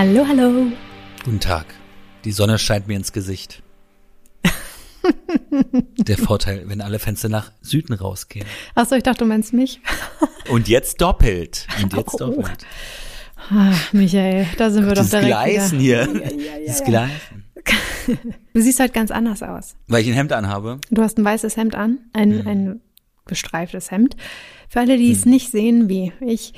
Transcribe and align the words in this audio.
Hallo, 0.00 0.24
hallo. 0.26 0.72
Guten 1.26 1.40
Tag. 1.40 1.66
Die 2.24 2.32
Sonne 2.32 2.58
scheint 2.58 2.88
mir 2.88 2.96
ins 2.96 3.12
Gesicht. 3.12 3.62
Der 5.98 6.16
Vorteil, 6.16 6.62
wenn 6.70 6.80
alle 6.80 6.98
Fenster 6.98 7.28
nach 7.28 7.52
Süden 7.60 7.92
rausgehen. 7.92 8.46
Achso, 8.74 8.94
ich 8.94 9.02
dachte, 9.02 9.18
du 9.18 9.24
meinst 9.26 9.52
mich. 9.52 9.82
Und 10.48 10.68
jetzt 10.68 11.02
doppelt. 11.02 11.66
Und 11.82 11.92
jetzt 11.92 12.14
Oh. 12.14 12.16
doppelt. 12.30 12.64
Ah, 13.50 13.74
Michael, 13.92 14.46
da 14.56 14.70
sind 14.70 14.86
wir 14.86 14.94
doch 14.94 15.02
Das 15.02 15.10
direkt 15.10 15.26
Gleisen 15.26 15.80
wieder. 15.80 16.06
hier. 16.06 16.14
Ja, 16.14 16.30
ja, 16.30 16.58
ja, 16.60 16.66
Das. 16.66 16.82
Gleisen. 16.82 17.44
Du 18.54 18.62
siehst 18.62 18.80
halt 18.80 18.94
ganz 18.94 19.10
anders 19.10 19.42
aus. 19.42 19.76
Weil 19.86 20.00
ich 20.00 20.08
ein 20.08 20.14
Hemd 20.14 20.32
anhabe. 20.32 20.80
Du 20.90 21.02
hast 21.02 21.18
ein 21.18 21.24
weißes 21.26 21.58
Hemd 21.58 21.74
an, 21.74 21.98
ein, 22.14 22.38
Mhm. 22.38 22.46
ein 22.46 22.80
gestreiftes 23.26 23.90
Hemd. 23.90 24.16
Für 24.70 24.80
alle, 24.80 24.96
die 24.96 25.12
es 25.12 25.26
nicht 25.26 25.50
sehen, 25.50 25.90
wie 25.90 26.10
ich. 26.22 26.54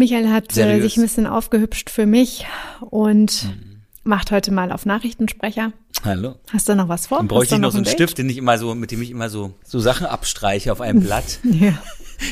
Michael 0.00 0.28
hat 0.30 0.50
äh, 0.52 0.54
Seriös. 0.54 0.82
sich 0.82 0.96
ein 0.96 1.02
bisschen 1.02 1.26
aufgehübscht 1.26 1.90
für 1.90 2.06
mich 2.06 2.46
und 2.80 3.44
Mhm. 3.44 3.82
macht 4.02 4.30
heute 4.30 4.50
mal 4.50 4.72
auf 4.72 4.86
Nachrichtensprecher. 4.86 5.72
Hallo. 6.04 6.36
Hast 6.52 6.68
du 6.68 6.74
noch 6.74 6.88
was 6.88 7.06
vor? 7.08 7.18
Dann 7.18 7.28
bräuchte 7.28 7.56
ich 7.56 7.60
noch 7.60 7.70
so 7.70 7.76
einen 7.78 7.86
ein 7.86 7.92
Stift, 7.92 8.16
den 8.18 8.28
ich 8.30 8.38
immer 8.38 8.56
so, 8.58 8.74
mit 8.74 8.90
dem 8.90 9.02
ich 9.02 9.10
immer 9.10 9.28
so, 9.28 9.54
so 9.62 9.78
Sachen 9.78 10.06
abstreiche 10.06 10.72
auf 10.72 10.80
einem 10.80 11.00
Blatt. 11.02 11.38
Ja. 11.44 11.74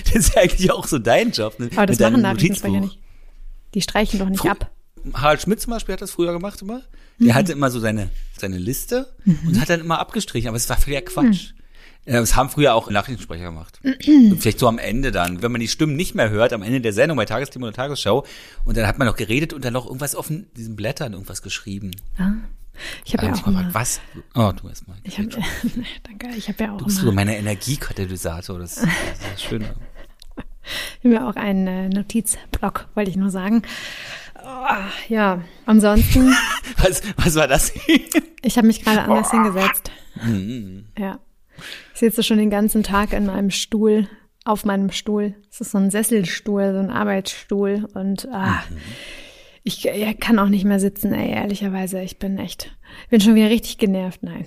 Das 0.04 0.14
ist 0.16 0.34
ja 0.34 0.42
eigentlich 0.42 0.70
auch 0.70 0.86
so 0.86 0.98
dein 0.98 1.30
Job, 1.30 1.58
ne? 1.58 1.70
Aber 1.76 1.86
das 1.86 1.98
machen 1.98 2.20
Nachrichtensprecher 2.20 2.80
nicht. 2.80 2.98
Die 3.74 3.80
streichen 3.80 4.18
doch 4.18 4.28
nicht 4.28 4.40
Fru- 4.40 4.50
ab. 4.50 4.70
Harald 5.14 5.40
Schmidt 5.42 5.60
zum 5.62 5.70
Beispiel 5.72 5.94
hat 5.94 6.02
das 6.02 6.10
früher 6.10 6.32
gemacht 6.32 6.60
immer. 6.62 6.82
Mhm. 7.18 7.26
Der 7.26 7.34
hatte 7.34 7.52
immer 7.52 7.70
so 7.70 7.80
seine, 7.80 8.10
seine 8.38 8.58
Liste 8.58 9.14
und 9.46 9.58
hat 9.60 9.70
dann 9.70 9.80
immer 9.80 9.98
abgestrichen, 9.98 10.48
aber 10.48 10.56
es 10.58 10.68
war 10.68 10.76
völliger 10.78 11.02
Quatsch. 11.02 11.52
Äh, 12.04 12.12
Das 12.14 12.36
haben 12.36 12.48
früher 12.50 12.74
auch 12.74 12.90
Nachrichtensprecher 12.90 13.44
gemacht. 13.44 13.80
Vielleicht 14.38 14.58
so 14.58 14.68
am 14.68 14.78
Ende 14.78 15.12
dann, 15.12 15.42
wenn 15.42 15.52
man 15.52 15.60
die 15.60 15.68
Stimmen 15.68 15.96
nicht 15.96 16.14
mehr 16.14 16.30
hört, 16.30 16.52
am 16.52 16.62
Ende 16.62 16.80
der 16.80 16.92
Sendung 16.92 17.16
bei 17.16 17.24
Tagesthema 17.24 17.66
oder 17.68 17.76
Tagesschau, 17.76 18.24
und 18.64 18.76
dann 18.76 18.86
hat 18.86 18.98
man 18.98 19.06
noch 19.06 19.16
geredet 19.16 19.52
und 19.52 19.64
dann 19.64 19.72
noch 19.72 19.86
irgendwas 19.86 20.14
auf 20.14 20.28
diesen 20.56 20.76
Blättern 20.76 21.12
irgendwas 21.12 21.42
geschrieben. 21.42 21.90
Ah. 22.18 22.32
Ich 23.04 23.12
habe 23.14 23.26
ja 23.26 23.34
ich 23.34 23.42
auch 23.42 23.46
mal 23.48 23.68
was? 23.74 24.00
Oh, 24.36 24.52
du 24.54 24.68
erst 24.68 24.86
mal. 24.86 24.96
ich 25.02 25.18
hab, 25.18 25.26
danke, 26.04 26.28
ich 26.36 26.48
habe 26.48 26.62
ja 26.64 26.72
auch 26.74 26.78
Du 26.78 26.84
bist 26.84 26.98
so 26.98 27.10
meine 27.10 27.36
Energiekatalysator, 27.36 28.58
das, 28.60 28.76
das 28.76 28.84
ist 29.34 29.42
schön. 29.48 29.62
ich 31.02 31.04
hab 31.06 31.12
ja 31.12 31.28
auch 31.28 31.34
einen 31.36 31.66
äh, 31.66 31.88
Notizblock, 31.88 32.86
wollte 32.94 33.10
ich 33.10 33.16
nur 33.16 33.30
sagen. 33.30 33.62
Ah, 34.34 34.84
ja, 35.08 35.42
ansonsten, 35.66 36.32
Was, 36.76 37.02
was 37.16 37.34
war 37.34 37.48
das? 37.48 37.72
ich 38.42 38.56
habe 38.56 38.68
mich 38.68 38.84
gerade 38.84 39.02
anders 39.02 39.32
hingesetzt. 39.32 39.90
Mhm. 40.22 40.86
Ja. 40.96 41.18
Ich 41.94 42.00
sitze 42.00 42.22
schon 42.22 42.38
den 42.38 42.50
ganzen 42.50 42.82
Tag 42.82 43.12
in 43.12 43.26
meinem 43.26 43.50
Stuhl, 43.50 44.08
auf 44.44 44.64
meinem 44.64 44.90
Stuhl. 44.90 45.34
Es 45.50 45.60
ist 45.60 45.72
so 45.72 45.78
ein 45.78 45.90
Sesselstuhl, 45.90 46.72
so 46.72 46.78
ein 46.78 46.90
Arbeitsstuhl 46.90 47.86
und 47.94 48.28
ah, 48.32 48.62
Mhm. 48.70 48.76
ich 49.64 49.82
ja, 49.84 50.12
kann 50.14 50.38
auch 50.38 50.48
nicht 50.48 50.64
mehr 50.64 50.80
sitzen, 50.80 51.12
ey, 51.12 51.30
ehrlicherweise. 51.30 52.00
Ich 52.02 52.18
bin 52.18 52.38
echt, 52.38 52.74
bin 53.10 53.20
schon 53.20 53.34
wieder 53.34 53.50
richtig 53.50 53.78
genervt. 53.78 54.22
Nein, 54.22 54.46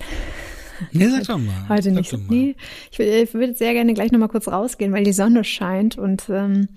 nee, 0.92 1.06
sag 1.08 1.24
doch 1.26 1.38
mal. 1.38 1.68
heute 1.68 1.84
sag 1.84 1.94
nicht. 1.94 2.12
mal. 2.12 2.20
Nee, 2.28 2.56
ich, 2.90 2.98
ich 2.98 3.34
würde 3.34 3.54
sehr 3.54 3.72
gerne 3.74 3.94
gleich 3.94 4.10
nochmal 4.10 4.28
kurz 4.28 4.48
rausgehen, 4.48 4.92
weil 4.92 5.04
die 5.04 5.12
Sonne 5.12 5.44
scheint 5.44 5.96
und 5.98 6.24
ähm, 6.28 6.68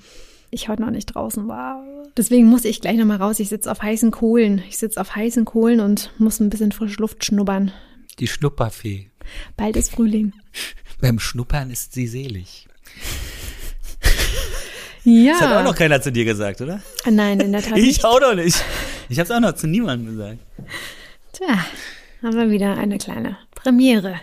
ich 0.52 0.69
heute 0.69 0.83
noch 0.83 0.91
nicht 0.91 1.08
draußen 1.16 1.47
war. 1.47 1.83
Deswegen 2.16 2.45
muss 2.45 2.63
ich 2.63 2.80
gleich 2.80 2.95
nochmal 2.97 3.17
raus. 3.17 3.39
Ich 3.39 3.50
sitze 3.50 3.69
auf 3.72 3.81
heißen 3.81 4.11
Kohlen. 4.11 4.61
Ich 4.69 4.78
sitze 4.78 5.02
auf 5.02 5.16
heißen 5.16 5.44
Kohlen 5.44 5.80
und 5.81 6.11
muss 6.17 6.39
ein 6.39 6.50
bisschen 6.50 6.72
frische 6.72 7.02
Luft 7.02 7.25
schnuppern. 7.25 7.73
Die 8.19 8.28
Schnupperfee. 8.28 9.09
Bald 9.57 9.75
ist 9.77 9.91
Frühling. 9.91 10.33
Beim 11.01 11.19
Schnuppern 11.19 11.69
ist 11.71 11.93
sie 11.93 12.07
selig. 12.07 12.67
Ja. 15.03 15.33
Das 15.33 15.41
hat 15.41 15.57
auch 15.57 15.63
noch 15.63 15.75
keiner 15.75 16.01
zu 16.01 16.11
dir 16.11 16.25
gesagt, 16.25 16.61
oder? 16.61 16.81
Nein, 17.09 17.39
in 17.39 17.51
der 17.51 17.61
Tat 17.61 17.73
nicht. 17.75 18.00
Ich 18.00 18.05
auch 18.05 18.19
noch 18.19 18.33
nicht. 18.33 18.63
Ich 19.09 19.19
habe 19.19 19.25
es 19.25 19.31
auch 19.31 19.39
noch 19.39 19.53
zu 19.53 19.67
niemandem 19.67 20.16
gesagt. 20.17 20.39
Tja, 21.33 21.66
haben 22.23 22.35
wir 22.38 22.50
wieder 22.50 22.75
eine 22.77 22.97
kleine 22.97 23.38
Premiere. 23.53 24.19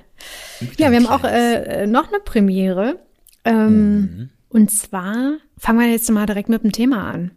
Ja, 0.79 0.91
wir 0.91 0.99
haben 0.99 1.07
auch 1.07 1.25
äh, 1.25 1.87
noch 1.87 2.09
eine 2.09 2.21
Premiere. 2.21 2.99
Ähm, 3.45 4.01
Mhm. 4.01 4.31
Und 4.49 4.71
zwar 4.71 5.39
fangen 5.57 5.81
wir 5.81 5.91
jetzt 5.91 6.11
mal 6.11 6.27
direkt 6.27 6.51
mit 6.51 6.63
dem 6.63 6.73
Thema 6.73 7.11
an, 7.11 7.31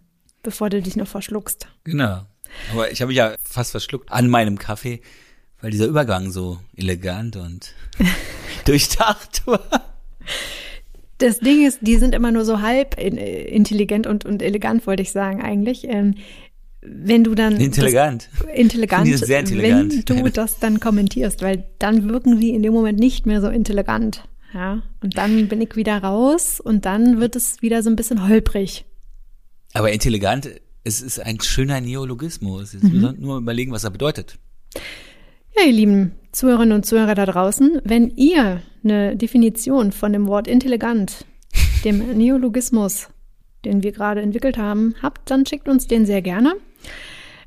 bevor 0.44 0.70
du 0.70 0.82
dich 0.82 0.98
noch 0.98 1.08
verschluckst. 1.08 1.68
Genau. 1.86 2.24
Aber 2.74 2.92
ich 2.92 3.02
habe 3.02 3.08
mich 3.08 3.18
ja 3.18 3.36
fast 3.42 3.72
verschluckt 3.72 4.12
an 4.12 4.28
meinem 4.28 4.58
Kaffee, 4.60 5.02
weil 5.62 5.72
dieser 5.72 5.88
Übergang 5.88 6.32
so 6.32 6.60
elegant 6.76 7.36
und 7.36 7.74
durchdacht 8.66 9.46
war. 9.46 9.62
Das 11.18 11.40
Ding 11.40 11.66
ist, 11.66 11.80
die 11.82 11.96
sind 11.96 12.14
immer 12.14 12.32
nur 12.32 12.44
so 12.46 12.62
halb 12.62 12.98
äh, 13.00 13.08
intelligent 13.48 14.06
und, 14.06 14.26
und 14.26 14.42
elegant, 14.42 14.86
wollte 14.86 15.02
ich 15.04 15.12
sagen 15.12 15.42
eigentlich. 15.42 15.86
Ähm, 15.88 16.16
wenn 16.82 17.24
du 17.24 17.34
dann 17.34 17.56
Intelligent. 17.60 18.30
das, 18.38 18.48
intelligent, 18.54 19.08
Die 19.08 19.14
sind 19.16 19.26
sehr 19.26 19.40
intelligant. 19.40 20.08
wenn 20.10 20.24
du 20.26 20.30
das 20.32 20.60
dann 20.60 20.80
kommentierst, 20.80 21.42
weil 21.42 21.64
dann 21.80 22.08
wirken 22.10 22.38
sie 22.40 22.52
in 22.52 22.62
dem 22.62 22.74
Moment 22.74 23.00
nicht 23.00 23.26
mehr 23.26 23.42
so 23.42 23.48
intelligent. 23.48 24.24
Ja, 24.54 24.84
und 25.02 25.18
dann 25.18 25.48
bin 25.48 25.62
ich 25.62 25.76
wieder 25.76 25.98
raus 25.98 26.60
und 26.62 26.86
dann 26.86 27.20
wird 27.20 27.36
es 27.36 27.62
wieder 27.62 27.82
so 27.82 27.90
ein 27.90 27.96
bisschen 27.96 28.28
holprig. 28.30 28.86
Aber 29.74 29.92
intelligent, 29.92 30.50
es 30.84 31.02
ist 31.02 31.20
ein 31.20 31.42
schöner 31.42 31.82
Neologismus. 31.82 32.74
Jetzt 32.74 32.84
Mhm. 32.84 32.90
müssen 32.92 33.02
wir 33.04 33.14
nur 33.14 33.38
überlegen, 33.40 33.72
was 33.72 33.84
er 33.84 33.90
bedeutet. 33.90 34.38
Ja, 35.58 35.66
ihr 35.66 35.74
lieben 35.74 36.12
Zuhörerinnen 36.32 36.76
und 36.76 36.86
Zuhörer 36.86 37.16
da 37.16 37.26
draußen, 37.26 37.82
wenn 37.86 38.10
ihr 38.10 38.62
eine 38.84 39.16
Definition 39.16 39.94
von 39.94 40.12
dem 40.12 40.28
Wort 40.28 40.48
intelligent, 40.48 41.26
dem 41.86 42.00
Neologismus, 42.18 43.08
den 43.64 43.82
wir 43.82 43.94
gerade 43.94 44.22
entwickelt 44.22 44.58
haben, 44.58 44.96
habt, 45.02 45.32
dann 45.32 45.46
schickt 45.46 45.70
uns 45.70 45.88
den 45.88 46.06
sehr 46.06 46.22
gerne. 46.22 46.56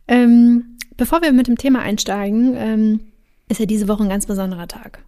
Ähm, 0.09 0.79
bevor 0.97 1.21
wir 1.21 1.33
mit 1.33 1.49
dem 1.49 1.59
Thema 1.59 1.81
einsteigen, 1.81 2.55
ähm, 2.57 3.01
ist 3.49 3.61
ja 3.61 3.67
diese 3.67 3.89
Woche 3.89 4.05
ein 4.05 4.09
ganz 4.09 4.27
besonderer 4.27 4.69
Tag. 4.69 5.05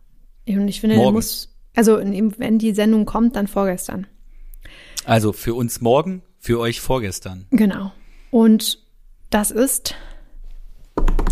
Und 0.47 0.69
ich 0.69 0.81
finde, 0.81 0.97
Morgen. 0.97 1.15
muss, 1.15 1.57
also 1.75 1.99
wenn 1.99 2.59
die 2.59 2.73
Sendung 2.73 3.07
kommt, 3.07 3.37
dann 3.37 3.47
vorgestern. 3.47 4.07
Also 5.05 5.33
für 5.33 5.55
uns 5.55 5.81
morgen, 5.81 6.23
für 6.39 6.59
euch 6.59 6.81
vorgestern. 6.81 7.47
Genau. 7.51 7.93
Und 8.31 8.79
das 9.31 9.51
ist, 9.51 9.95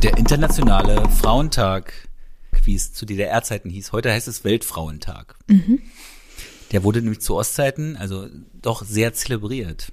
Der 0.02 0.16
internationale 0.16 1.08
Frauentag, 1.10 1.92
wie 2.64 2.74
es 2.74 2.92
zu 2.92 3.04
DDR-Zeiten 3.04 3.68
hieß. 3.70 3.92
Heute 3.92 4.12
heißt 4.12 4.28
es 4.28 4.44
Weltfrauentag. 4.44 5.36
Mhm. 5.48 5.80
Der 6.70 6.84
wurde 6.84 7.00
nämlich 7.02 7.20
zu 7.20 7.34
Ostzeiten, 7.36 7.96
also 7.96 8.28
doch 8.54 8.82
sehr 8.84 9.12
zelebriert. 9.14 9.92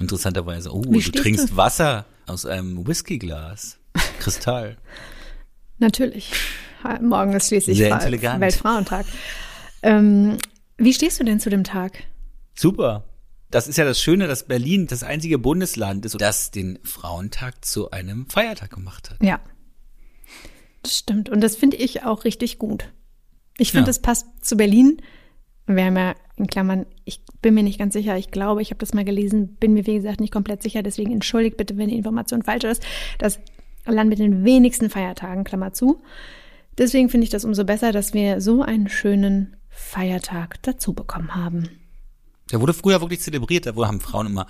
Interessanterweise. 0.00 0.74
Oh, 0.74 0.80
du 0.82 0.94
Hm. 0.94 1.00
stehst 1.00 1.22
trinkst 1.22 1.50
du? 1.50 1.56
Wasser 1.56 2.06
aus 2.26 2.44
einem 2.46 2.86
Whiskyglas. 2.86 3.78
Kristall. 4.18 4.76
Natürlich. 5.78 6.32
Morgen 7.00 7.32
ist 7.34 7.48
schließlich 7.48 7.76
Sehr 7.78 7.90
intelligent. 7.92 8.40
Weltfrauentag. 8.40 9.06
Ähm, 9.82 10.38
wie 10.78 10.92
stehst 10.92 11.20
du 11.20 11.24
denn 11.24 11.38
zu 11.38 11.50
dem 11.50 11.62
Tag? 11.64 12.02
Super. 12.56 13.04
Das 13.50 13.68
ist 13.68 13.76
ja 13.78 13.84
das 13.84 14.00
Schöne, 14.00 14.26
dass 14.26 14.46
Berlin 14.48 14.86
das 14.86 15.02
einzige 15.02 15.38
Bundesland 15.38 16.04
ist, 16.04 16.20
das 16.20 16.50
den 16.50 16.78
Frauentag 16.82 17.64
zu 17.64 17.90
einem 17.90 18.28
Feiertag 18.28 18.70
gemacht 18.70 19.10
hat. 19.10 19.22
Ja. 19.22 19.40
Das 20.82 20.98
stimmt. 20.98 21.28
Und 21.28 21.40
das 21.40 21.56
finde 21.56 21.76
ich 21.76 22.02
auch 22.04 22.24
richtig 22.24 22.58
gut. 22.58 22.92
Ich 23.58 23.70
finde, 23.72 23.86
Ja. 23.86 23.90
es 23.90 24.00
passt 24.00 24.26
zu 24.42 24.56
Berlin. 24.56 25.00
Wir 25.66 25.84
haben 25.86 25.96
ja 25.96 26.14
in 26.36 26.46
Klammern, 26.46 26.86
ich 27.04 27.22
bin 27.42 27.54
mir 27.54 27.62
nicht 27.62 27.78
ganz 27.78 27.94
sicher, 27.94 28.16
ich 28.16 28.30
glaube, 28.30 28.62
ich 28.62 28.70
habe 28.70 28.78
das 28.78 28.94
mal 28.94 29.04
gelesen, 29.04 29.56
bin 29.56 29.72
mir 29.72 29.86
wie 29.86 29.94
gesagt 29.96 30.20
nicht 30.20 30.32
komplett 30.32 30.62
sicher, 30.62 30.82
deswegen 30.82 31.10
entschuldigt 31.12 31.56
bitte, 31.56 31.76
wenn 31.76 31.88
die 31.88 31.96
Information 31.96 32.42
falsch 32.42 32.64
ist. 32.64 32.84
Das 33.18 33.40
Land 33.86 34.10
mit 34.10 34.18
den 34.18 34.44
wenigsten 34.44 34.90
Feiertagen, 34.90 35.44
Klammer 35.44 35.72
zu. 35.72 36.02
Deswegen 36.78 37.08
finde 37.08 37.24
ich 37.24 37.30
das 37.30 37.44
umso 37.44 37.64
besser, 37.64 37.90
dass 37.90 38.12
wir 38.12 38.40
so 38.40 38.62
einen 38.62 38.88
schönen 38.88 39.56
Feiertag 39.70 40.62
dazu 40.62 40.92
bekommen 40.92 41.34
haben. 41.34 41.70
Der 42.52 42.60
wurde 42.60 42.74
früher 42.74 43.00
wirklich 43.00 43.20
zelebriert. 43.20 43.66
Da 43.66 43.76
wo 43.76 43.86
haben 43.86 44.00
Frauen 44.00 44.26
immer 44.26 44.46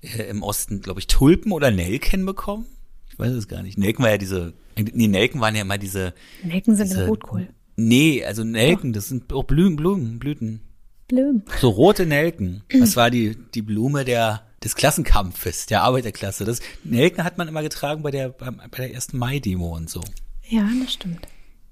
äh, 0.00 0.22
im 0.30 0.42
Osten, 0.42 0.80
glaube 0.80 1.00
ich, 1.00 1.06
Tulpen 1.06 1.52
oder 1.52 1.70
Nelken 1.70 2.24
bekommen. 2.26 2.66
Ich 3.10 3.18
weiß 3.18 3.32
es 3.32 3.48
gar 3.48 3.62
nicht. 3.62 3.78
Nelken 3.78 4.02
war 4.02 4.10
ja 4.10 4.18
diese, 4.18 4.54
nee, 4.76 5.06
Nelken 5.08 5.40
waren 5.40 5.54
ja 5.54 5.62
immer 5.62 5.78
diese, 5.78 6.14
Nelken 6.42 6.74
sind 6.76 6.90
diese 6.90 7.06
Rotkohl. 7.06 7.48
Nee, 7.76 8.24
also 8.24 8.44
Nelken, 8.44 8.92
das 8.92 9.08
sind 9.08 9.32
auch 9.32 9.44
Blumen, 9.44 9.76
Blumen, 9.76 10.18
Blüten. 10.18 10.60
Blüm. 11.08 11.42
So 11.60 11.68
rote 11.68 12.06
Nelken. 12.06 12.62
Das 12.70 12.96
war 12.96 13.10
die, 13.10 13.36
die 13.54 13.62
Blume 13.62 14.04
der, 14.04 14.42
des 14.64 14.74
Klassenkampfes, 14.74 15.66
der 15.66 15.82
Arbeiterklasse. 15.82 16.44
Das 16.44 16.60
Nelken 16.82 17.24
hat 17.24 17.36
man 17.36 17.46
immer 17.46 17.62
getragen 17.62 18.02
bei 18.02 18.10
der, 18.10 18.30
beim- 18.30 18.56
bei 18.70 18.78
der 18.78 18.94
ersten 18.94 19.18
Mai-Demo 19.18 19.76
und 19.76 19.90
so. 19.90 20.00
Ja, 20.48 20.66
das 20.82 20.94
stimmt. 20.94 21.26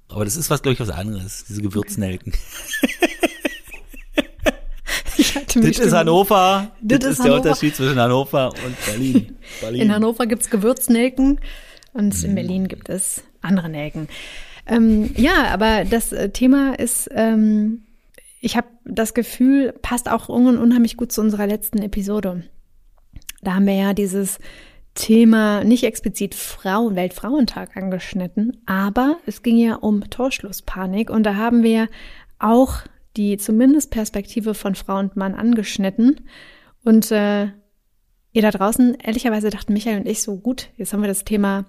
Aber 0.08 0.24
das 0.26 0.36
ist 0.36 0.50
was, 0.50 0.60
glaube 0.62 0.74
ich, 0.74 0.80
was 0.80 0.90
anderes, 0.90 1.44
diese 1.48 1.62
Gewürznelken. 1.62 2.32
Mich 2.82 2.98
Das 5.54 5.78
ist 5.78 5.92
Hannover. 5.92 6.70
Das 6.80 7.00
ist 7.00 7.06
ist 7.06 7.18
der 7.18 7.24
Hannover. 7.24 7.36
Unterschied 7.36 7.76
zwischen 7.76 7.98
Hannover 7.98 8.52
und 8.64 8.86
Berlin. 8.86 9.36
Berlin. 9.60 9.80
In 9.82 9.94
Hannover 9.94 10.26
gibt's 10.26 10.50
Gewürznelken 10.50 11.40
und 11.92 12.24
in 12.24 12.34
Berlin 12.34 12.68
gibt 12.68 12.88
es 12.88 13.22
andere 13.42 13.68
Nelken. 13.68 14.08
Ähm, 14.66 15.10
ja, 15.16 15.46
aber 15.52 15.84
das 15.84 16.12
äh, 16.12 16.30
Thema 16.30 16.78
ist, 16.78 17.10
ähm, 17.12 17.82
ich 18.40 18.56
habe 18.56 18.68
das 18.84 19.14
Gefühl, 19.14 19.74
passt 19.82 20.10
auch 20.10 20.28
un 20.28 20.58
unheimlich 20.58 20.96
gut 20.96 21.12
zu 21.12 21.20
unserer 21.20 21.46
letzten 21.46 21.78
Episode. 21.78 22.44
Da 23.42 23.54
haben 23.54 23.66
wir 23.66 23.74
ja 23.74 23.92
dieses 23.92 24.38
Thema 24.94 25.64
nicht 25.64 25.84
explizit 25.84 26.34
Frauen, 26.34 26.96
Weltfrauentag 26.96 27.76
angeschnitten, 27.76 28.62
aber 28.66 29.16
es 29.26 29.42
ging 29.42 29.56
ja 29.56 29.76
um 29.76 30.08
Torschlusspanik 30.10 31.10
und 31.10 31.24
da 31.24 31.36
haben 31.36 31.62
wir 31.62 31.88
auch 32.38 32.82
die 33.16 33.36
zumindest 33.36 33.90
Perspektive 33.90 34.54
von 34.54 34.74
Frau 34.74 34.98
und 34.98 35.16
Mann 35.16 35.34
angeschnitten. 35.34 36.20
Und 36.84 37.10
äh, 37.10 37.48
ihr 38.32 38.42
da 38.42 38.50
draußen, 38.50 38.96
ehrlicherweise 39.02 39.50
dachten 39.50 39.72
Michael 39.72 40.00
und 40.00 40.08
ich 40.08 40.22
so, 40.22 40.36
gut, 40.36 40.68
jetzt 40.76 40.92
haben 40.92 41.02
wir 41.02 41.08
das 41.08 41.24
Thema 41.24 41.66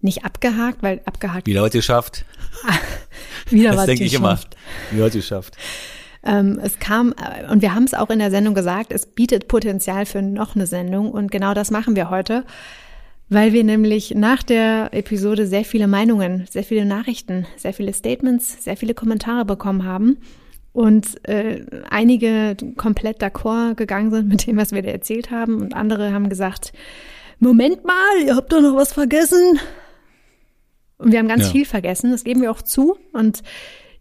nicht 0.00 0.24
abgehakt, 0.24 0.82
weil 0.82 1.00
abgehakt. 1.04 1.46
Wieder 1.46 1.62
heute 1.62 1.78
geschafft. 1.78 2.24
wieder 3.50 3.72
das 3.72 3.86
denke 3.86 4.04
ich 4.04 4.14
immer. 4.14 4.38
Wieder 4.90 5.04
heute 5.04 5.18
geschafft. 5.18 5.56
Ähm, 6.24 6.60
es 6.62 6.78
kam, 6.78 7.12
äh, 7.12 7.50
und 7.50 7.62
wir 7.62 7.74
haben 7.74 7.84
es 7.84 7.94
auch 7.94 8.10
in 8.10 8.18
der 8.18 8.30
Sendung 8.30 8.54
gesagt, 8.54 8.92
es 8.92 9.06
bietet 9.06 9.48
Potenzial 9.48 10.06
für 10.06 10.22
noch 10.22 10.54
eine 10.54 10.66
Sendung 10.66 11.10
und 11.10 11.30
genau 11.30 11.52
das 11.52 11.70
machen 11.70 11.96
wir 11.96 12.10
heute, 12.10 12.44
weil 13.28 13.52
wir 13.52 13.64
nämlich 13.64 14.14
nach 14.14 14.42
der 14.42 14.90
Episode 14.92 15.46
sehr 15.46 15.64
viele 15.64 15.88
Meinungen, 15.88 16.46
sehr 16.48 16.62
viele 16.62 16.84
Nachrichten, 16.84 17.46
sehr 17.56 17.72
viele 17.72 17.92
Statements, 17.92 18.62
sehr 18.62 18.76
viele 18.76 18.94
Kommentare 18.94 19.44
bekommen 19.44 19.84
haben 19.84 20.18
und 20.72 21.26
äh, 21.28 21.64
einige 21.90 22.56
komplett 22.76 23.22
d'accord 23.22 23.74
gegangen 23.74 24.10
sind 24.10 24.28
mit 24.28 24.46
dem, 24.46 24.56
was 24.56 24.72
wir 24.72 24.82
da 24.82 24.88
erzählt 24.90 25.30
haben 25.30 25.60
und 25.60 25.74
andere 25.74 26.12
haben 26.12 26.28
gesagt, 26.28 26.72
Moment 27.38 27.84
mal, 27.84 28.22
ihr 28.24 28.36
habt 28.36 28.52
doch 28.52 28.60
noch 28.60 28.76
was 28.76 28.92
vergessen. 28.92 29.58
Und 30.98 31.10
wir 31.12 31.18
haben 31.18 31.28
ganz 31.28 31.46
Ja. 31.46 31.50
viel 31.50 31.64
vergessen, 31.66 32.12
das 32.12 32.24
geben 32.24 32.42
wir 32.42 32.50
auch 32.50 32.62
zu 32.62 32.96
und 33.12 33.42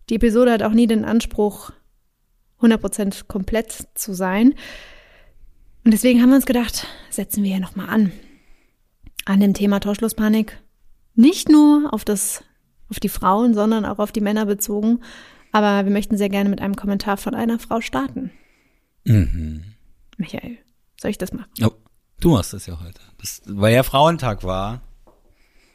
die 0.09 0.15
Episode 0.15 0.51
hat 0.51 0.63
auch 0.63 0.73
nie 0.73 0.87
den 0.87 1.05
Anspruch, 1.05 1.71
100% 2.61 3.27
komplett 3.27 3.87
zu 3.95 4.13
sein. 4.13 4.53
Und 5.83 5.91
deswegen 5.91 6.21
haben 6.21 6.29
wir 6.29 6.35
uns 6.35 6.45
gedacht, 6.45 6.85
setzen 7.09 7.43
wir 7.43 7.51
hier 7.51 7.59
nochmal 7.59 7.89
an. 7.89 8.11
An 9.25 9.39
dem 9.39 9.53
Thema 9.55 9.79
Torschlusspanik. 9.79 10.57
Nicht 11.15 11.49
nur 11.49 11.91
auf 11.93 12.05
das, 12.05 12.43
auf 12.89 12.99
die 12.99 13.09
Frauen, 13.09 13.53
sondern 13.55 13.85
auch 13.85 13.97
auf 13.99 14.11
die 14.11 14.21
Männer 14.21 14.45
bezogen. 14.45 14.99
Aber 15.51 15.85
wir 15.85 15.91
möchten 15.91 16.17
sehr 16.17 16.29
gerne 16.29 16.49
mit 16.49 16.61
einem 16.61 16.75
Kommentar 16.75 17.17
von 17.17 17.35
einer 17.35 17.59
Frau 17.59 17.81
starten. 17.81 18.31
Mhm. 19.05 19.63
Michael, 20.17 20.57
soll 20.99 21.11
ich 21.11 21.17
das 21.17 21.33
machen? 21.33 21.49
Oh, 21.63 21.71
du 22.19 22.31
machst 22.31 22.53
das 22.53 22.65
ja 22.67 22.79
heute. 22.79 22.99
Das, 23.19 23.41
weil 23.45 23.73
ja 23.73 23.83
Frauentag 23.83 24.43
war, 24.43 24.81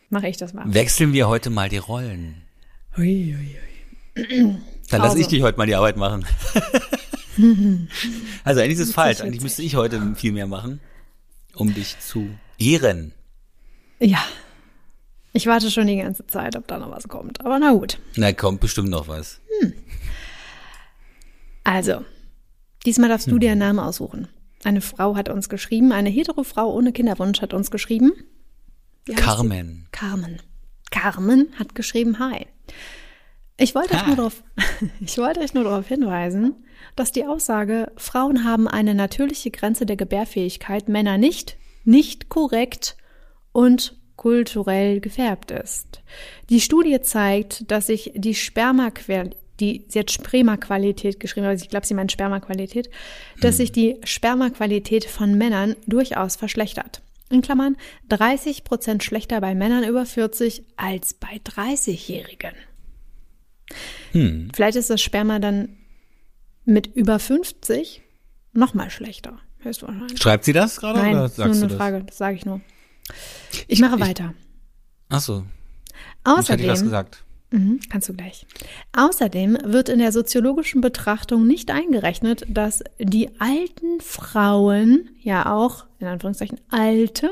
Mache 0.09 0.29
ich 0.29 0.37
das 0.37 0.55
mal. 0.55 0.73
wechseln 0.73 1.13
wir 1.13 1.29
heute 1.29 1.51
mal 1.51 1.69
die 1.69 1.79
Rollen. 1.79 2.43
Hui, 2.97 3.35
hui, 3.37 3.57
hui. 4.29 4.57
Dann 4.89 5.01
lass 5.01 5.11
Also. 5.11 5.19
ich 5.19 5.27
dich 5.29 5.43
heute 5.43 5.59
mal 5.59 5.67
die 5.67 5.75
Arbeit 5.75 5.97
machen. 5.97 6.25
also 8.45 8.61
eigentlich 8.61 8.79
ist 8.79 8.89
es 8.89 8.95
falsch. 8.95 9.21
Eigentlich 9.21 9.43
müsste 9.43 9.63
ich 9.63 9.75
heute 9.75 10.15
viel 10.15 10.33
mehr 10.33 10.47
machen, 10.47 10.81
um 11.55 11.75
dich 11.75 11.99
zu 11.99 12.29
ehren. 12.59 13.13
Ja. 14.01 14.25
Ich 15.37 15.47
warte 15.47 15.71
schon 15.71 15.87
die 15.87 15.99
ganze 15.99 16.27
Zeit, 16.27 16.57
ob 16.57 16.67
da 16.67 16.79
noch 16.79 16.91
was 16.91 17.09
kommt. 17.09 17.45
Aber 17.45 17.59
na 17.59 17.73
gut. 17.73 17.99
Na, 18.17 18.33
kommt 18.33 18.59
bestimmt 18.61 18.89
noch 18.89 19.07
was. 19.07 19.39
Also, 21.63 22.07
diesmal 22.87 23.11
darfst 23.11 23.31
du 23.31 23.39
dir 23.39 23.51
einen 23.51 23.61
Namen 23.61 23.79
aussuchen. 23.79 24.29
Eine 24.65 24.81
Frau 24.81 25.15
hat 25.15 25.29
uns 25.29 25.51
geschrieben, 25.51 25.93
eine 25.93 26.09
hetero 26.09 26.43
Frau 26.43 26.73
ohne 26.73 26.91
Kinderwunsch 26.93 27.43
hat 27.43 27.53
uns 27.53 27.71
geschrieben. 27.71 28.13
Carmen. 29.15 29.89
Carmen. 29.93 30.41
Carmen 30.91 31.49
hat 31.59 31.75
geschrieben, 31.75 32.19
hi. 32.19 32.47
Ich 33.59 33.75
wollte 33.75 33.93
euch 33.93 34.01
Hi. 34.01 34.07
nur 34.07 34.17
darauf, 34.17 34.43
ich 35.01 35.19
wollte 35.19 35.41
euch 35.41 35.53
nur 35.53 35.65
darauf 35.65 35.87
hinweisen, 35.87 36.55
dass 36.95 37.13
die 37.13 37.27
Aussage, 37.27 37.93
Frauen 37.99 38.43
haben 38.43 38.69
eine 38.69 38.95
natürliche 38.95 39.51
Grenze 39.51 39.85
der 39.85 39.97
Gebärfähigkeit, 39.97 40.89
Männer 40.89 41.19
nicht, 41.19 41.59
nicht 41.85 42.31
korrekt 42.31 42.97
und 43.53 43.99
kulturell 44.27 44.99
gefärbt 44.99 45.53
ist. 45.53 46.03
Die 46.51 46.61
Studie 46.61 47.01
zeigt, 47.01 47.71
dass 47.71 47.87
sich 47.87 48.11
die 48.17 48.35
Spermaqualität, 48.35 49.37
die, 49.61 49.85
sie 49.87 50.01
hat 50.01 50.11
Spermaqualität 50.11 51.21
geschrieben, 51.21 51.47
aber 51.47 51.55
ich 51.55 51.69
glaube, 51.69 51.87
sie 51.87 51.95
meint 51.95 52.11
Spermaqualität, 52.11 52.91
dass 53.41 53.59
sich 53.59 53.71
die 53.71 53.99
Spermaqualität 54.03 55.05
von 55.05 55.39
Männern 55.39 55.77
durchaus 55.87 56.35
verschlechtert. 56.35 57.03
In 57.31 57.41
Klammern 57.41 57.77
30 58.09 58.65
Prozent 58.65 59.05
schlechter 59.05 59.41
bei 59.41 59.55
Männern 59.55 59.85
über 59.85 60.05
40 60.05 60.65
als 60.75 61.15
bei 61.15 61.41
30-Jährigen. 61.45 62.55
Hm. 64.11 64.49
Vielleicht 64.53 64.77
ist 64.77 64.91
das 64.91 65.03
Sperma 65.03 65.39
dann 65.39 65.77
mit 66.65 66.89
über 66.97 67.21
50 67.21 68.03
noch 68.55 68.75
mal 68.75 68.91
schlechter. 68.91 69.39
Höchstwahrscheinlich. 69.61 70.21
Schreibt 70.21 70.45
sie 70.45 70.53
das 70.53 70.81
gerade 70.81 70.99
Nein, 70.99 71.15
oder 71.15 71.29
das 71.29 71.31
ist 71.31 71.39
nur 71.39 71.47
sagst 71.47 71.63
eine? 71.63 71.77
Frage, 71.77 72.05
das 72.05 72.19
sage 72.19 72.37
ich 72.37 72.45
nur. 72.45 72.61
Ich 73.69 73.81
mache 73.81 73.97
ich- 73.97 74.01
weiter. 74.01 74.35
Ach 75.09 75.21
so, 75.21 75.45
jetzt 76.27 76.49
hätte 76.49 76.63
ich 76.63 76.69
was 76.69 76.81
Außerdem, 76.81 76.85
gesagt. 76.85 77.25
Mhm, 77.53 77.81
kannst 77.91 78.09
du 78.09 78.13
gleich. 78.15 78.47
Außerdem 78.93 79.57
wird 79.65 79.89
in 79.89 80.01
der 80.01 80.11
soziologischen 80.11 80.81
Betrachtung 80.81 81.47
nicht 81.47 81.71
eingerechnet, 81.71 82.45
dass 82.49 82.83
die 82.99 83.31
alten 83.39 84.01
Frauen 84.01 85.11
ja 85.21 85.53
auch, 85.55 85.87
in 86.01 86.09
Anführungszeichen, 86.09 86.61
alte, 86.71 87.31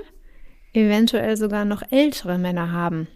eventuell 0.72 1.36
sogar 1.36 1.64
noch 1.64 1.82
ältere 1.90 2.38
Männer 2.38 2.70
haben. 2.70 3.08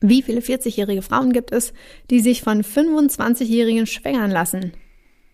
Wie 0.00 0.22
viele 0.22 0.40
40-jährige 0.40 1.02
Frauen 1.02 1.32
gibt 1.32 1.52
es, 1.52 1.72
die 2.10 2.20
sich 2.20 2.42
von 2.42 2.62
25-jährigen 2.62 3.86
schwängern 3.86 4.30
lassen? 4.30 4.72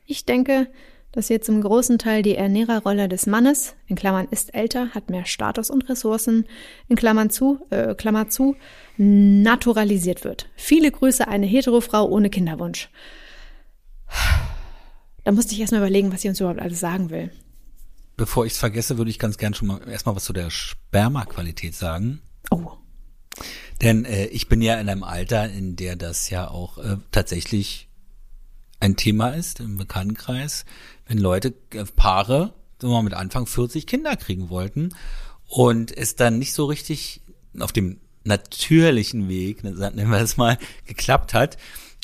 Ich 0.06 0.26
denke, 0.26 0.68
dass 1.12 1.28
hier 1.28 1.40
zum 1.40 1.62
großen 1.62 1.98
Teil 1.98 2.22
die 2.22 2.34
Ernährerrolle 2.36 3.08
des 3.08 3.26
Mannes, 3.26 3.74
in 3.86 3.96
Klammern 3.96 4.28
ist 4.30 4.54
älter, 4.54 4.90
hat 4.90 5.10
mehr 5.10 5.24
Status 5.24 5.70
und 5.70 5.88
Ressourcen, 5.88 6.46
in 6.88 6.96
Klammern 6.96 7.30
zu, 7.30 7.66
äh, 7.70 7.94
Klammer 7.94 8.28
zu, 8.28 8.56
naturalisiert 8.96 10.24
wird. 10.24 10.48
Viele 10.56 10.90
Grüße, 10.90 11.26
eine 11.26 11.46
Heterofrau 11.46 12.06
ohne 12.08 12.30
Kinderwunsch. 12.30 12.90
Da 15.24 15.32
musste 15.32 15.54
ich 15.54 15.60
erstmal 15.60 15.80
überlegen, 15.80 16.12
was 16.12 16.22
sie 16.22 16.28
uns 16.28 16.40
überhaupt 16.40 16.60
alles 16.60 16.80
sagen 16.80 17.10
will. 17.10 17.30
Bevor 18.16 18.46
ich 18.46 18.52
es 18.52 18.58
vergesse, 18.58 18.98
würde 18.98 19.10
ich 19.10 19.18
ganz 19.18 19.38
gern 19.38 19.54
schon 19.54 19.68
mal 19.68 19.88
erstmal 19.88 20.16
was 20.16 20.24
zu 20.24 20.32
der 20.32 20.50
Spermaqualität 20.50 21.74
sagen. 21.74 22.20
Oh. 22.50 22.72
Denn 23.80 24.04
äh, 24.04 24.26
ich 24.26 24.48
bin 24.48 24.60
ja 24.60 24.74
in 24.80 24.88
einem 24.88 25.04
Alter, 25.04 25.48
in 25.48 25.76
der 25.76 25.96
das 25.96 26.30
ja 26.30 26.50
auch 26.50 26.78
äh, 26.78 26.96
tatsächlich 27.12 27.88
ein 28.80 28.96
Thema 28.96 29.30
ist 29.30 29.60
im 29.60 29.76
Bekanntenkreis, 29.76 30.64
wenn 31.08 31.18
Leute, 31.18 31.54
äh, 31.74 31.84
Paare, 31.96 32.52
sagen 32.80 32.92
wir 32.92 32.98
mal 32.98 33.02
mit 33.02 33.14
Anfang 33.14 33.46
40 33.46 33.86
Kinder 33.86 34.16
kriegen 34.16 34.50
wollten 34.50 34.90
und 35.48 35.96
es 35.96 36.14
dann 36.14 36.38
nicht 36.38 36.52
so 36.52 36.66
richtig 36.66 37.22
auf 37.58 37.72
dem 37.72 37.98
natürlichen 38.24 39.28
Weg, 39.28 39.64
ne, 39.64 39.72
nennen 39.72 40.10
wir 40.10 40.20
es 40.20 40.36
mal, 40.36 40.58
geklappt 40.86 41.34
hat 41.34 41.56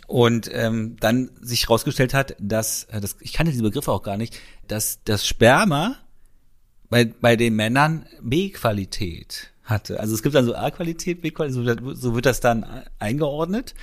und 0.06 0.50
ähm, 0.52 0.96
dann 1.00 1.30
sich 1.40 1.64
herausgestellt 1.64 2.14
hat, 2.14 2.34
dass, 2.40 2.84
äh, 2.84 3.00
das, 3.00 3.16
ich 3.20 3.32
kannte 3.32 3.52
diese 3.52 3.62
Begriffe 3.62 3.92
auch 3.92 4.02
gar 4.02 4.16
nicht, 4.16 4.38
dass 4.66 5.00
das 5.04 5.26
Sperma 5.26 5.96
bei, 6.88 7.04
bei 7.04 7.36
den 7.36 7.54
Männern 7.54 8.06
B-Qualität 8.22 9.50
hatte. 9.62 10.00
Also 10.00 10.14
es 10.14 10.22
gibt 10.22 10.34
dann 10.34 10.44
so 10.44 10.54
A-Qualität, 10.54 11.22
B-Qualität, 11.22 11.80
so, 11.80 11.94
so 11.94 12.14
wird 12.14 12.26
das 12.26 12.40
dann 12.40 12.66
eingeordnet. 12.98 13.74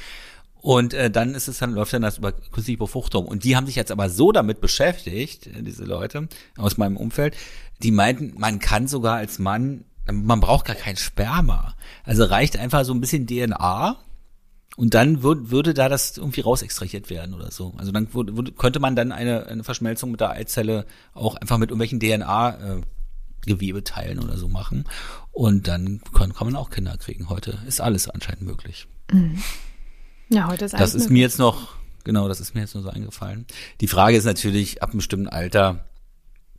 Und 0.62 0.94
äh, 0.94 1.10
dann 1.10 1.34
ist 1.34 1.48
es 1.48 1.58
dann, 1.58 1.74
läuft 1.74 1.94
dann 1.94 2.04
das 2.04 2.20
über 2.20 2.32
künstliche 2.32 2.78
Befruchtung. 2.78 3.26
Und 3.26 3.44
die 3.44 3.56
haben 3.56 3.66
sich 3.66 3.76
jetzt 3.76 3.92
aber 3.92 4.10
so 4.10 4.32
damit 4.32 4.62
beschäftigt, 4.62 5.48
äh, 5.48 5.64
diese 5.64 5.86
Leute 5.86 6.30
aus 6.56 6.78
meinem 6.78 6.98
Umfeld, 6.98 7.36
die 7.82 7.92
meinten, 7.92 8.40
man 8.40 8.60
kann 8.60 8.88
sogar 8.88 9.16
als 9.16 9.40
Mann, 9.40 9.86
man 10.12 10.40
braucht 10.40 10.66
gar 10.66 10.76
kein 10.76 10.98
Sperma. 10.98 11.76
Also 12.04 12.26
reicht 12.26 12.58
einfach 12.58 12.86
so 12.86 12.94
ein 12.94 13.02
bisschen 13.02 13.26
DNA 13.26 13.98
und 14.78 14.94
dann 14.94 15.24
würd, 15.24 15.50
würde 15.50 15.74
da 15.74 15.90
das 15.90 16.18
irgendwie 16.18 16.42
rausextrahiert 16.42 17.10
werden 17.10 17.34
oder 17.34 17.52
so. 17.52 17.74
Also 17.78 17.92
dann 17.92 18.14
würde, 18.14 18.38
würde, 18.38 18.52
könnte 18.52 18.80
man 18.80 18.96
dann 18.96 19.12
eine, 19.12 19.48
eine 19.48 19.64
Verschmelzung 19.64 20.12
mit 20.12 20.22
der 20.22 20.32
Eizelle 20.32 20.86
auch 21.14 21.36
einfach 21.36 21.58
mit 21.58 21.72
irgendwelchen 21.72 22.00
DNA-Gewebe 22.00 23.84
teilen 23.84 24.20
oder 24.20 24.38
so 24.38 24.48
machen. 24.48 24.86
Und 25.32 25.68
dann 25.68 26.02
kann, 26.14 26.34
kann 26.34 26.48
man 26.48 26.56
auch 26.56 26.70
Kinder 26.70 26.96
kriegen. 26.98 27.30
Heute 27.30 27.58
ist 27.68 27.82
alles 27.82 28.08
anscheinend 28.08 28.44
möglich. 28.44 28.88
Ja, 30.32 30.48
heute 30.48 30.66
ist 30.66 30.74
Das 30.74 30.96
ist 30.96 31.10
mir 31.10 31.20
jetzt 31.20 31.40
noch, 31.40 31.76
genau, 32.06 32.30
das 32.30 32.40
ist 32.40 32.56
mir 32.56 32.62
jetzt 32.62 32.74
nur 32.74 32.84
so 32.84 32.90
eingefallen. 32.90 33.46
Die 33.82 33.88
Frage 33.88 34.16
ist 34.16 34.24
natürlich, 34.24 34.82
ab 34.82 34.90
einem 34.90 35.00
bestimmten 35.00 35.28
Alter, 35.28 35.86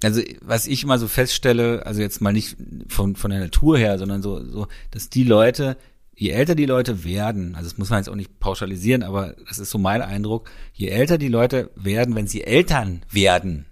also 0.02 0.20
was 0.42 0.66
ich 0.66 0.82
immer 0.82 0.98
so 0.98 1.08
feststelle, 1.08 1.86
also 1.86 2.02
jetzt 2.02 2.20
mal 2.20 2.32
nicht 2.34 2.56
von, 2.88 3.16
von 3.16 3.30
der 3.30 3.40
Natur 3.40 3.78
her, 3.78 3.98
sondern 3.98 4.22
so, 4.22 4.44
so, 4.44 4.66
dass 4.90 5.08
die 5.08 5.24
Leute, 5.24 5.78
je 6.14 6.30
älter 6.30 6.54
die 6.54 6.66
Leute 6.66 7.04
werden, 7.04 7.54
also 7.54 7.70
das 7.70 7.78
muss 7.78 7.88
man 7.88 8.00
jetzt 8.00 8.10
auch 8.10 8.14
nicht 8.14 8.38
pauschalisieren, 8.40 9.02
aber 9.02 9.34
das 9.48 9.58
ist 9.58 9.70
so 9.70 9.78
mein 9.78 10.02
Eindruck, 10.02 10.50
je 10.74 10.88
älter 10.88 11.16
die 11.16 11.28
Leute 11.28 11.70
werden, 11.74 12.14
wenn 12.14 12.26
sie 12.26 12.44
Eltern 12.44 13.02
werden, 13.10 13.64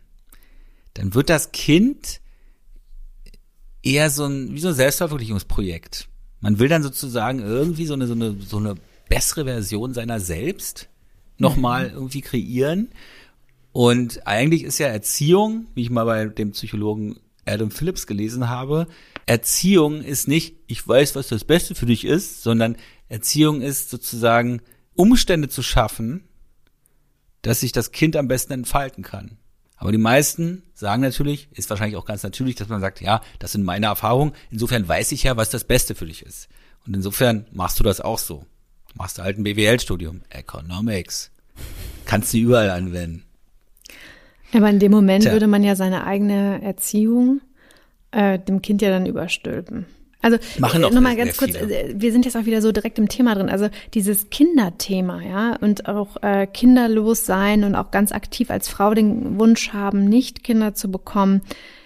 dann 0.95 1.15
wird 1.15 1.29
das 1.29 1.53
Kind 1.53 2.21
eher 3.83 4.09
so 4.09 4.25
ein, 4.25 4.55
wie 4.55 4.61
so 4.61 4.69
ein 4.69 4.75
Selbstverwirklichungsprojekt. 4.75 6.09
Man 6.41 6.59
will 6.59 6.69
dann 6.69 6.83
sozusagen 6.83 7.41
irgendwie 7.41 7.85
so 7.85 7.93
eine, 7.93 8.07
so 8.07 8.15
eine, 8.15 8.37
so 8.41 8.57
eine 8.57 8.77
bessere 9.11 9.45
Version 9.45 9.93
seiner 9.93 10.21
selbst 10.21 10.89
nochmal 11.37 11.91
irgendwie 11.91 12.23
kreieren. 12.23 12.89
Und 13.73 14.27
eigentlich 14.27 14.65
ist 14.65 14.79
ja 14.79 14.87
Erziehung, 14.87 15.67
wie 15.75 15.83
ich 15.83 15.91
mal 15.91 16.07
bei 16.07 16.25
dem 16.27 16.53
Psychologen 16.53 17.21
Adam 17.45 17.71
Phillips 17.71 18.07
gelesen 18.07 18.49
habe, 18.49 18.87
Erziehung 19.27 20.03
ist 20.03 20.29
nicht, 20.29 20.57
ich 20.67 20.87
weiß, 20.87 21.15
was 21.15 21.29
das 21.29 21.45
Beste 21.45 21.75
für 21.75 21.87
dich 21.87 22.05
ist, 22.05 22.43
sondern 22.43 22.77
Erziehung 23.09 23.61
ist 23.61 23.91
sozusagen 23.91 24.63
Umstände 24.95 25.49
zu 25.49 25.63
schaffen, 25.63 26.25
dass 27.43 27.61
sich 27.61 27.73
das 27.73 27.93
Kind 27.93 28.17
am 28.17 28.29
besten 28.29 28.53
entfalten 28.53 29.03
kann. 29.03 29.39
Aber 29.77 29.93
die 29.93 29.99
meisten 29.99 30.63
sagen 30.75 31.01
natürlich, 31.01 31.49
ist 31.53 31.71
wahrscheinlich 31.71 31.97
auch 31.97 32.05
ganz 32.05 32.23
natürlich, 32.23 32.55
dass 32.55 32.69
man 32.69 32.81
sagt, 32.81 33.01
ja, 33.01 33.23
das 33.39 33.53
sind 33.53 33.65
meine 33.65 33.87
Erfahrungen. 33.87 34.33
Insofern 34.51 34.87
weiß 34.87 35.13
ich 35.13 35.23
ja, 35.23 35.37
was 35.37 35.49
das 35.49 35.65
Beste 35.65 35.95
für 35.95 36.07
dich 36.07 36.23
ist. 36.23 36.49
Und 36.87 36.95
insofern 36.95 37.47
machst 37.53 37.81
du 37.81 37.85
das 37.85 38.01
auch 38.01 38.19
so. 38.19 38.45
Machst 38.95 39.19
du 39.19 39.23
halt 39.23 39.39
ein 39.39 39.45
BWL-Studium. 39.45 40.23
Economics. 40.31 41.31
Kannst 42.05 42.33
du 42.35 42.39
überall 42.39 42.71
anwenden. 42.71 43.25
Aber 44.53 44.69
in 44.69 44.79
dem 44.79 44.91
Moment 44.91 45.25
Tja. 45.25 45.33
würde 45.33 45.47
man 45.47 45.63
ja 45.63 45.77
seine 45.77 46.07
eigene 46.07 46.61
Erziehung 46.63 47.41
äh, 48.11 48.39
dem 48.39 48.63
Kind 48.63 48.83
ja 48.83 48.91
dann 48.91 49.07
überstülpen. 49.07 49.87
Also 50.23 50.37
Machen 50.59 50.83
äh, 50.83 50.91
nochmal 50.91 51.17
ganz 51.17 51.37
kurz, 51.37 51.57
viele. 51.57 51.73
Äh, 51.73 51.95
wir 51.97 52.13
sind 52.13 52.25
jetzt 52.25 52.37
auch 52.37 52.45
wieder 52.45 52.61
so 52.61 52.73
direkt 52.73 52.99
im 52.99 53.09
Thema 53.09 53.35
drin. 53.35 53.49
Also 53.49 53.69
dieses 53.95 54.31
Kinderthema, 54.31 55.23
ja, 55.23 55.57
und 55.61 55.89
auch 55.89 56.23
äh, 56.23 56.47
kinderlos 56.47 57.25
sein 57.27 57.65
und 57.65 57.75
auch 57.75 57.91
ganz 57.91 58.13
aktiv 58.13 58.51
als 58.51 58.69
Frau 58.69 58.93
den 58.93 59.39
Wunsch 59.39 59.73
haben, 59.73 60.05
nicht 60.05 60.45
Kinder 60.45 60.75
zu 60.75 60.91
bekommen. 60.91 61.43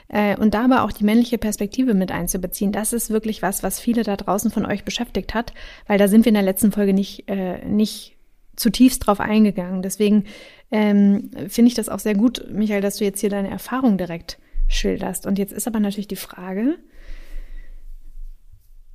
Äh, 0.08 0.36
und 0.36 0.54
da 0.54 0.64
aber 0.64 0.82
auch 0.84 0.92
die 0.92 1.04
männliche 1.04 1.38
Perspektive 1.38 1.94
mit 1.94 2.12
einzubeziehen, 2.12 2.72
das 2.72 2.92
ist 2.92 3.10
wirklich 3.10 3.42
was, 3.42 3.62
was 3.62 3.80
viele 3.80 4.02
da 4.02 4.16
draußen 4.16 4.50
von 4.50 4.66
euch 4.66 4.84
beschäftigt 4.84 5.34
hat, 5.34 5.54
weil 5.86 5.98
da 5.98 6.08
sind 6.08 6.24
wir 6.24 6.30
in 6.30 6.34
der 6.34 6.42
letzten 6.42 6.72
Folge 6.72 6.92
nicht, 6.92 7.28
äh, 7.28 7.64
nicht 7.64 8.16
zutiefst 8.56 9.06
drauf 9.06 9.20
eingegangen. 9.20 9.82
Deswegen 9.82 10.24
ähm, 10.70 11.30
finde 11.48 11.68
ich 11.68 11.74
das 11.74 11.88
auch 11.88 11.98
sehr 11.98 12.14
gut, 12.14 12.50
Michael, 12.50 12.80
dass 12.80 12.96
du 12.96 13.04
jetzt 13.04 13.20
hier 13.20 13.30
deine 13.30 13.50
Erfahrung 13.50 13.98
direkt 13.98 14.38
schilderst. 14.68 15.26
Und 15.26 15.38
jetzt 15.38 15.52
ist 15.52 15.66
aber 15.66 15.80
natürlich 15.80 16.08
die 16.08 16.16
Frage, 16.16 16.78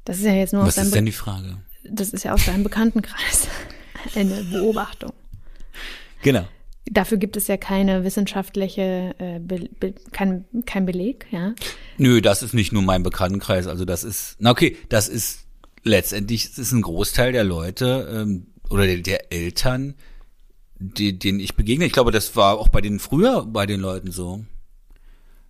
das 0.06 0.18
ist 0.18 0.26
ja 0.26 0.34
jetzt 0.34 0.54
nur 0.54 0.64
Was 0.64 0.70
aus 0.70 0.76
deinem 0.76 0.86
ist 0.88 0.96
denn 0.96 1.06
die 1.06 1.12
Frage? 1.12 1.58
Das 1.84 2.12
ist 2.12 2.24
ja 2.24 2.34
aus 2.34 2.46
deinem 2.46 2.64
Bekanntenkreis 2.64 3.48
eine 4.16 4.44
Beobachtung. 4.44 5.14
Genau. 6.22 6.48
Dafür 6.92 7.18
gibt 7.18 7.38
es 7.38 7.48
ja 7.48 7.58
keine 7.58 8.04
wissenschaftliche, 8.04 9.14
äh, 9.20 9.40
be, 9.40 9.70
be, 9.80 9.94
kein, 10.12 10.46
kein 10.66 10.86
Beleg, 10.86 11.28
ja. 11.32 11.54
Nö, 11.98 12.22
das 12.22 12.42
ist 12.42 12.54
nicht 12.54 12.72
nur 12.72 12.82
mein 12.82 13.04
Bekanntenkreis. 13.04 13.68
Also 13.68 13.86
das 13.86 14.04
ist, 14.04 14.38
na 14.40 14.52
okay, 14.52 14.76
das 14.90 15.08
ist 15.08 15.46
letztendlich, 15.84 16.46
es 16.46 16.58
ist 16.58 16.72
ein 16.72 16.82
Großteil 16.82 17.32
der 17.32 17.44
Leute 17.44 18.10
ähm, 18.12 18.48
oder 18.70 18.86
der, 18.86 18.98
der 18.98 19.32
Eltern, 19.32 19.96
die, 20.80 21.18
denen 21.18 21.40
ich 21.40 21.56
begegne. 21.56 21.86
Ich 21.86 21.94
glaube, 21.94 22.12
das 22.12 22.36
war 22.36 22.58
auch 22.58 22.70
bei 22.70 22.82
den 22.82 23.00
früher 23.00 23.46
bei 23.46 23.66
den 23.66 23.80
Leuten 23.80 24.12
so. 24.12 24.46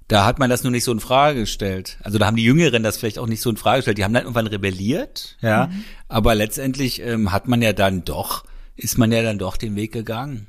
Da 0.07 0.25
hat 0.25 0.39
man 0.39 0.49
das 0.49 0.63
nur 0.63 0.71
nicht 0.71 0.83
so 0.83 0.91
in 0.91 0.99
Frage 0.99 1.41
gestellt. 1.41 1.99
Also 2.01 2.17
da 2.17 2.25
haben 2.25 2.35
die 2.35 2.43
Jüngeren 2.43 2.81
das 2.81 2.97
vielleicht 2.97 3.19
auch 3.19 3.27
nicht 3.27 3.41
so 3.41 3.49
in 3.51 3.57
Frage 3.57 3.77
gestellt. 3.79 3.99
Die 3.99 4.03
haben 4.03 4.13
dann 4.13 4.23
irgendwann 4.23 4.47
rebelliert, 4.47 5.37
ja. 5.39 5.67
Mhm. 5.67 5.83
Aber 6.07 6.33
letztendlich 6.33 7.01
ähm, 7.01 7.31
hat 7.31 7.47
man 7.47 7.61
ja 7.61 7.73
dann 7.73 8.03
doch, 8.03 8.43
ist 8.75 8.97
man 8.97 9.11
ja 9.11 9.21
dann 9.21 9.37
doch 9.37 9.55
den 9.55 9.75
Weg 9.75 9.91
gegangen. 9.91 10.47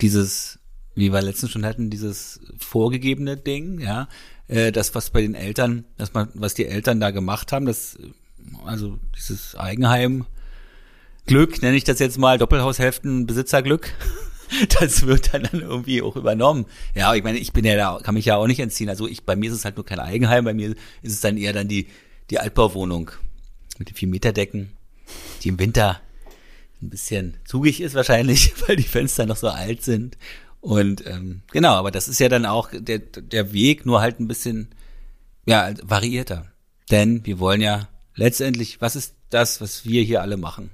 Dieses, 0.00 0.58
wie 0.94 1.12
wir 1.12 1.22
letztens 1.22 1.50
schon 1.50 1.64
hatten, 1.64 1.90
dieses 1.90 2.40
vorgegebene 2.58 3.36
Ding, 3.36 3.80
ja. 3.80 4.08
Äh, 4.48 4.72
das, 4.72 4.94
was 4.94 5.10
bei 5.10 5.22
den 5.22 5.34
Eltern, 5.34 5.84
das 5.96 6.12
man, 6.12 6.28
was 6.34 6.54
die 6.54 6.66
Eltern 6.66 7.00
da 7.00 7.10
gemacht 7.10 7.52
haben, 7.52 7.66
das, 7.66 7.98
also 8.64 8.98
dieses 9.16 9.54
Eigenheim, 9.54 10.26
Glück, 11.26 11.62
nenne 11.62 11.76
ich 11.76 11.84
das 11.84 11.98
jetzt 11.98 12.18
mal, 12.18 12.38
Doppelhaushälften, 12.38 13.26
Besitzerglück. 13.26 13.92
das 14.80 15.06
wird 15.06 15.32
dann 15.32 15.44
irgendwie 15.52 16.02
auch 16.02 16.16
übernommen. 16.16 16.66
Ja, 16.94 17.14
ich 17.14 17.22
meine, 17.22 17.38
ich 17.38 17.52
bin 17.52 17.64
ja 17.64 17.76
da, 17.76 18.00
kann 18.02 18.14
mich 18.14 18.24
ja 18.24 18.36
auch 18.36 18.46
nicht 18.46 18.60
entziehen. 18.60 18.88
Also 18.88 19.06
ich, 19.06 19.24
bei 19.24 19.36
mir 19.36 19.50
ist 19.50 19.56
es 19.56 19.64
halt 19.64 19.76
nur 19.76 19.86
kein 19.86 20.00
Eigenheim, 20.00 20.44
bei 20.44 20.54
mir 20.54 20.70
ist 21.02 21.12
es 21.12 21.20
dann 21.20 21.36
eher 21.36 21.52
dann 21.52 21.68
die, 21.68 21.86
die 22.30 22.38
Altbauwohnung 22.38 23.10
mit 23.78 23.88
den 23.88 23.94
vier 23.94 24.08
Meter 24.08 24.32
Decken, 24.32 24.72
die 25.42 25.48
im 25.48 25.58
Winter 25.58 26.00
ein 26.82 26.90
bisschen 26.90 27.36
zugig 27.44 27.80
ist 27.80 27.94
wahrscheinlich, 27.94 28.52
weil 28.66 28.76
die 28.76 28.82
Fenster 28.82 29.26
noch 29.26 29.36
so 29.36 29.48
alt 29.48 29.82
sind. 29.82 30.16
Und 30.60 31.06
ähm, 31.06 31.42
genau, 31.52 31.74
aber 31.74 31.90
das 31.90 32.08
ist 32.08 32.20
ja 32.20 32.28
dann 32.28 32.46
auch 32.46 32.70
der, 32.72 32.98
der 32.98 33.52
Weg, 33.52 33.86
nur 33.86 34.00
halt 34.00 34.20
ein 34.20 34.28
bisschen 34.28 34.68
ja 35.46 35.72
variierter. 35.82 36.46
Denn 36.90 37.24
wir 37.24 37.38
wollen 37.38 37.60
ja 37.60 37.88
letztendlich, 38.14 38.80
was 38.80 38.96
ist 38.96 39.14
das, 39.30 39.60
was 39.60 39.84
wir 39.84 40.02
hier 40.02 40.22
alle 40.22 40.36
machen? 40.36 40.70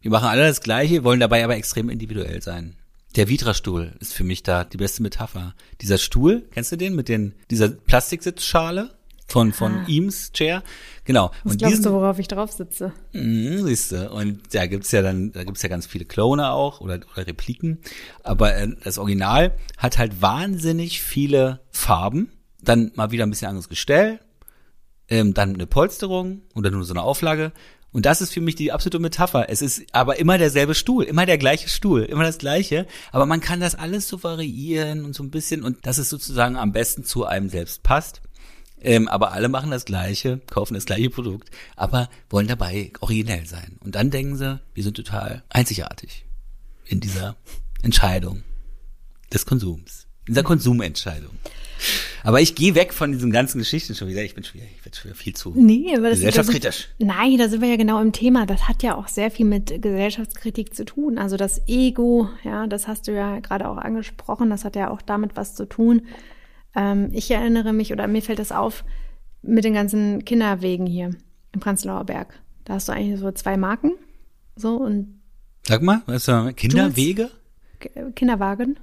Wir 0.00 0.10
machen 0.10 0.28
alle 0.28 0.42
das 0.42 0.60
Gleiche, 0.60 1.04
wollen 1.04 1.20
dabei 1.20 1.44
aber 1.44 1.56
extrem 1.56 1.88
individuell 1.88 2.42
sein. 2.42 2.76
Der 3.16 3.28
Vitra-Stuhl 3.28 3.92
ist 4.00 4.14
für 4.14 4.24
mich 4.24 4.42
da 4.42 4.64
die 4.64 4.78
beste 4.78 5.02
Metapher. 5.02 5.54
Dieser 5.80 5.98
Stuhl, 5.98 6.48
kennst 6.50 6.72
du 6.72 6.76
den 6.76 6.94
mit 6.94 7.08
den 7.08 7.34
dieser 7.50 7.68
Plastiksitzschale 7.68 8.90
von 9.26 9.52
von 9.52 9.74
ah. 9.74 9.86
Eames 9.88 10.32
Chair? 10.32 10.62
Genau. 11.04 11.30
Was 11.42 11.52
und 11.52 11.58
glaubst 11.58 11.78
diesen, 11.78 11.84
du, 11.84 11.92
worauf 11.92 12.18
ich 12.18 12.28
drauf 12.28 12.52
sitze? 12.52 12.92
Mh, 13.12 13.62
siehst 13.62 13.92
du. 13.92 14.10
Und 14.10 14.54
da 14.54 14.66
gibt's 14.66 14.92
ja 14.92 15.02
dann, 15.02 15.32
da 15.32 15.44
gibt's 15.44 15.62
ja 15.62 15.68
ganz 15.68 15.86
viele 15.86 16.04
Klone 16.04 16.50
auch 16.50 16.80
oder 16.80 17.00
oder 17.14 17.26
Repliken. 17.26 17.78
Aber 18.22 18.54
äh, 18.54 18.68
das 18.84 18.98
Original 18.98 19.54
hat 19.78 19.98
halt 19.98 20.22
wahnsinnig 20.22 21.02
viele 21.02 21.60
Farben. 21.70 22.32
Dann 22.62 22.92
mal 22.94 23.10
wieder 23.10 23.24
ein 23.24 23.30
bisschen 23.30 23.48
anderes 23.48 23.68
Gestell. 23.68 24.20
Ähm, 25.08 25.34
dann 25.34 25.54
eine 25.54 25.66
Polsterung 25.66 26.42
oder 26.54 26.70
nur 26.70 26.84
so 26.84 26.94
eine 26.94 27.02
Auflage 27.02 27.52
und 27.92 28.06
das 28.06 28.22
ist 28.22 28.32
für 28.32 28.40
mich 28.40 28.54
die 28.54 28.72
absolute 28.72 28.98
Metapher. 28.98 29.50
Es 29.50 29.60
ist 29.60 29.84
aber 29.92 30.18
immer 30.18 30.38
derselbe 30.38 30.74
Stuhl, 30.74 31.04
immer 31.04 31.26
der 31.26 31.38
gleiche 31.38 31.68
Stuhl, 31.68 32.02
immer 32.02 32.24
das 32.24 32.38
gleiche. 32.38 32.86
Aber 33.12 33.26
man 33.26 33.40
kann 33.40 33.60
das 33.60 33.74
alles 33.74 34.08
so 34.08 34.22
variieren 34.22 35.04
und 35.04 35.14
so 35.14 35.22
ein 35.22 35.30
bisschen 35.30 35.62
und 35.62 35.86
dass 35.86 35.98
es 35.98 36.08
sozusagen 36.08 36.56
am 36.56 36.72
besten 36.72 37.04
zu 37.04 37.26
einem 37.26 37.50
selbst 37.50 37.82
passt. 37.82 38.22
Ähm, 38.82 39.08
aber 39.08 39.32
alle 39.32 39.48
machen 39.48 39.70
das 39.70 39.84
Gleiche, 39.84 40.40
kaufen 40.50 40.74
das 40.74 40.86
gleiche 40.86 41.10
Produkt, 41.10 41.50
aber 41.76 42.08
wollen 42.30 42.48
dabei 42.48 42.92
originell 43.00 43.46
sein. 43.46 43.78
Und 43.80 43.94
dann 43.94 44.10
denken 44.10 44.36
sie, 44.36 44.60
wir 44.74 44.82
sind 44.82 44.96
total 44.96 45.42
einzigartig 45.48 46.24
in 46.86 47.00
dieser 47.00 47.36
Entscheidung 47.82 48.42
des 49.32 49.46
Konsums, 49.46 50.06
in 50.26 50.34
dieser 50.34 50.42
Konsumentscheidung. 50.42 51.30
Aber 52.24 52.40
ich 52.40 52.54
gehe 52.54 52.74
weg 52.74 52.92
von 52.92 53.12
diesen 53.12 53.32
ganzen 53.32 53.58
Geschichten 53.58 53.94
schon 53.94 54.08
wieder. 54.08 54.22
Ich 54.22 54.34
bin 54.34 54.44
schon 54.44 54.60
wieder, 54.60 54.70
ich 54.76 54.82
bin 54.82 54.92
schon 54.92 55.10
wieder 55.10 55.16
viel 55.16 55.34
zu 55.34 55.52
nee, 55.56 55.92
aber 55.96 56.10
das, 56.10 56.18
gesellschaftskritisch. 56.18 56.88
Das, 56.98 57.08
nein, 57.08 57.38
da 57.38 57.48
sind 57.48 57.60
wir 57.60 57.68
ja 57.68 57.76
genau 57.76 58.00
im 58.00 58.12
Thema. 58.12 58.46
Das 58.46 58.68
hat 58.68 58.82
ja 58.82 58.94
auch 58.96 59.08
sehr 59.08 59.30
viel 59.30 59.46
mit 59.46 59.82
Gesellschaftskritik 59.82 60.74
zu 60.74 60.84
tun. 60.84 61.18
Also 61.18 61.36
das 61.36 61.66
Ego, 61.66 62.28
ja, 62.44 62.66
das 62.66 62.86
hast 62.86 63.08
du 63.08 63.12
ja 63.12 63.40
gerade 63.40 63.68
auch 63.68 63.78
angesprochen. 63.78 64.50
Das 64.50 64.64
hat 64.64 64.76
ja 64.76 64.90
auch 64.90 65.02
damit 65.02 65.36
was 65.36 65.54
zu 65.54 65.66
tun. 65.66 66.02
Ähm, 66.74 67.10
ich 67.12 67.30
erinnere 67.30 67.72
mich 67.72 67.92
oder 67.92 68.06
mir 68.06 68.22
fällt 68.22 68.38
das 68.38 68.52
auf 68.52 68.84
mit 69.42 69.64
den 69.64 69.74
ganzen 69.74 70.24
Kinderwegen 70.24 70.86
hier 70.86 71.10
im 71.52 71.60
Prenzlauer 71.60 72.04
Berg. 72.04 72.38
Da 72.64 72.74
hast 72.74 72.88
du 72.88 72.92
eigentlich 72.92 73.20
so 73.20 73.30
zwei 73.32 73.56
Marken. 73.56 73.92
So 74.56 74.76
und. 74.76 75.20
Sag 75.66 75.82
mal, 75.82 76.02
was 76.06 76.28
ist 76.28 76.56
Kinderwege? 76.56 77.30
Kinderwagen. 78.14 78.78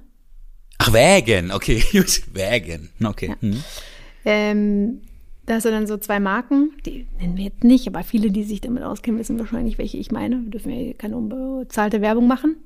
Ach, 0.78 0.92
Wägen, 0.92 1.50
okay, 1.52 1.82
gut, 1.92 2.22
Wägen, 2.32 2.90
okay. 3.04 3.28
Ja. 3.28 3.36
Hm. 3.40 3.64
Ähm, 4.24 5.00
da 5.44 5.54
hast 5.54 5.64
du 5.64 5.70
dann 5.70 5.86
so 5.86 5.96
zwei 5.96 6.20
Marken, 6.20 6.72
die 6.86 7.06
nennen 7.18 7.36
wir 7.36 7.44
jetzt 7.44 7.64
nicht, 7.64 7.86
aber 7.86 8.02
viele, 8.02 8.30
die 8.30 8.44
sich 8.44 8.60
damit 8.60 8.82
auskennen, 8.82 9.18
wissen 9.18 9.38
wahrscheinlich, 9.38 9.78
welche 9.78 9.98
ich 9.98 10.10
meine. 10.10 10.42
Wir 10.42 10.50
dürfen 10.50 10.70
ja 10.70 10.92
keine 10.94 11.16
unbezahlte 11.16 12.00
Werbung 12.00 12.26
machen. 12.26 12.56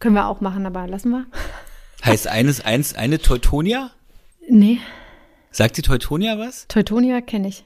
Können 0.00 0.16
wir 0.16 0.26
auch 0.26 0.40
machen, 0.40 0.66
aber 0.66 0.86
lassen 0.86 1.10
wir. 1.10 1.26
Heißt 2.04 2.28
eines, 2.28 2.62
eins, 2.62 2.94
eine 2.94 3.18
Teutonia? 3.18 3.90
Nee. 4.48 4.78
Sagt 5.50 5.76
die 5.76 5.82
Teutonia 5.82 6.38
was? 6.38 6.66
Teutonia 6.68 7.20
kenne 7.20 7.48
ich. 7.48 7.64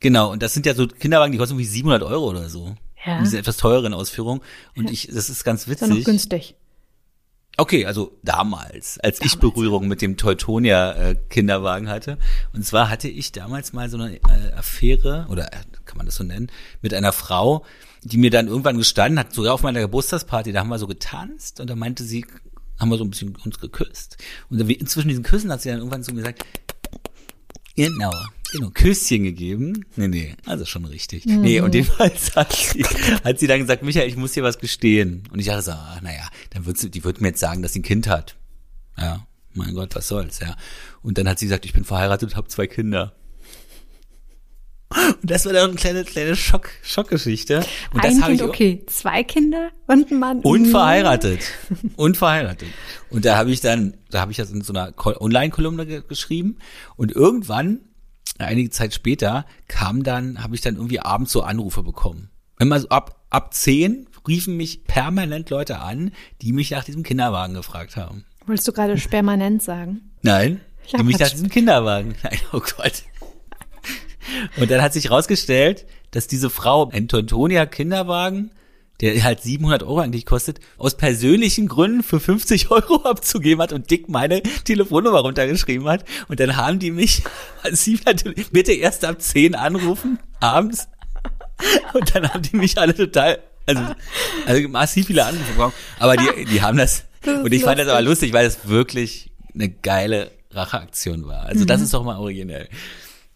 Genau, 0.00 0.30
und 0.32 0.42
das 0.42 0.54
sind 0.54 0.66
ja 0.66 0.74
so 0.74 0.86
Kinderwagen, 0.86 1.32
die 1.32 1.38
kosten 1.38 1.54
irgendwie 1.54 1.70
700 1.70 2.02
Euro 2.02 2.28
oder 2.28 2.48
so. 2.48 2.74
Ja. 3.04 3.20
Diese 3.20 3.38
etwas 3.38 3.56
teureren 3.56 3.94
Ausführung. 3.94 4.42
Und 4.76 4.86
ja. 4.86 4.90
ich, 4.90 5.08
das 5.12 5.30
ist 5.30 5.44
ganz 5.44 5.68
witzig. 5.68 5.88
Ist 5.88 5.88
ja 5.88 5.96
noch 5.96 6.04
günstig. 6.04 6.54
Okay, 7.58 7.86
also 7.86 8.12
damals, 8.22 8.98
als 8.98 9.18
damals. 9.18 9.34
ich 9.34 9.38
Berührung 9.38 9.88
mit 9.88 10.02
dem 10.02 10.18
Teutonia 10.18 10.92
äh, 10.92 11.14
Kinderwagen 11.30 11.88
hatte. 11.88 12.18
Und 12.52 12.66
zwar 12.66 12.90
hatte 12.90 13.08
ich 13.08 13.32
damals 13.32 13.72
mal 13.72 13.88
so 13.88 13.96
eine 13.96 14.16
äh, 14.16 14.52
Affäre, 14.54 15.26
oder 15.30 15.46
äh, 15.54 15.58
kann 15.86 15.96
man 15.96 16.04
das 16.04 16.16
so 16.16 16.24
nennen, 16.24 16.48
mit 16.82 16.92
einer 16.92 17.12
Frau, 17.12 17.64
die 18.02 18.18
mir 18.18 18.30
dann 18.30 18.48
irgendwann 18.48 18.76
gestanden 18.76 19.18
hat, 19.18 19.32
sogar 19.32 19.54
auf 19.54 19.62
meiner 19.62 19.80
Geburtstagsparty, 19.80 20.52
da 20.52 20.60
haben 20.60 20.68
wir 20.68 20.78
so 20.78 20.86
getanzt 20.86 21.60
und 21.60 21.70
da 21.70 21.76
meinte 21.76 22.04
sie, 22.04 22.26
haben 22.78 22.88
wir 22.90 22.98
so 22.98 23.04
ein 23.04 23.10
bisschen 23.10 23.36
uns 23.36 23.58
geküsst. 23.58 24.18
Und 24.50 24.60
inzwischen 24.60 25.08
diesen 25.08 25.24
Küssen 25.24 25.50
hat 25.50 25.62
sie 25.62 25.70
dann 25.70 25.78
irgendwann 25.78 26.02
so 26.02 26.12
gesagt, 26.12 26.44
genau, 27.74 28.12
Genau, 28.52 28.70
Küsschen 28.70 29.24
gegeben. 29.24 29.84
Nee, 29.96 30.08
nee, 30.08 30.36
also 30.44 30.64
schon 30.64 30.84
richtig. 30.84 31.26
Mhm. 31.26 31.40
Nee, 31.40 31.60
und 31.60 31.74
jedenfalls 31.74 32.36
hat 32.36 32.52
sie, 32.52 32.84
hat 32.84 33.38
sie 33.38 33.46
dann 33.46 33.60
gesagt, 33.60 33.82
Michael, 33.82 34.08
ich 34.08 34.16
muss 34.16 34.32
dir 34.32 34.42
was 34.42 34.58
gestehen. 34.58 35.24
Und 35.32 35.40
ich 35.40 35.46
dachte 35.46 35.62
so, 35.62 35.72
ach, 35.72 36.00
naja, 36.00 36.28
dann 36.50 36.64
wird 36.64 36.78
sie, 36.78 36.90
die 36.90 37.02
wird 37.04 37.20
mir 37.20 37.28
jetzt 37.28 37.40
sagen, 37.40 37.62
dass 37.62 37.72
sie 37.72 37.80
ein 37.80 37.84
Kind 37.84 38.08
hat. 38.08 38.36
Ja, 38.96 39.26
mein 39.52 39.74
Gott, 39.74 39.94
was 39.94 40.08
soll's, 40.08 40.38
ja. 40.40 40.56
Und 41.02 41.18
dann 41.18 41.28
hat 41.28 41.38
sie 41.38 41.46
gesagt, 41.46 41.64
ich 41.64 41.72
bin 41.72 41.84
verheiratet 41.84 42.30
und 42.30 42.36
habe 42.36 42.48
zwei 42.48 42.66
Kinder. 42.66 43.14
Und 45.26 45.32
das 45.32 45.44
war 45.44 45.52
dann 45.52 45.70
eine 45.70 45.74
kleine, 45.74 46.04
kleine 46.04 46.36
Schock, 46.36 46.70
Schockgeschichte. 46.84 47.66
Und 47.92 48.04
ein 48.04 48.22
Kind, 48.22 48.36
ich, 48.36 48.42
okay. 48.44 48.84
Zwei 48.86 49.24
Kinder 49.24 49.70
und 49.88 50.12
ein 50.12 50.20
Mann. 50.20 50.38
Und 50.38 50.66
verheiratet. 50.66 51.40
und 51.96 52.16
verheiratet. 52.16 52.68
Und 53.10 53.24
da 53.24 53.36
habe 53.36 53.50
ich 53.50 53.60
dann, 53.60 53.94
da 54.08 54.20
habe 54.20 54.30
ich 54.30 54.36
das 54.36 54.52
in 54.52 54.62
so 54.62 54.72
einer 54.72 54.94
Online-Kolumne 54.96 56.02
geschrieben. 56.02 56.58
Und 56.94 57.10
irgendwann 57.10 57.80
einige 58.38 58.70
Zeit 58.70 58.94
später 58.94 59.46
kam 59.66 60.04
dann, 60.04 60.44
habe 60.44 60.54
ich 60.54 60.60
dann 60.60 60.76
irgendwie 60.76 61.00
abends 61.00 61.32
so 61.32 61.42
Anrufe 61.42 61.82
bekommen. 61.82 62.30
Immer 62.60 62.78
so 62.78 62.88
ab, 62.90 63.26
ab 63.28 63.52
zehn 63.52 64.06
riefen 64.28 64.56
mich 64.56 64.84
permanent 64.84 65.50
Leute 65.50 65.80
an, 65.80 66.12
die 66.40 66.52
mich 66.52 66.70
nach 66.70 66.84
diesem 66.84 67.02
Kinderwagen 67.02 67.54
gefragt 67.54 67.96
haben. 67.96 68.24
Wolltest 68.46 68.68
du 68.68 68.72
gerade 68.72 68.94
permanent 68.94 69.60
sagen? 69.60 70.02
Nein, 70.22 70.60
die 70.96 71.02
mich 71.02 71.18
nach 71.18 71.30
diesem 71.30 71.50
Kinderwagen. 71.50 72.14
Nein, 72.22 72.38
oh 72.52 72.60
Gott. 72.60 73.02
Und 74.56 74.70
dann 74.70 74.82
hat 74.82 74.92
sich 74.92 75.10
rausgestellt, 75.10 75.86
dass 76.10 76.26
diese 76.26 76.50
Frau 76.50 76.88
ein 76.90 77.08
Tontonia 77.08 77.66
Kinderwagen, 77.66 78.50
der 79.00 79.22
halt 79.22 79.42
700 79.42 79.82
Euro 79.82 79.98
eigentlich 79.98 80.24
kostet, 80.24 80.60
aus 80.78 80.96
persönlichen 80.96 81.68
Gründen 81.68 82.02
für 82.02 82.20
50 82.20 82.70
Euro 82.70 83.02
abzugeben 83.02 83.62
hat 83.62 83.72
und 83.72 83.90
Dick 83.90 84.08
meine 84.08 84.42
Telefonnummer 84.64 85.20
runtergeschrieben 85.20 85.88
hat. 85.88 86.04
Und 86.28 86.40
dann 86.40 86.56
haben 86.56 86.78
die 86.78 86.90
mich, 86.90 87.22
sie 87.72 87.98
natürlich, 88.04 88.50
bitte 88.50 88.72
erst 88.72 89.04
ab 89.04 89.20
10 89.20 89.54
anrufen, 89.54 90.18
abends. 90.40 90.88
Und 91.94 92.14
dann 92.14 92.28
haben 92.32 92.42
die 92.42 92.56
mich 92.56 92.78
alle 92.78 92.94
total, 92.94 93.38
also, 93.66 93.82
also 94.46 94.68
massiv 94.68 95.06
viele 95.06 95.24
Anrufe 95.24 95.52
bekommen. 95.52 95.74
Aber 95.98 96.16
die, 96.16 96.44
die 96.46 96.62
haben 96.62 96.78
das, 96.78 97.04
das 97.22 97.42
und 97.44 97.52
ich 97.52 97.64
fand 97.64 97.78
das 97.78 97.88
aber 97.88 98.02
lustig, 98.02 98.32
weil 98.32 98.46
es 98.46 98.68
wirklich 98.68 99.30
eine 99.54 99.70
geile 99.70 100.30
Racheaktion 100.50 101.26
war. 101.26 101.44
Also 101.44 101.62
mhm. 101.62 101.66
das 101.66 101.80
ist 101.80 101.94
doch 101.94 102.04
mal 102.04 102.18
originell. 102.18 102.68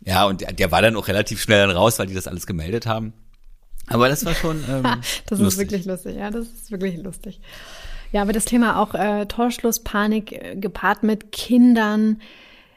Ja, 0.04 0.26
und 0.26 0.40
der, 0.40 0.52
der 0.52 0.72
war 0.72 0.82
dann 0.82 0.96
auch 0.96 1.08
relativ 1.08 1.40
schnell 1.40 1.66
dann 1.66 1.76
raus, 1.76 1.98
weil 1.98 2.06
die 2.06 2.14
das 2.14 2.26
alles 2.26 2.46
gemeldet 2.46 2.86
haben. 2.86 3.12
Aber 3.86 4.08
das 4.08 4.24
war 4.24 4.34
schon. 4.34 4.64
Ähm, 4.68 4.82
das 5.26 5.38
lustig. 5.38 5.46
ist 5.46 5.58
wirklich 5.58 5.84
lustig, 5.84 6.16
ja, 6.16 6.30
das 6.30 6.46
ist 6.46 6.70
wirklich 6.70 6.96
lustig. 6.96 7.40
Ja, 8.12 8.22
aber 8.22 8.32
das 8.32 8.44
Thema 8.44 8.80
auch 8.80 8.94
äh, 8.94 9.26
Torschlusspanik 9.26 10.32
äh, 10.32 10.56
gepaart 10.56 11.02
mit 11.02 11.32
Kindern, 11.32 12.20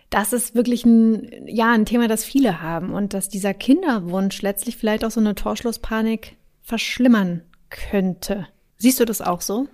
das 0.10 0.32
ist 0.32 0.53
wirklich 0.53 0.86
ein, 0.86 1.48
ja, 1.48 1.72
ein 1.72 1.86
Thema, 1.86 2.08
das 2.08 2.24
viele 2.24 2.62
haben 2.62 2.94
und 2.94 3.13
dass 3.13 3.30
dieser 3.30 3.53
Kinderwunsch 3.53 4.42
letztlich 4.44 4.77
vielleicht 4.77 5.03
auch 5.03 5.12
so 5.12 5.20
eine 5.20 5.34
Torschlusspanik 5.34 6.36
verschlimmern 6.62 7.42
könnte. 7.70 8.48
Siehst 8.77 9.00
du 9.00 9.06
das 9.06 9.22
auch 9.22 9.42
so? 9.42 9.68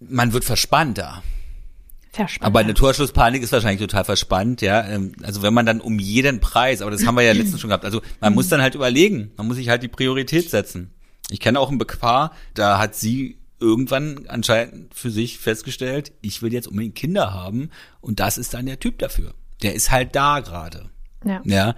Man 0.00 0.32
wird 0.32 0.44
verspannter. 0.44 1.22
Verspannt. 2.12 2.46
Aber 2.46 2.60
eine 2.60 2.74
Torschlusspanik 2.74 3.42
ist 3.42 3.52
wahrscheinlich 3.52 3.80
total 3.80 4.04
verspannt, 4.04 4.62
ja. 4.62 4.86
Ähm, 4.86 5.12
also 5.22 5.42
wenn 5.42 5.54
man 5.54 5.66
dann 5.66 5.80
um 5.80 5.98
jeden 5.98 6.40
Preis, 6.40 6.80
aber 6.80 6.90
das 6.90 7.06
haben 7.06 7.16
wir 7.16 7.22
ja 7.22 7.32
letztens 7.32 7.60
schon 7.60 7.68
gehabt. 7.68 7.84
Also 7.84 8.02
man 8.20 8.34
muss 8.34 8.48
dann 8.48 8.62
halt 8.62 8.74
überlegen, 8.74 9.32
man 9.36 9.46
muss 9.46 9.56
sich 9.56 9.68
halt 9.68 9.82
die 9.82 9.88
Priorität 9.88 10.50
setzen. 10.50 10.92
Ich 11.30 11.40
kenne 11.40 11.60
auch 11.60 11.70
ein 11.70 11.78
Bequar, 11.78 12.32
da 12.54 12.78
hat 12.78 12.94
sie 12.94 13.38
irgendwann 13.60 14.26
anscheinend 14.28 14.94
für 14.94 15.10
sich 15.10 15.38
festgestellt, 15.38 16.12
ich 16.22 16.42
will 16.42 16.52
jetzt 16.52 16.68
unbedingt 16.68 16.94
Kinder 16.94 17.34
haben 17.34 17.70
und 18.00 18.20
das 18.20 18.38
ist 18.38 18.54
dann 18.54 18.66
der 18.66 18.80
Typ 18.80 18.98
dafür. 18.98 19.34
Der 19.62 19.74
ist 19.74 19.90
halt 19.90 20.14
da 20.14 20.40
gerade. 20.40 20.90
Ja. 21.24 21.42
ja. 21.44 21.74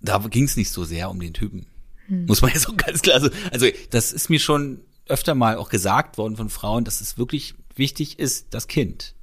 Da 0.00 0.18
ging 0.18 0.44
es 0.44 0.56
nicht 0.56 0.70
so 0.70 0.84
sehr 0.84 1.10
um 1.10 1.18
den 1.18 1.34
Typen. 1.34 1.66
Hm. 2.06 2.26
Muss 2.26 2.42
man 2.42 2.52
jetzt 2.52 2.68
auch 2.68 2.76
ganz 2.76 3.02
klar 3.02 3.20
so. 3.20 3.28
Also 3.50 3.66
das 3.90 4.12
ist 4.12 4.30
mir 4.30 4.38
schon 4.38 4.80
öfter 5.06 5.34
mal 5.34 5.56
auch 5.56 5.68
gesagt 5.68 6.18
worden 6.18 6.36
von 6.36 6.48
Frauen, 6.48 6.84
dass 6.84 7.00
es 7.00 7.18
wirklich 7.18 7.54
wichtig 7.74 8.18
ist, 8.18 8.54
das 8.54 8.68
Kind. 8.68 9.13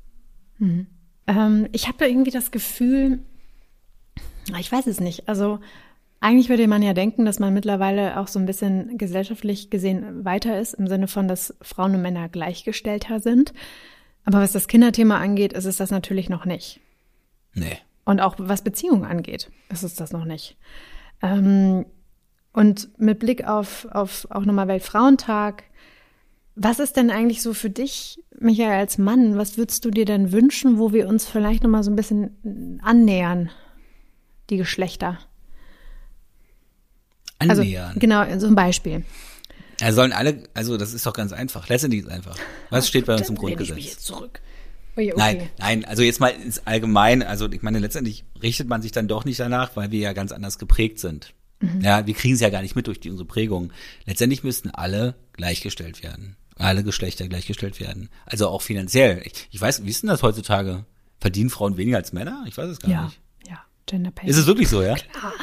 Mhm. 0.61 0.87
Ähm, 1.27 1.67
ich 1.71 1.87
habe 1.87 2.07
irgendwie 2.07 2.31
das 2.31 2.51
Gefühl, 2.51 3.19
ich 4.57 4.71
weiß 4.71 4.87
es 4.87 4.99
nicht. 4.99 5.27
Also 5.27 5.59
eigentlich 6.19 6.49
würde 6.49 6.67
man 6.67 6.83
ja 6.83 6.93
denken, 6.93 7.25
dass 7.25 7.39
man 7.39 7.53
mittlerweile 7.53 8.19
auch 8.19 8.27
so 8.27 8.37
ein 8.39 8.45
bisschen 8.45 8.97
gesellschaftlich 8.97 9.71
gesehen 9.71 10.23
weiter 10.23 10.59
ist, 10.59 10.75
im 10.75 10.87
Sinne 10.87 11.07
von, 11.07 11.27
dass 11.27 11.55
Frauen 11.61 11.95
und 11.95 12.03
Männer 12.03 12.29
gleichgestellter 12.29 13.19
sind. 13.19 13.53
Aber 14.23 14.39
was 14.39 14.51
das 14.51 14.67
Kinderthema 14.67 15.17
angeht, 15.17 15.51
ist 15.51 15.65
es 15.65 15.77
das 15.77 15.89
natürlich 15.89 16.29
noch 16.29 16.45
nicht. 16.45 16.79
Nee. 17.55 17.77
Und 18.05 18.19
auch 18.19 18.35
was 18.37 18.63
Beziehungen 18.63 19.03
angeht, 19.03 19.49
ist 19.69 19.83
es 19.83 19.95
das 19.95 20.11
noch 20.11 20.25
nicht. 20.25 20.57
Ähm, 21.23 21.85
und 22.53 22.89
mit 22.99 23.17
Blick 23.17 23.47
auf, 23.47 23.87
auf 23.91 24.27
auch 24.29 24.45
nochmal 24.45 24.67
Weltfrauentag 24.67 25.63
was 26.55 26.79
ist 26.79 26.97
denn 26.97 27.09
eigentlich 27.09 27.41
so 27.41 27.53
für 27.53 27.69
dich, 27.69 28.19
Michael, 28.39 28.79
als 28.79 28.97
Mann? 28.97 29.37
Was 29.37 29.57
würdest 29.57 29.85
du 29.85 29.91
dir 29.91 30.05
denn 30.05 30.31
wünschen, 30.31 30.77
wo 30.77 30.91
wir 30.91 31.07
uns 31.07 31.25
vielleicht 31.25 31.63
nochmal 31.63 31.83
so 31.83 31.91
ein 31.91 31.95
bisschen 31.95 32.79
annähern, 32.83 33.49
die 34.49 34.57
Geschlechter? 34.57 35.19
Also, 37.39 37.61
annähern? 37.61 37.87
Also, 37.87 37.99
genau, 37.99 38.39
so 38.39 38.47
ein 38.47 38.55
Beispiel. 38.55 39.05
Ja, 39.79 39.93
sollen 39.93 40.11
alle, 40.11 40.43
also 40.53 40.77
das 40.77 40.93
ist 40.93 41.05
doch 41.05 41.13
ganz 41.13 41.31
einfach. 41.31 41.69
Letztendlich 41.69 42.01
ist 42.01 42.07
es 42.07 42.13
einfach. 42.13 42.37
Was 42.69 42.87
steht 42.87 43.05
bei 43.05 43.15
uns 43.15 43.29
im 43.29 43.35
Grundgesetz? 43.35 43.77
Ich 43.77 43.83
mich 43.83 43.93
jetzt 43.93 44.05
zurück. 44.05 44.41
Okay. 44.93 45.13
Nein, 45.15 45.49
nein, 45.57 45.85
also 45.85 46.03
jetzt 46.03 46.19
mal 46.19 46.29
ins 46.29 46.67
Allgemeine, 46.67 47.25
also 47.27 47.49
ich 47.49 47.61
meine, 47.61 47.79
letztendlich 47.79 48.25
richtet 48.43 48.67
man 48.67 48.81
sich 48.81 48.91
dann 48.91 49.07
doch 49.07 49.23
nicht 49.23 49.39
danach, 49.39 49.77
weil 49.77 49.89
wir 49.89 49.99
ja 49.99 50.11
ganz 50.11 50.33
anders 50.33 50.59
geprägt 50.59 50.99
sind. 50.99 51.33
Mhm. 51.61 51.79
Ja, 51.79 52.05
wir 52.05 52.13
kriegen 52.13 52.33
es 52.33 52.41
ja 52.41 52.49
gar 52.49 52.61
nicht 52.61 52.75
mit 52.75 52.87
durch 52.87 52.99
die, 52.99 53.09
unsere 53.09 53.25
Prägung. 53.25 53.71
Letztendlich 54.05 54.43
müssten 54.43 54.69
alle 54.69 55.15
gleichgestellt 55.31 56.03
werden 56.03 56.35
alle 56.61 56.83
Geschlechter 56.83 57.27
gleichgestellt 57.27 57.79
werden. 57.79 58.09
Also 58.25 58.47
auch 58.47 58.61
finanziell. 58.61 59.21
Ich, 59.25 59.47
ich 59.51 59.61
weiß, 59.61 59.83
wie 59.85 59.89
ist 59.89 60.03
denn 60.03 60.09
das 60.09 60.23
heutzutage? 60.23 60.85
Verdienen 61.19 61.49
Frauen 61.49 61.77
weniger 61.77 61.97
als 61.97 62.13
Männer? 62.13 62.43
Ich 62.47 62.57
weiß 62.57 62.69
es 62.69 62.79
gar 62.79 62.91
ja, 62.91 63.03
nicht. 63.05 63.19
Ja, 63.47 63.59
Gender 63.85 64.11
Pay. 64.11 64.29
Ist 64.29 64.37
es 64.37 64.47
wirklich 64.47 64.69
so, 64.69 64.81
ja? 64.81 64.95
Klar. 64.95 65.33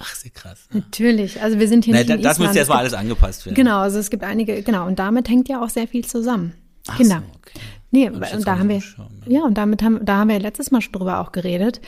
Ach, 0.00 0.14
sehr 0.14 0.30
krass. 0.30 0.66
Ne? 0.70 0.80
Natürlich. 0.80 1.42
Also 1.42 1.58
wir 1.58 1.68
sind 1.68 1.84
hier 1.84 1.94
nee, 1.94 2.00
nicht 2.00 2.10
da, 2.10 2.14
in 2.14 2.22
Das 2.22 2.38
müsste 2.38 2.58
erstmal 2.58 2.78
alles 2.78 2.94
angepasst 2.94 3.44
werden. 3.44 3.54
Genau, 3.54 3.80
also 3.80 3.98
es 3.98 4.10
gibt 4.10 4.24
einige, 4.24 4.62
genau, 4.62 4.86
und 4.86 4.98
damit 4.98 5.28
hängt 5.28 5.48
ja 5.48 5.62
auch 5.62 5.68
sehr 5.68 5.86
viel 5.86 6.04
zusammen. 6.04 6.54
Ach 6.88 6.96
Kinder. 6.96 7.22
So, 7.26 7.38
okay. 7.38 7.58
Nee, 7.90 8.08
und, 8.08 8.32
und 8.32 8.46
da 8.46 8.58
haben 8.58 8.68
wir, 8.68 8.80
schauen, 8.80 9.22
ne? 9.26 9.32
ja, 9.34 9.42
und 9.42 9.54
damit 9.54 9.82
haben, 9.82 10.04
da 10.04 10.18
haben 10.18 10.28
wir 10.28 10.38
letztes 10.38 10.70
Mal 10.70 10.80
schon 10.80 10.92
drüber 10.92 11.20
auch 11.20 11.32
geredet, 11.32 11.80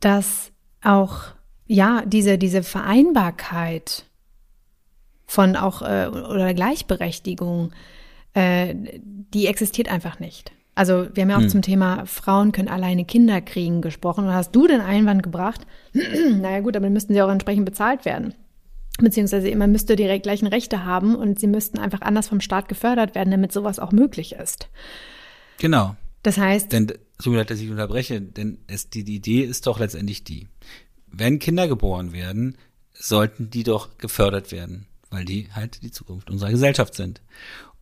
dass 0.00 0.52
auch, 0.82 1.22
ja, 1.66 2.02
diese, 2.04 2.38
diese 2.38 2.62
Vereinbarkeit 2.62 4.04
von 5.28 5.54
auch 5.54 5.82
äh, 5.82 6.08
oder 6.08 6.54
Gleichberechtigung, 6.54 7.70
äh, 8.32 8.74
die 8.74 9.46
existiert 9.46 9.88
einfach 9.88 10.18
nicht. 10.18 10.52
Also 10.74 11.08
wir 11.12 11.22
haben 11.22 11.30
ja 11.30 11.36
auch 11.36 11.42
hm. 11.42 11.50
zum 11.50 11.62
Thema 11.62 12.06
Frauen 12.06 12.50
können 12.52 12.68
alleine 12.68 13.04
Kinder 13.04 13.40
kriegen 13.40 13.82
gesprochen. 13.82 14.24
Und 14.24 14.32
hast 14.32 14.52
du 14.52 14.66
den 14.66 14.80
Einwand 14.80 15.22
gebracht? 15.22 15.66
naja 15.92 16.60
gut, 16.60 16.76
aber 16.76 16.86
dann 16.86 16.92
müssten 16.94 17.12
sie 17.12 17.20
auch 17.20 17.28
entsprechend 17.28 17.66
bezahlt 17.66 18.04
werden. 18.04 18.34
Beziehungsweise 18.98 19.54
man 19.54 19.70
müsste 19.70 19.96
die 19.96 20.18
gleichen 20.20 20.46
Rechte 20.46 20.84
haben 20.84 21.14
und 21.14 21.38
sie 21.38 21.46
müssten 21.46 21.78
einfach 21.78 22.00
anders 22.00 22.28
vom 22.28 22.40
Staat 22.40 22.68
gefördert 22.68 23.14
werden, 23.14 23.30
damit 23.30 23.52
sowas 23.52 23.78
auch 23.78 23.92
möglich 23.92 24.32
ist. 24.32 24.68
Genau. 25.58 25.94
Das 26.22 26.38
heißt. 26.38 26.72
Denn, 26.72 26.92
so 27.18 27.34
dass 27.34 27.60
ich 27.60 27.70
unterbreche, 27.70 28.20
denn 28.20 28.58
es, 28.66 28.88
die, 28.88 29.04
die 29.04 29.16
Idee 29.16 29.42
ist 29.42 29.66
doch 29.66 29.78
letztendlich 29.78 30.24
die. 30.24 30.48
Wenn 31.06 31.38
Kinder 31.38 31.68
geboren 31.68 32.12
werden, 32.12 32.56
sollten 32.92 33.50
die 33.50 33.62
doch 33.62 33.98
gefördert 33.98 34.52
werden 34.52 34.87
weil 35.10 35.24
die 35.24 35.48
halt 35.52 35.82
die 35.82 35.90
Zukunft 35.90 36.30
unserer 36.30 36.50
Gesellschaft 36.50 36.94
sind. 36.94 37.22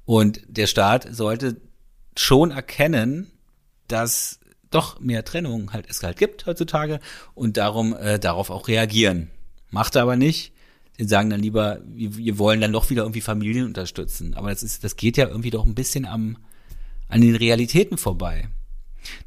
Und 0.04 0.40
der 0.48 0.66
Staat 0.66 1.08
sollte 1.10 1.60
schon 2.16 2.50
erkennen, 2.50 3.30
dass 3.88 4.40
doch 4.70 5.00
mehr 5.00 5.24
Trennung 5.24 5.72
halt 5.72 5.86
es 5.88 6.02
halt 6.02 6.18
gibt 6.18 6.46
heutzutage 6.46 7.00
und 7.34 7.56
darum 7.56 7.94
äh, 7.94 8.18
darauf 8.18 8.50
auch 8.50 8.68
reagieren. 8.68 9.30
Macht 9.70 9.96
er 9.96 10.02
aber 10.02 10.16
nicht. 10.16 10.52
Sie 10.96 11.04
sagen 11.04 11.30
dann 11.30 11.40
lieber, 11.40 11.80
wir, 11.86 12.16
wir 12.16 12.38
wollen 12.38 12.60
dann 12.60 12.72
doch 12.72 12.90
wieder 12.90 13.02
irgendwie 13.02 13.20
Familien 13.20 13.66
unterstützen. 13.66 14.34
Aber 14.34 14.50
das 14.50 14.62
ist, 14.62 14.82
das 14.82 14.96
geht 14.96 15.16
ja 15.16 15.28
irgendwie 15.28 15.50
doch 15.50 15.66
ein 15.66 15.74
bisschen 15.74 16.06
am 16.06 16.38
an 17.08 17.20
den 17.20 17.36
Realitäten 17.36 17.98
vorbei. 17.98 18.48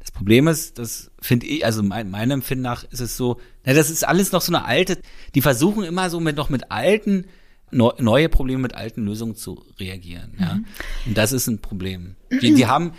Das 0.00 0.10
Problem 0.10 0.48
ist, 0.48 0.78
das 0.78 1.10
finde 1.20 1.46
ich, 1.46 1.64
also 1.64 1.82
mein, 1.82 2.10
meinem 2.10 2.32
Empfinden 2.32 2.62
nach 2.62 2.84
ist 2.84 3.00
es 3.00 3.16
so, 3.16 3.40
na, 3.64 3.72
das 3.72 3.88
ist 3.88 4.06
alles 4.06 4.32
noch 4.32 4.42
so 4.42 4.52
eine 4.52 4.66
alte, 4.66 4.98
die 5.34 5.40
versuchen 5.40 5.84
immer 5.84 6.10
so 6.10 6.20
mit 6.20 6.36
noch 6.36 6.50
mit 6.50 6.70
alten 6.70 7.26
neue 7.72 8.28
Probleme 8.28 8.62
mit 8.62 8.74
alten 8.74 9.04
Lösungen 9.04 9.36
zu 9.36 9.64
reagieren. 9.78 10.34
Ja? 10.38 10.54
Mhm. 10.54 10.66
Und 11.06 11.18
das 11.18 11.32
ist 11.32 11.46
ein 11.46 11.60
Problem. 11.60 12.16
Die, 12.30 12.54
die 12.54 12.66
haben 12.66 12.92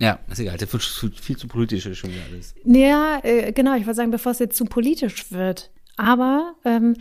ja, 0.00 0.20
ist 0.30 0.38
egal, 0.38 0.56
das 0.56 0.72
wird 0.72 1.18
viel 1.20 1.36
zu 1.36 1.48
politisch 1.48 1.82
schon 1.98 2.10
wieder 2.10 2.22
alles. 2.30 2.54
Ja, 2.64 3.18
äh, 3.24 3.52
genau, 3.52 3.74
ich 3.74 3.84
wollte 3.84 3.96
sagen, 3.96 4.12
bevor 4.12 4.32
es 4.32 4.38
jetzt 4.38 4.56
zu 4.56 4.64
politisch 4.64 5.32
wird. 5.32 5.70
Aber 5.96 6.54
ähm, 6.64 6.94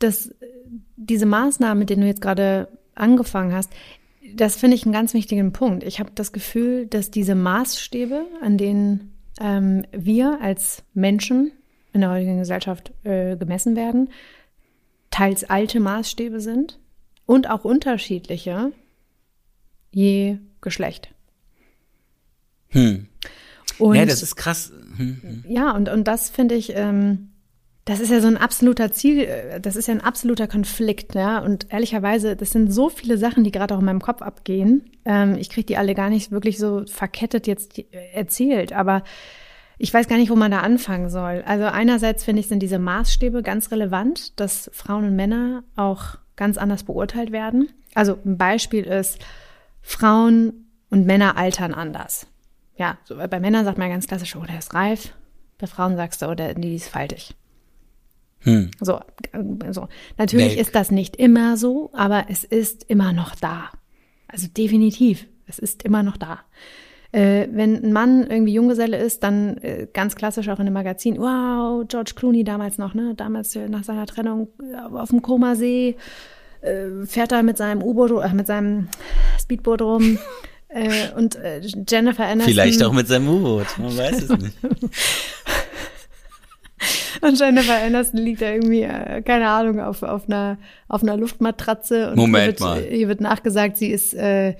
das, 0.00 0.34
diese 0.96 1.26
Maßnahmen, 1.26 1.78
mit 1.78 1.90
denen 1.90 2.02
du 2.02 2.08
jetzt 2.08 2.20
gerade 2.20 2.68
angefangen 2.96 3.52
hast, 3.52 3.72
das 4.34 4.56
finde 4.56 4.74
ich 4.74 4.84
einen 4.84 4.92
ganz 4.92 5.14
wichtigen 5.14 5.52
Punkt. 5.52 5.84
Ich 5.84 6.00
habe 6.00 6.10
das 6.14 6.32
Gefühl, 6.32 6.86
dass 6.86 7.10
diese 7.10 7.36
Maßstäbe, 7.36 8.26
an 8.42 8.58
denen 8.58 9.14
ähm, 9.40 9.84
wir 9.92 10.40
als 10.40 10.82
Menschen 10.92 11.52
in 11.92 12.00
der 12.00 12.10
heutigen 12.10 12.38
Gesellschaft 12.38 12.92
äh, 13.04 13.36
gemessen 13.36 13.76
werden, 13.76 14.10
teils 15.14 15.44
alte 15.44 15.78
Maßstäbe 15.78 16.40
sind 16.40 16.80
und 17.24 17.48
auch 17.48 17.64
unterschiedliche 17.64 18.72
je 19.92 20.38
Geschlecht. 20.60 21.14
Hm. 22.70 23.06
Und, 23.78 23.94
ja, 23.94 24.06
das 24.06 24.24
ist 24.24 24.34
krass. 24.34 24.72
Hm, 24.96 25.20
hm. 25.22 25.44
Ja, 25.48 25.70
und, 25.70 25.88
und 25.88 26.08
das 26.08 26.30
finde 26.30 26.56
ich, 26.56 26.72
ähm, 26.74 27.30
das 27.84 28.00
ist 28.00 28.10
ja 28.10 28.20
so 28.20 28.26
ein 28.26 28.36
absoluter 28.36 28.90
Ziel, 28.90 29.20
äh, 29.20 29.60
das 29.60 29.76
ist 29.76 29.86
ja 29.86 29.94
ein 29.94 30.00
absoluter 30.00 30.48
Konflikt, 30.48 31.14
ja. 31.14 31.38
Und 31.38 31.72
ehrlicherweise, 31.72 32.34
das 32.34 32.50
sind 32.50 32.72
so 32.72 32.88
viele 32.88 33.16
Sachen, 33.16 33.44
die 33.44 33.52
gerade 33.52 33.76
auch 33.76 33.78
in 33.78 33.84
meinem 33.84 34.02
Kopf 34.02 34.20
abgehen. 34.20 34.90
Ähm, 35.04 35.36
ich 35.36 35.48
kriege 35.48 35.66
die 35.66 35.76
alle 35.76 35.94
gar 35.94 36.10
nicht 36.10 36.32
wirklich 36.32 36.58
so 36.58 36.84
verkettet 36.86 37.46
jetzt 37.46 37.78
erzählt, 38.12 38.72
aber 38.72 39.04
ich 39.84 39.92
weiß 39.92 40.08
gar 40.08 40.16
nicht, 40.16 40.30
wo 40.30 40.34
man 40.34 40.50
da 40.50 40.60
anfangen 40.60 41.10
soll. 41.10 41.44
Also 41.46 41.64
einerseits 41.64 42.24
finde 42.24 42.40
ich, 42.40 42.48
sind 42.48 42.60
diese 42.60 42.78
Maßstäbe 42.78 43.42
ganz 43.42 43.70
relevant, 43.70 44.40
dass 44.40 44.70
Frauen 44.72 45.04
und 45.04 45.14
Männer 45.14 45.62
auch 45.76 46.16
ganz 46.36 46.56
anders 46.56 46.84
beurteilt 46.84 47.32
werden. 47.32 47.68
Also 47.94 48.18
ein 48.24 48.38
Beispiel 48.38 48.84
ist, 48.84 49.18
Frauen 49.82 50.70
und 50.88 51.04
Männer 51.04 51.36
altern 51.36 51.74
anders. 51.74 52.26
Ja, 52.78 52.96
so, 53.04 53.16
bei 53.16 53.38
Männern 53.40 53.66
sagt 53.66 53.76
man 53.76 53.90
ganz 53.90 54.06
klassisch, 54.06 54.34
oh, 54.36 54.44
der 54.48 54.58
ist 54.58 54.72
reif. 54.72 55.12
Bei 55.58 55.66
Frauen 55.66 55.96
sagst 55.96 56.22
du, 56.22 56.28
oh, 56.28 56.34
der, 56.34 56.54
die 56.54 56.76
ist 56.76 56.88
faltig. 56.88 57.34
Hm. 58.38 58.70
So, 58.80 59.02
so. 59.70 59.88
Natürlich 60.16 60.56
Welk. 60.56 60.60
ist 60.60 60.74
das 60.74 60.92
nicht 60.92 61.16
immer 61.16 61.58
so, 61.58 61.90
aber 61.92 62.30
es 62.30 62.42
ist 62.42 62.84
immer 62.84 63.12
noch 63.12 63.34
da. 63.34 63.70
Also 64.28 64.46
definitiv, 64.48 65.26
es 65.46 65.58
ist 65.58 65.82
immer 65.82 66.02
noch 66.02 66.16
da. 66.16 66.40
Äh, 67.14 67.48
wenn 67.52 67.76
ein 67.76 67.92
Mann 67.92 68.26
irgendwie 68.28 68.54
Junggeselle 68.54 68.96
ist, 68.96 69.22
dann 69.22 69.56
äh, 69.58 69.86
ganz 69.92 70.16
klassisch 70.16 70.48
auch 70.48 70.58
in 70.58 70.64
dem 70.64 70.74
Magazin, 70.74 71.16
wow, 71.18 71.84
George 71.86 72.14
Clooney 72.16 72.42
damals 72.42 72.76
noch, 72.76 72.94
ne? 72.94 73.14
Damals 73.14 73.54
äh, 73.54 73.68
nach 73.68 73.84
seiner 73.84 74.04
Trennung 74.06 74.48
äh, 74.60 74.74
auf 74.96 75.10
dem 75.10 75.22
Komasee, 75.22 75.94
äh, 76.60 77.06
fährt 77.06 77.30
er 77.30 77.44
mit 77.44 77.56
seinem 77.56 77.84
U-Boot, 77.84 78.10
äh, 78.24 78.34
mit 78.34 78.48
seinem 78.48 78.88
Speedboot 79.40 79.82
rum. 79.82 80.18
Und 81.16 81.38
Jennifer 81.88 82.24
Aniston. 82.24 82.52
Vielleicht 82.52 82.82
auch 82.82 82.92
mit 82.92 83.06
seinem 83.06 83.28
U-Boot, 83.28 83.78
man 83.78 83.96
weiß 83.96 84.22
es 84.24 84.30
nicht. 84.30 84.56
und 87.20 87.38
Jennifer 87.38 87.80
Aniston 87.80 88.18
liegt 88.18 88.42
da 88.42 88.50
irgendwie, 88.50 88.82
keine 89.22 89.50
Ahnung, 89.50 89.78
auf, 89.78 90.02
auf, 90.02 90.26
einer, 90.26 90.58
auf 90.88 91.04
einer 91.04 91.16
Luftmatratze. 91.16 92.10
Und 92.10 92.16
Moment 92.16 92.46
wird, 92.46 92.60
mal. 92.60 92.84
Ihr 92.84 93.06
wird 93.06 93.20
nachgesagt, 93.20 93.78
sie 93.78 93.92
ist 93.92 94.14
äh, 94.14 94.56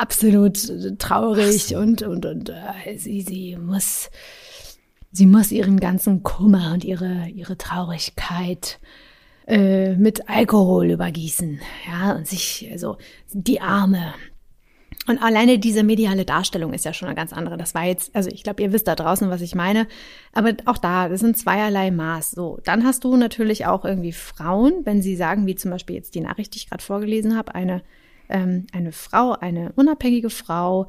absolut 0.00 0.98
traurig 0.98 1.74
und, 1.76 2.02
und, 2.02 2.26
und 2.26 2.48
äh, 2.50 2.96
sie, 2.96 3.20
sie 3.22 3.56
muss, 3.56 4.10
sie 5.10 5.26
muss 5.26 5.52
ihren 5.52 5.80
ganzen 5.80 6.22
Kummer 6.22 6.72
und 6.72 6.84
ihre, 6.84 7.28
ihre 7.28 7.56
Traurigkeit 7.56 8.80
äh, 9.46 9.96
mit 9.96 10.28
Alkohol 10.28 10.90
übergießen, 10.90 11.60
ja, 11.86 12.12
und 12.12 12.26
sich, 12.26 12.68
also 12.70 12.96
die 13.32 13.60
Arme. 13.60 14.14
Und 15.08 15.20
alleine 15.20 15.58
diese 15.58 15.82
mediale 15.82 16.24
Darstellung 16.24 16.72
ist 16.72 16.84
ja 16.84 16.92
schon 16.92 17.08
eine 17.08 17.16
ganz 17.16 17.32
andere. 17.32 17.56
Das 17.56 17.74
war 17.74 17.84
jetzt, 17.84 18.14
also 18.14 18.30
ich 18.30 18.44
glaube, 18.44 18.62
ihr 18.62 18.72
wisst 18.72 18.86
da 18.86 18.94
draußen, 18.94 19.28
was 19.30 19.40
ich 19.40 19.56
meine. 19.56 19.88
Aber 20.32 20.52
auch 20.66 20.78
da, 20.78 21.08
das 21.08 21.20
sind 21.20 21.36
zweierlei 21.36 21.90
Maß. 21.90 22.30
So, 22.30 22.60
dann 22.64 22.84
hast 22.84 23.02
du 23.02 23.16
natürlich 23.16 23.66
auch 23.66 23.84
irgendwie 23.84 24.12
Frauen, 24.12 24.82
wenn 24.84 25.02
sie 25.02 25.16
sagen, 25.16 25.46
wie 25.46 25.56
zum 25.56 25.72
Beispiel 25.72 25.96
jetzt 25.96 26.14
die 26.14 26.20
Nachricht, 26.20 26.54
die 26.54 26.58
ich 26.58 26.70
gerade 26.70 26.84
vorgelesen 26.84 27.36
habe, 27.36 27.54
eine 27.54 27.82
ähm, 28.32 28.66
eine 28.72 28.92
Frau, 28.92 29.32
eine 29.32 29.72
unabhängige 29.76 30.30
Frau, 30.30 30.88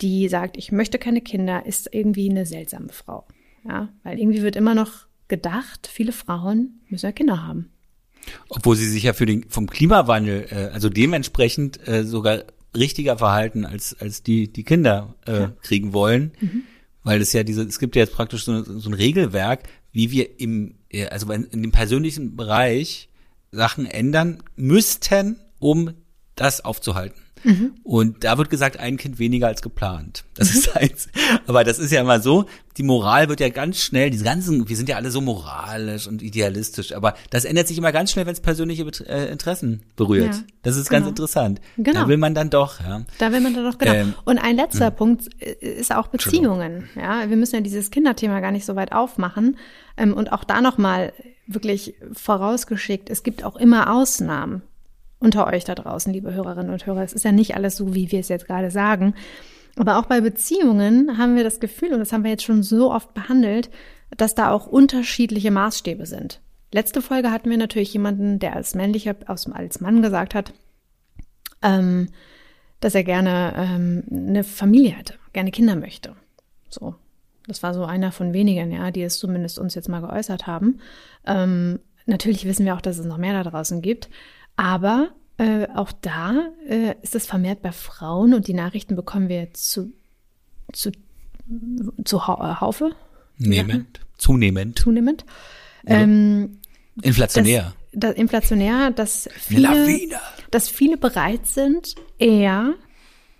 die 0.00 0.28
sagt, 0.28 0.56
ich 0.56 0.72
möchte 0.72 0.98
keine 0.98 1.20
Kinder, 1.20 1.66
ist 1.66 1.88
irgendwie 1.92 2.30
eine 2.30 2.46
seltsame 2.46 2.90
Frau. 2.90 3.26
Ja, 3.68 3.88
weil 4.02 4.18
irgendwie 4.18 4.42
wird 4.42 4.56
immer 4.56 4.74
noch 4.74 5.06
gedacht, 5.28 5.88
viele 5.92 6.12
Frauen 6.12 6.80
müssen 6.88 7.06
ja 7.06 7.12
Kinder 7.12 7.46
haben. 7.46 7.70
Obwohl 8.48 8.76
sie 8.76 8.88
sich 8.88 9.04
ja 9.04 9.12
für 9.12 9.26
den 9.26 9.48
vom 9.48 9.68
Klimawandel, 9.68 10.46
äh, 10.50 10.54
also 10.72 10.88
dementsprechend 10.88 11.86
äh, 11.86 12.04
sogar 12.04 12.44
richtiger 12.76 13.18
verhalten 13.18 13.64
als 13.64 13.98
als 14.00 14.22
die 14.22 14.52
die 14.52 14.64
Kinder 14.64 15.14
äh, 15.26 15.40
ja. 15.40 15.52
kriegen 15.62 15.92
wollen, 15.92 16.32
mhm. 16.40 16.62
weil 17.02 17.20
es 17.20 17.32
ja 17.32 17.42
diese 17.42 17.62
es 17.62 17.78
gibt 17.78 17.96
ja 17.96 18.02
jetzt 18.02 18.14
praktisch 18.14 18.44
so, 18.44 18.62
so 18.62 18.90
ein 18.90 18.94
Regelwerk, 18.94 19.68
wie 19.92 20.10
wir 20.10 20.40
im 20.40 20.74
äh, 20.90 21.06
also 21.06 21.30
in, 21.32 21.44
in 21.44 21.62
dem 21.62 21.72
persönlichen 21.72 22.36
Bereich 22.36 23.08
Sachen 23.50 23.86
ändern 23.86 24.42
müssten, 24.56 25.36
um 25.58 25.94
das 26.40 26.64
aufzuhalten. 26.64 27.20
Mhm. 27.44 27.72
Und 27.82 28.24
da 28.24 28.38
wird 28.38 28.50
gesagt, 28.50 28.78
ein 28.78 28.96
Kind 28.96 29.18
weniger 29.18 29.46
als 29.46 29.62
geplant. 29.62 30.24
Das 30.34 30.50
mhm. 30.50 30.58
ist 30.58 30.76
eins. 30.76 31.08
Aber 31.46 31.64
das 31.64 31.78
ist 31.78 31.92
ja 31.92 32.00
immer 32.00 32.20
so, 32.20 32.46
die 32.76 32.82
Moral 32.82 33.28
wird 33.28 33.40
ja 33.40 33.48
ganz 33.48 33.80
schnell, 33.80 34.10
diese 34.10 34.24
ganzen, 34.24 34.68
wir 34.68 34.76
sind 34.76 34.88
ja 34.88 34.96
alle 34.96 35.10
so 35.10 35.20
moralisch 35.20 36.06
und 36.06 36.22
idealistisch, 36.22 36.92
aber 36.92 37.14
das 37.30 37.44
ändert 37.44 37.68
sich 37.68 37.78
immer 37.78 37.92
ganz 37.92 38.12
schnell, 38.12 38.26
wenn 38.26 38.32
es 38.32 38.40
persönliche 38.40 38.84
äh, 39.06 39.30
Interessen 39.30 39.82
berührt. 39.96 40.34
Ja, 40.34 40.42
das 40.62 40.76
ist 40.76 40.88
genau. 40.88 41.00
ganz 41.00 41.10
interessant. 41.10 41.60
Genau. 41.76 42.02
Da 42.02 42.08
will 42.08 42.16
man 42.16 42.34
dann 42.34 42.50
doch, 42.50 42.80
ja. 42.80 43.02
Da 43.18 43.32
will 43.32 43.40
man 43.40 43.54
dann 43.54 43.64
doch, 43.64 43.78
genau. 43.78 43.94
Ähm, 43.94 44.14
und 44.24 44.38
ein 44.38 44.56
letzter 44.56 44.86
mh. 44.86 44.96
Punkt 44.96 45.28
äh, 45.40 45.52
ist 45.52 45.94
auch 45.94 46.08
Beziehungen. 46.08 46.88
Ja, 46.96 47.28
wir 47.28 47.36
müssen 47.36 47.56
ja 47.56 47.60
dieses 47.60 47.90
Kinderthema 47.90 48.40
gar 48.40 48.52
nicht 48.52 48.64
so 48.64 48.76
weit 48.76 48.92
aufmachen. 48.92 49.56
Ähm, 49.96 50.14
und 50.14 50.32
auch 50.32 50.44
da 50.44 50.60
nochmal 50.60 51.12
wirklich 51.46 51.94
vorausgeschickt, 52.12 53.10
es 53.10 53.22
gibt 53.22 53.42
auch 53.42 53.56
immer 53.56 53.92
Ausnahmen 53.92 54.62
unter 55.20 55.46
euch 55.46 55.64
da 55.64 55.74
draußen, 55.74 56.12
liebe 56.12 56.32
Hörerinnen 56.32 56.72
und 56.72 56.86
Hörer. 56.86 57.02
Es 57.02 57.12
ist 57.12 57.24
ja 57.24 57.32
nicht 57.32 57.56
alles 57.56 57.76
so, 57.76 57.94
wie 57.94 58.12
wir 58.12 58.20
es 58.20 58.28
jetzt 58.28 58.46
gerade 58.46 58.70
sagen. 58.70 59.14
Aber 59.76 59.98
auch 59.98 60.06
bei 60.06 60.20
Beziehungen 60.20 61.18
haben 61.18 61.36
wir 61.36 61.44
das 61.44 61.60
Gefühl, 61.60 61.92
und 61.92 62.00
das 62.00 62.12
haben 62.12 62.24
wir 62.24 62.30
jetzt 62.30 62.44
schon 62.44 62.62
so 62.62 62.92
oft 62.92 63.14
behandelt, 63.14 63.70
dass 64.16 64.34
da 64.34 64.50
auch 64.50 64.66
unterschiedliche 64.66 65.50
Maßstäbe 65.50 66.06
sind. 66.06 66.40
Letzte 66.72 67.00
Folge 67.00 67.30
hatten 67.30 67.50
wir 67.50 67.56
natürlich 67.56 67.92
jemanden, 67.92 68.38
der 68.38 68.54
als 68.54 68.74
männlicher, 68.74 69.16
als 69.26 69.80
Mann 69.80 70.02
gesagt 70.02 70.34
hat, 70.34 70.52
ähm, 71.62 72.08
dass 72.80 72.94
er 72.94 73.04
gerne 73.04 73.54
ähm, 73.56 74.04
eine 74.10 74.44
Familie 74.44 74.92
hätte, 74.92 75.14
gerne 75.32 75.50
Kinder 75.50 75.76
möchte. 75.76 76.14
So. 76.68 76.94
Das 77.46 77.62
war 77.62 77.72
so 77.72 77.84
einer 77.84 78.12
von 78.12 78.34
wenigen, 78.34 78.70
ja, 78.70 78.90
die 78.90 79.02
es 79.02 79.18
zumindest 79.18 79.58
uns 79.58 79.74
jetzt 79.74 79.88
mal 79.88 80.00
geäußert 80.00 80.46
haben. 80.46 80.80
Ähm, 81.26 81.80
natürlich 82.04 82.44
wissen 82.44 82.66
wir 82.66 82.74
auch, 82.74 82.82
dass 82.82 82.98
es 82.98 83.06
noch 83.06 83.16
mehr 83.16 83.42
da 83.42 83.48
draußen 83.48 83.80
gibt. 83.80 84.10
Aber 84.58 85.10
äh, 85.36 85.68
auch 85.72 85.92
da 85.92 86.48
äh, 86.68 86.96
ist 87.02 87.14
es 87.14 87.26
vermehrt 87.26 87.62
bei 87.62 87.70
Frauen 87.70 88.34
und 88.34 88.48
die 88.48 88.54
Nachrichten 88.54 88.96
bekommen 88.96 89.28
wir 89.28 89.54
zu, 89.54 89.92
zu, 90.72 90.90
zu 92.04 92.26
Haufe. 92.26 92.90
Nehmend. 93.36 94.00
Zunehmend. 94.18 94.76
Zunehmend. 94.76 95.24
Ja. 95.86 96.00
Ähm, 96.00 96.58
inflationär. 97.02 97.72
Das, 97.92 98.00
das 98.10 98.14
inflationär, 98.16 98.90
dass 98.90 99.28
viele, 99.32 100.18
dass 100.50 100.68
viele 100.68 100.96
bereit 100.96 101.46
sind, 101.46 101.94
eher, 102.18 102.74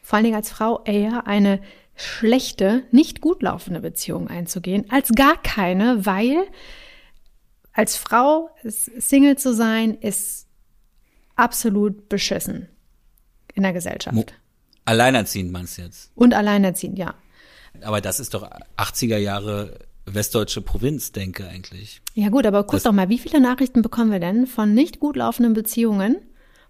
vor 0.00 0.18
allen 0.18 0.24
Dingen 0.24 0.36
als 0.36 0.50
Frau, 0.50 0.84
eher 0.84 1.26
eine 1.26 1.60
schlechte, 1.96 2.84
nicht 2.92 3.20
gut 3.20 3.42
laufende 3.42 3.80
Beziehung 3.80 4.28
einzugehen, 4.28 4.88
als 4.88 5.10
gar 5.16 5.42
keine, 5.42 6.06
weil 6.06 6.44
als 7.72 7.96
Frau 7.96 8.50
Single 8.62 9.36
zu 9.36 9.52
sein, 9.52 9.94
ist 9.94 10.47
absolut 11.38 12.08
beschissen 12.08 12.68
in 13.54 13.62
der 13.62 13.72
Gesellschaft. 13.72 14.14
Mo 14.14 14.24
alleinerziehend 14.84 15.52
meinst 15.52 15.78
du 15.78 15.82
jetzt? 15.82 16.10
Und 16.14 16.34
alleinerziehend, 16.34 16.98
ja. 16.98 17.14
Aber 17.82 18.00
das 18.00 18.20
ist 18.20 18.34
doch 18.34 18.48
80er 18.76 19.18
Jahre 19.18 19.78
westdeutsche 20.06 20.62
Provinz, 20.62 21.12
denke 21.12 21.46
eigentlich. 21.46 22.00
Ja 22.14 22.30
gut, 22.30 22.46
aber 22.46 22.64
guck 22.64 22.82
doch 22.82 22.92
mal, 22.92 23.08
wie 23.08 23.18
viele 23.18 23.40
Nachrichten 23.40 23.82
bekommen 23.82 24.10
wir 24.10 24.20
denn 24.20 24.46
von 24.46 24.72
nicht 24.72 25.00
gut 25.00 25.16
laufenden 25.16 25.52
Beziehungen, 25.52 26.16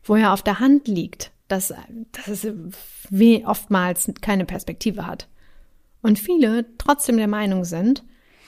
wo 0.02 0.16
ja 0.16 0.32
auf 0.32 0.42
der 0.42 0.58
Hand 0.58 0.88
liegt, 0.88 1.30
dass, 1.46 1.72
dass 2.12 2.44
es 2.44 2.52
oftmals 3.44 4.10
keine 4.20 4.44
Perspektive 4.44 5.06
hat. 5.06 5.28
Und 6.02 6.18
viele 6.18 6.66
trotzdem 6.78 7.16
der 7.16 7.28
Meinung 7.28 7.64
sind, 7.64 8.04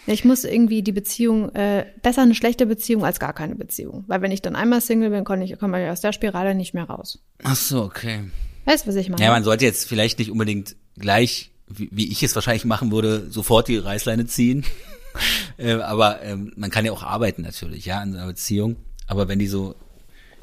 ich 0.06 0.24
muss 0.24 0.44
irgendwie 0.44 0.82
die 0.82 0.92
Beziehung, 0.92 1.54
äh, 1.54 1.86
besser 2.02 2.22
eine 2.22 2.34
schlechte 2.34 2.66
Beziehung 2.66 3.04
als 3.04 3.20
gar 3.20 3.32
keine 3.32 3.54
Beziehung. 3.54 4.04
Weil 4.06 4.22
wenn 4.22 4.32
ich 4.32 4.42
dann 4.42 4.56
einmal 4.56 4.80
Single 4.80 5.10
bin, 5.10 5.24
komme 5.24 5.44
ich, 5.44 5.58
komm 5.58 5.74
ich 5.74 5.88
aus 5.88 6.00
der 6.00 6.12
Spirale 6.12 6.54
nicht 6.54 6.74
mehr 6.74 6.84
raus. 6.84 7.18
Ach 7.42 7.56
so, 7.56 7.82
okay. 7.82 8.30
Weißt 8.64 8.84
du, 8.84 8.88
was 8.88 8.96
ich 8.96 9.08
meine? 9.08 9.22
Ja, 9.22 9.30
man 9.30 9.44
sollte 9.44 9.64
jetzt 9.64 9.86
vielleicht 9.86 10.18
nicht 10.18 10.30
unbedingt 10.30 10.76
gleich, 10.98 11.52
wie, 11.68 11.88
wie 11.92 12.10
ich 12.10 12.22
es 12.22 12.34
wahrscheinlich 12.34 12.64
machen 12.64 12.92
würde, 12.92 13.30
sofort 13.30 13.68
die 13.68 13.78
Reißleine 13.78 14.26
ziehen. 14.26 14.64
äh, 15.58 15.74
aber 15.74 16.22
ähm, 16.22 16.52
man 16.56 16.70
kann 16.70 16.84
ja 16.84 16.92
auch 16.92 17.02
arbeiten 17.02 17.42
natürlich, 17.42 17.84
ja, 17.84 18.02
in 18.02 18.14
einer 18.14 18.26
Beziehung. 18.26 18.76
Aber 19.06 19.28
wenn 19.28 19.38
die 19.38 19.48
so, 19.48 19.74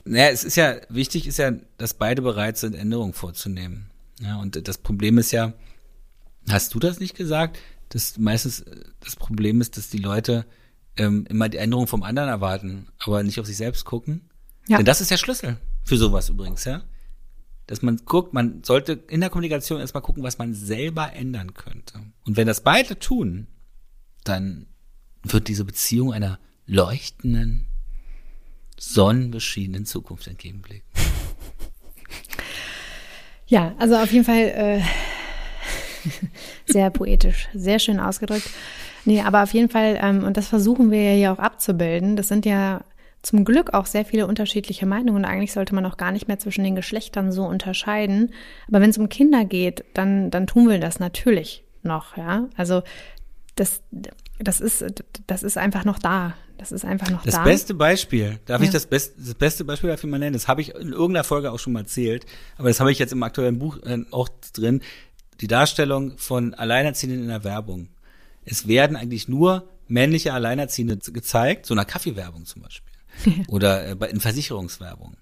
naja, 0.05 0.29
es 0.29 0.43
ist 0.43 0.55
ja, 0.55 0.75
wichtig 0.89 1.27
ist 1.27 1.37
ja, 1.37 1.51
dass 1.77 1.93
beide 1.93 2.21
bereit 2.21 2.57
sind, 2.57 2.75
Änderungen 2.75 3.13
vorzunehmen. 3.13 3.89
Ja, 4.19 4.37
und 4.37 4.67
das 4.67 4.77
Problem 4.77 5.17
ist 5.17 5.31
ja, 5.31 5.53
hast 6.49 6.73
du 6.73 6.79
das 6.79 6.99
nicht 6.99 7.15
gesagt? 7.15 7.59
Dass 7.89 8.17
meistens 8.17 8.61
äh, 8.61 8.83
das 8.99 9.15
Problem 9.15 9.61
ist, 9.61 9.77
dass 9.77 9.89
die 9.89 9.97
Leute 9.97 10.45
ähm, 10.97 11.25
immer 11.29 11.49
die 11.49 11.57
Änderung 11.57 11.87
vom 11.87 12.03
anderen 12.03 12.29
erwarten, 12.29 12.87
aber 12.99 13.23
nicht 13.23 13.39
auf 13.39 13.45
sich 13.45 13.57
selbst 13.57 13.85
gucken. 13.85 14.29
Ja. 14.67 14.77
Denn 14.77 14.85
das 14.85 15.01
ist 15.01 15.11
der 15.11 15.17
Schlüssel 15.17 15.57
für 15.83 15.97
sowas 15.97 16.29
übrigens, 16.29 16.65
ja. 16.65 16.83
Dass 17.65 17.81
man 17.81 17.97
guckt, 18.05 18.33
man 18.33 18.63
sollte 18.63 18.93
in 18.93 19.21
der 19.21 19.29
Kommunikation 19.29 19.79
erstmal 19.79 20.03
gucken, 20.03 20.23
was 20.23 20.37
man 20.37 20.53
selber 20.53 21.13
ändern 21.13 21.53
könnte. 21.53 21.99
Und 22.25 22.37
wenn 22.37 22.47
das 22.47 22.61
beide 22.61 22.99
tun, 22.99 23.47
dann 24.23 24.67
wird 25.23 25.47
diese 25.47 25.65
Beziehung 25.65 26.13
einer 26.13 26.39
leuchtenden, 26.65 27.65
sonnenbeschienenen 28.77 29.85
Zukunft 29.85 30.27
entgegenblicken. 30.27 30.87
Ja, 33.49 33.73
also 33.79 33.95
auf 33.95 34.11
jeden 34.11 34.25
Fall 34.25 34.39
äh, 34.39 34.81
sehr 36.65 36.89
poetisch, 36.89 37.49
sehr 37.53 37.79
schön 37.79 37.99
ausgedrückt. 37.99 38.49
Nee, 39.05 39.21
aber 39.21 39.43
auf 39.43 39.53
jeden 39.53 39.69
Fall, 39.69 39.97
ähm, 40.01 40.23
und 40.23 40.37
das 40.37 40.47
versuchen 40.47 40.91
wir 40.91 41.01
ja 41.01 41.15
hier 41.15 41.31
auch 41.33 41.39
abzubilden, 41.39 42.15
das 42.15 42.27
sind 42.27 42.45
ja 42.45 42.81
zum 43.21 43.45
Glück 43.45 43.73
auch 43.73 43.85
sehr 43.85 44.05
viele 44.05 44.27
unterschiedliche 44.27 44.85
Meinungen. 44.85 45.25
Eigentlich 45.25 45.51
sollte 45.51 45.75
man 45.75 45.85
auch 45.85 45.97
gar 45.97 46.11
nicht 46.11 46.27
mehr 46.27 46.39
zwischen 46.39 46.63
den 46.63 46.75
Geschlechtern 46.75 47.31
so 47.31 47.45
unterscheiden. 47.45 48.33
Aber 48.67 48.79
wenn 48.79 48.89
es 48.89 48.97
um 48.97 49.09
Kinder 49.09 49.43
geht, 49.43 49.83
dann, 49.93 50.29
dann 50.31 50.47
tun 50.47 50.69
wir 50.69 50.79
das 50.79 50.99
natürlich 50.99 51.63
noch, 51.83 52.15
ja. 52.15 52.47
Also 52.55 52.83
das, 53.55 53.81
das 54.39 54.61
ist, 54.61 54.85
das 55.25 55.43
ist 55.43 55.57
einfach 55.57 55.83
noch 55.83 55.99
da. 55.99 56.35
Das 56.57 56.71
ist 56.71 56.85
einfach 56.85 57.09
noch 57.11 57.23
das 57.23 57.35
da. 57.35 57.43
Das 57.43 57.47
beste 57.47 57.73
Beispiel, 57.75 58.39
darf 58.45 58.61
Ja. 58.61 58.65
ich 58.65 58.71
das, 58.71 58.87
best, 58.87 59.13
das 59.17 59.35
beste 59.35 59.63
Beispiel 59.63 59.89
dafür 59.91 60.09
mal 60.09 60.17
nennen? 60.17 60.33
Das 60.33 60.47
habe 60.47 60.61
ich 60.61 60.73
in 60.73 60.91
irgendeiner 60.91 61.23
Folge 61.23 61.51
auch 61.51 61.59
schon 61.59 61.73
mal 61.73 61.81
erzählt, 61.81 62.25
aber 62.57 62.69
das 62.69 62.79
habe 62.79 62.91
ich 62.91 62.97
jetzt 62.97 63.13
im 63.13 63.21
aktuellen 63.21 63.59
Buch 63.59 63.77
äh, 63.83 63.99
auch 64.11 64.27
drin. 64.53 64.81
Die 65.41 65.47
Darstellung 65.47 66.17
von 66.17 66.53
Alleinerziehenden 66.53 67.21
in 67.23 67.27
der 67.29 67.43
Werbung. 67.43 67.89
Es 68.45 68.67
werden 68.67 68.95
eigentlich 68.95 69.27
nur 69.27 69.67
männliche 69.87 70.33
Alleinerziehende 70.33 70.97
gezeigt, 71.11 71.65
so 71.65 71.73
einer 71.73 71.85
Kaffeewerbung 71.85 72.45
zum 72.45 72.61
Beispiel. 72.63 72.93
Oder 73.47 73.89
äh, 73.89 73.95
bei- 73.95 74.09
in 74.09 74.19
Versicherungswerbung. 74.19 75.15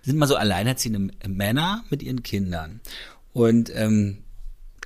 Das 0.00 0.06
sind 0.06 0.18
mal 0.18 0.26
so 0.26 0.36
alleinerziehende 0.36 1.12
Männer 1.26 1.84
mit 1.90 2.02
ihren 2.02 2.22
Kindern. 2.22 2.80
Und 3.32 3.70
ähm, 3.74 4.24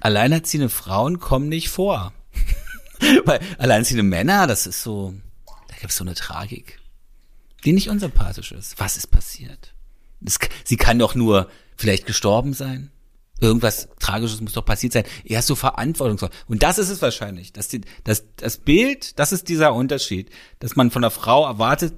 alleinerziehende 0.00 0.68
Frauen 0.68 1.18
kommen 1.20 1.48
nicht 1.48 1.68
vor. 1.68 2.12
Weil 3.24 3.40
alleinerziehende 3.58 4.02
Männer, 4.04 4.46
das 4.46 4.66
ist 4.66 4.82
so, 4.82 5.14
da 5.68 5.74
gibt 5.80 5.90
es 5.90 5.96
so 5.96 6.04
eine 6.04 6.14
Tragik, 6.14 6.78
die 7.64 7.72
nicht 7.72 7.88
unsympathisch 7.88 8.52
ist. 8.52 8.78
Was 8.78 8.96
ist 8.96 9.08
passiert? 9.08 9.74
Das, 10.20 10.38
sie 10.64 10.76
kann 10.76 10.98
doch 10.98 11.14
nur 11.14 11.50
vielleicht 11.76 12.06
gestorben 12.06 12.52
sein. 12.54 12.90
Irgendwas 13.42 13.88
Tragisches 13.98 14.40
muss 14.40 14.52
doch 14.52 14.64
passiert 14.64 14.92
sein. 14.92 15.04
Er 15.24 15.40
ist 15.40 15.48
so 15.48 15.56
verantwortungsvoll. 15.56 16.30
Und 16.46 16.62
das 16.62 16.78
ist 16.78 16.90
es 16.90 17.02
wahrscheinlich. 17.02 17.52
Dass 17.52 17.66
die, 17.68 17.80
das, 18.04 18.24
das 18.36 18.58
Bild, 18.58 19.18
das 19.18 19.32
ist 19.32 19.48
dieser 19.48 19.74
Unterschied, 19.74 20.30
dass 20.60 20.76
man 20.76 20.92
von 20.92 21.02
der 21.02 21.10
Frau 21.10 21.44
erwartet, 21.44 21.92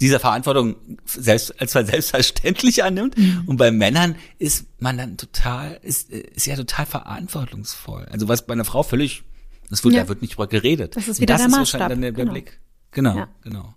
dieser 0.00 0.20
Verantwortung 0.20 0.76
selbst, 1.06 1.58
als 1.60 1.72
zwar 1.72 1.84
selbstverständlich 1.84 2.84
annimmt. 2.84 3.16
Und 3.46 3.56
bei 3.56 3.70
Männern 3.70 4.16
ist 4.38 4.66
man 4.78 4.98
dann 4.98 5.16
total, 5.16 5.78
ist, 5.82 6.12
äh, 6.12 6.20
ist 6.34 6.46
ja 6.46 6.56
total 6.56 6.84
verantwortungsvoll. 6.86 8.06
Also 8.10 8.28
was 8.28 8.46
bei 8.46 8.52
einer 8.52 8.64
Frau 8.64 8.82
völlig, 8.82 9.22
das 9.70 9.82
wird, 9.84 9.94
Ja. 9.94 10.02
da 10.02 10.08
wird 10.08 10.20
nicht 10.22 10.34
drüber 10.34 10.46
geredet. 10.46 10.94
Das 10.96 11.08
ist 11.08 11.20
wieder 11.20 11.34
das 11.34 11.42
der 11.42 11.48
ist 11.48 11.56
Maßstab. 11.56 11.80
wahrscheinlich 11.80 11.96
dann 11.96 12.02
der, 12.02 12.24
Genau. 12.24 12.32
Blick. 12.32 12.60
Genau, 12.92 13.16
Ja. 13.16 13.28
genau. 13.42 13.74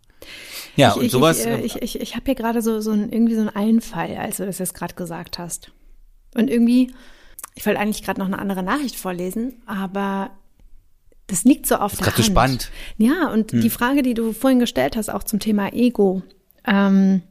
Ja, 0.76 0.91
ich, 0.91 0.96
und 0.98 1.06
ich, 1.06 1.12
sowas. 1.12 1.39
Ich, 1.39 1.46
äh, 1.46 1.62
ich, 1.62 1.76
ich, 1.82 2.00
ich 2.02 2.15
habe 2.15 2.26
hier 2.26 2.36
gerade 2.36 2.62
so, 2.62 2.80
so 2.82 2.91
ein, 2.91 3.12
irgendwie 3.12 3.36
so 3.36 3.41
einen 3.41 3.50
Einfall, 3.50 4.15
als 4.17 4.38
du 4.38 4.46
das 4.46 4.60
jetzt 4.60 4.74
gerade 4.74 4.96
gesagt 4.96 5.38
hast. 5.39 5.72
Und 6.36 6.50
irgendwie, 6.50 6.91
ich 7.56 7.65
wollte 7.65 7.80
eigentlich 7.80 8.04
gerade 8.04 8.19
noch 8.19 8.28
eine 8.28 8.39
andere 8.39 8.63
Nachricht 8.63 8.96
vorlesen, 8.96 9.62
aber 9.65 10.32
das 11.28 11.43
liegt 11.46 11.65
so 11.65 11.76
auf 11.76 11.93
ist 11.93 12.00
der 12.00 12.12
gerade 12.12 12.22
so 12.22 12.24
Hand. 12.24 12.32
spannend. 12.32 12.72
Ja, 12.98 13.32
und 13.32 13.52
die 13.52 13.69
Frage, 13.69 14.02
die 14.02 14.13
du 14.13 14.34
vorhin 14.34 14.60
gestellt 14.60 14.98
hast, 14.98 15.10
auch 15.10 15.24
zum 15.24 15.39
Thema 15.39 15.74
Ego, 15.74 16.22
ähm, 16.65 17.22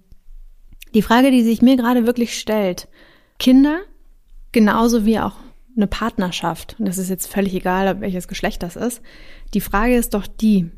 die 0.94 1.02
Frage, 1.02 1.30
die 1.30 1.42
sich 1.42 1.62
mir 1.62 1.76
gerade 1.76 2.06
wirklich 2.06 2.38
stellt, 2.38 2.88
Kinder, 3.38 3.80
genauso 4.52 5.04
wie 5.04 5.18
auch 5.18 5.36
eine 5.76 5.86
Partnerschaft, 5.86 6.76
und 6.78 6.86
das 6.86 6.98
ist 6.98 7.08
jetzt 7.08 7.26
völlig 7.26 7.54
egal, 7.54 8.00
welches 8.00 8.28
Geschlecht 8.28 8.62
das 8.62 8.76
ist, 8.76 9.00
die 9.54 9.60
Frage 9.60 9.96
ist 9.96 10.14
doch 10.14 10.26
die, 10.26 10.70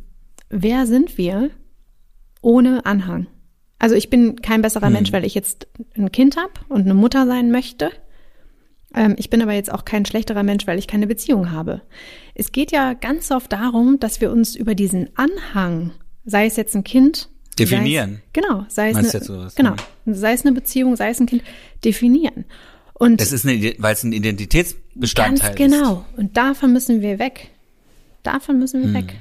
wer 0.50 0.86
sind 0.86 1.18
wir 1.18 1.50
ohne 2.40 2.86
Anhang? 2.86 3.26
Also 3.78 3.96
ich 3.96 4.08
bin 4.08 4.40
kein 4.40 4.62
besserer 4.62 4.88
Mensch, 4.88 5.12
weil 5.12 5.24
ich 5.24 5.34
jetzt 5.34 5.66
ein 5.96 6.10
Kind 6.12 6.36
habe 6.36 6.52
und 6.68 6.82
eine 6.82 6.94
Mutter 6.94 7.26
sein 7.26 7.50
möchte. 7.50 7.90
Ähm, 8.94 9.14
ich 9.18 9.30
bin 9.30 9.42
aber 9.42 9.52
jetzt 9.52 9.72
auch 9.72 9.84
kein 9.84 10.04
schlechterer 10.04 10.42
Mensch, 10.42 10.66
weil 10.66 10.78
ich 10.78 10.86
keine 10.86 11.06
Beziehung 11.06 11.50
habe. 11.50 11.82
Es 12.34 12.52
geht 12.52 12.72
ja 12.72 12.94
ganz 12.94 13.30
oft 13.30 13.52
darum, 13.52 13.98
dass 14.00 14.20
wir 14.20 14.30
uns 14.30 14.56
über 14.56 14.74
diesen 14.74 15.10
Anhang, 15.16 15.92
sei 16.24 16.46
es 16.46 16.56
jetzt 16.56 16.74
ein 16.74 16.84
Kind, 16.84 17.28
Definieren. 17.58 18.10
Sei 18.10 18.16
es, 18.16 18.32
genau, 18.32 18.66
sei 18.68 18.88
es, 18.88 18.94
Meinst 18.94 19.14
eine, 19.14 19.24
sowas, 19.24 19.54
genau, 19.54 19.76
ja. 20.06 20.14
sei 20.14 20.32
es 20.32 20.44
eine 20.44 20.52
Beziehung, 20.52 20.96
sei 20.96 21.10
es 21.10 21.20
ein 21.20 21.26
Kind, 21.26 21.42
definieren. 21.84 22.44
Und 22.94 23.20
Es 23.20 23.32
ist 23.32 23.46
eine, 23.46 23.74
weil 23.78 23.92
es 23.92 24.02
ein 24.02 24.12
Identitätsbestandteil 24.12 25.54
Ganz 25.54 25.56
genau. 25.56 26.04
Und 26.16 26.36
davon 26.36 26.72
müssen 26.72 27.00
wir 27.00 27.18
weg. 27.18 27.50
Davon 28.22 28.58
müssen 28.58 28.82
Hm. 28.82 28.92
wir 28.92 29.02
weg. 29.02 29.14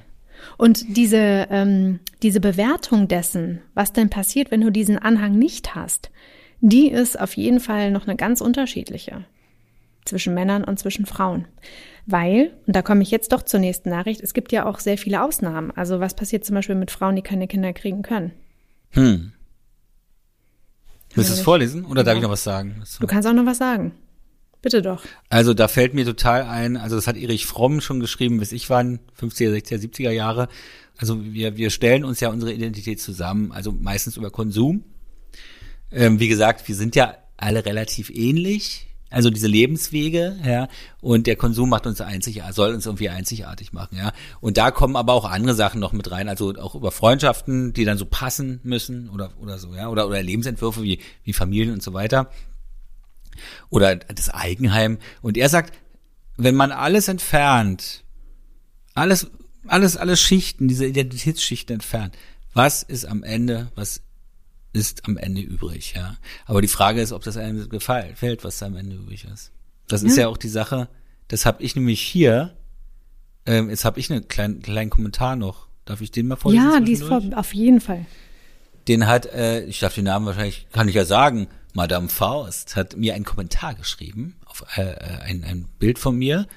Und 0.57 0.97
diese, 0.97 1.47
ähm, 1.49 1.99
diese 2.21 2.39
Bewertung 2.39 3.07
dessen, 3.07 3.61
was 3.73 3.93
denn 3.93 4.09
passiert, 4.09 4.51
wenn 4.51 4.61
du 4.61 4.71
diesen 4.71 4.97
Anhang 4.97 5.37
nicht 5.37 5.75
hast, 5.75 6.11
die 6.59 6.89
ist 6.89 7.19
auf 7.19 7.35
jeden 7.35 7.59
Fall 7.59 7.91
noch 7.91 8.07
eine 8.07 8.15
ganz 8.15 8.41
unterschiedliche 8.41 9.25
zwischen 10.05 10.33
Männern 10.33 10.63
und 10.63 10.79
zwischen 10.79 11.05
Frauen. 11.05 11.47
Weil, 12.05 12.51
und 12.67 12.75
da 12.75 12.81
komme 12.81 13.01
ich 13.03 13.11
jetzt 13.11 13.31
doch 13.31 13.43
zur 13.43 13.59
nächsten 13.59 13.89
Nachricht, 13.89 14.21
es 14.21 14.33
gibt 14.33 14.51
ja 14.51 14.65
auch 14.65 14.79
sehr 14.79 14.97
viele 14.97 15.23
Ausnahmen. 15.23 15.71
Also 15.71 15.99
was 15.99 16.15
passiert 16.15 16.43
zum 16.45 16.55
Beispiel 16.55 16.75
mit 16.75 16.91
Frauen, 16.91 17.15
die 17.15 17.21
keine 17.21 17.47
Kinder 17.47 17.71
kriegen 17.73 18.01
können? 18.01 18.31
Hm. 18.91 19.31
Willst 21.15 21.29
du 21.29 21.33
es 21.33 21.39
nicht. 21.39 21.45
vorlesen 21.45 21.85
oder 21.85 22.03
darf 22.03 22.13
Ja. 22.13 22.17
ich 22.17 22.23
noch 22.23 22.31
was 22.31 22.43
sagen? 22.43 22.83
Du 22.99 23.07
kannst 23.07 23.27
auch 23.27 23.33
noch 23.33 23.45
was 23.45 23.57
sagen. 23.59 23.93
Bitte 24.61 24.81
doch. 24.81 25.03
Also 25.29 25.53
da 25.53 25.67
fällt 25.67 25.93
mir 25.93 26.05
total 26.05 26.43
ein, 26.43 26.77
also 26.77 26.95
das 26.95 27.05
hat 27.07 27.17
Erich 27.17 27.45
Fromm 27.45 27.81
schon 27.81 27.99
geschrieben, 27.99 28.39
bis 28.39 28.51
ich 28.53 28.69
waren, 28.69 28.99
50er, 29.19 29.51
60er, 29.51 29.77
70er 29.77 30.11
Jahre. 30.11 30.47
Also 30.97 31.23
wir, 31.23 31.57
wir 31.57 31.69
stellen 31.69 32.05
uns 32.05 32.19
ja 32.21 32.29
unsere 32.29 32.53
Identität 32.53 33.01
zusammen, 33.01 33.51
also 33.51 33.71
meistens 33.71 34.15
über 34.17 34.31
Konsum. 34.31 34.83
Ähm, 35.91 36.19
wie 36.19 36.29
gesagt, 36.29 36.67
wir 36.67 36.75
sind 36.75 36.95
ja 36.95 37.15
alle 37.37 37.65
relativ 37.65 38.09
ähnlich, 38.09 38.87
also 39.13 39.29
diese 39.29 39.47
Lebenswege, 39.47 40.37
ja, 40.45 40.67
und 40.99 41.27
der 41.27 41.35
Konsum 41.35 41.69
macht 41.69 41.85
uns 41.85 42.01
einzigartig, 42.01 42.55
soll 42.55 42.73
uns 42.73 42.85
irgendwie 42.85 43.09
einzigartig 43.09 43.71
machen, 43.71 43.97
ja. 43.97 44.11
Und 44.41 44.57
da 44.57 44.71
kommen 44.71 44.95
aber 44.95 45.13
auch 45.13 45.25
andere 45.25 45.55
Sachen 45.55 45.79
noch 45.79 45.93
mit 45.93 46.11
rein, 46.11 46.27
also 46.27 46.53
auch 46.55 46.75
über 46.75 46.91
Freundschaften, 46.91 47.73
die 47.73 47.85
dann 47.85 47.97
so 47.97 48.05
passen 48.05 48.59
müssen 48.63 49.09
oder 49.09 49.31
oder 49.39 49.59
so, 49.59 49.73
ja, 49.73 49.87
oder 49.87 50.07
oder 50.07 50.21
Lebensentwürfe 50.21 50.83
wie 50.83 50.99
wie 51.23 51.33
Familien 51.33 51.73
und 51.73 51.83
so 51.83 51.93
weiter 51.93 52.29
oder 53.69 53.95
das 53.95 54.29
Eigenheim. 54.29 54.97
Und 55.21 55.37
er 55.37 55.49
sagt, 55.49 55.73
wenn 56.37 56.55
man 56.55 56.71
alles 56.71 57.07
entfernt, 57.07 58.03
alles, 58.93 59.27
alles, 59.67 59.97
alle 59.97 60.17
Schichten, 60.17 60.67
diese 60.67 60.85
Identitätsschichten 60.85 61.75
entfernt, 61.75 62.15
was 62.53 62.83
ist 62.83 63.05
am 63.05 63.23
Ende, 63.23 63.71
was 63.75 64.01
ist 64.73 65.07
am 65.07 65.17
Ende 65.17 65.41
übrig, 65.41 65.93
ja. 65.95 66.17
Aber 66.45 66.61
die 66.61 66.67
Frage 66.67 67.01
ist, 67.01 67.13
ob 67.13 67.23
das 67.23 67.37
einem 67.37 67.69
gefällt, 67.69 68.43
was 68.43 68.57
da 68.57 68.65
am 68.65 68.75
Ende 68.75 68.95
übrig 68.95 69.25
ist. 69.31 69.51
Das 69.87 70.01
ist 70.03 70.17
ja, 70.17 70.27
auch 70.27 70.37
die 70.37 70.49
Sache, 70.49 70.89
das 71.27 71.45
habe 71.45 71.61
ich 71.61 71.75
nämlich 71.75 72.01
hier, 72.01 72.55
ähm, 73.45 73.69
jetzt 73.69 73.85
habe 73.85 73.99
ich 73.99 74.11
einen 74.11 74.27
kleinen, 74.27 74.61
kleinen 74.61 74.89
Kommentar 74.89 75.35
noch. 75.35 75.67
Darf 75.85 76.01
ich 76.01 76.11
den 76.11 76.27
mal 76.27 76.37
vorlesen? 76.37 76.71
Ja, 76.71 76.79
die 76.79 76.93
ist 76.93 77.03
vor, 77.03 77.21
auf 77.35 77.53
jeden 77.53 77.81
Fall. 77.81 78.05
den 78.87 79.05
hat, 79.05 79.25
äh, 79.27 79.63
ich 79.65 79.79
darf 79.79 79.93
den 79.93 80.05
Namen 80.05 80.25
wahrscheinlich, 80.25 80.67
kann 80.71 80.87
ich 80.87 80.95
ja 80.95 81.05
sagen, 81.05 81.47
Madame 81.73 82.07
Faust 82.07 82.75
hat 82.75 82.95
mir 82.95 83.13
einen 83.13 83.25
Kommentar 83.25 83.75
geschrieben, 83.75 84.35
auf 84.45 84.63
äh, 84.77 84.81
äh, 84.81 85.19
ein, 85.23 85.43
ein 85.43 85.65
Bild 85.79 85.99
von 85.99 86.15
mir 86.15 86.47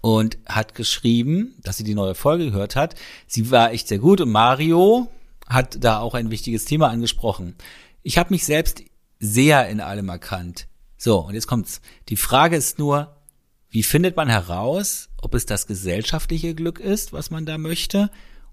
und 0.00 0.36
hat 0.46 0.74
geschrieben, 0.74 1.54
dass 1.62 1.76
sie 1.76 1.84
die 1.84 1.94
neue 1.94 2.14
Folge 2.14 2.46
gehört 2.46 2.76
hat. 2.76 2.94
Sie 3.26 3.50
war 3.50 3.72
echt 3.72 3.88
sehr 3.88 3.98
gut 3.98 4.20
und 4.20 4.30
Mario 4.30 5.08
hat 5.48 5.82
da 5.82 6.00
auch 6.00 6.14
ein 6.14 6.30
wichtiges 6.30 6.64
Thema 6.64 6.88
angesprochen. 6.88 7.56
Ich 8.02 8.18
habe 8.18 8.32
mich 8.32 8.44
selbst 8.44 8.82
sehr 9.18 9.68
in 9.68 9.80
allem 9.80 10.08
erkannt. 10.08 10.66
So, 10.96 11.20
und 11.20 11.34
jetzt 11.34 11.46
kommt's. 11.46 11.80
Die 12.08 12.16
Frage 12.16 12.56
ist 12.56 12.78
nur, 12.78 13.16
wie 13.70 13.82
findet 13.82 14.16
man 14.16 14.28
heraus, 14.28 15.08
ob 15.20 15.34
es 15.34 15.46
das 15.46 15.66
gesellschaftliche 15.66 16.54
Glück 16.54 16.78
ist, 16.78 17.12
was 17.12 17.30
man 17.30 17.46
da 17.46 17.58
möchte, 17.58 18.10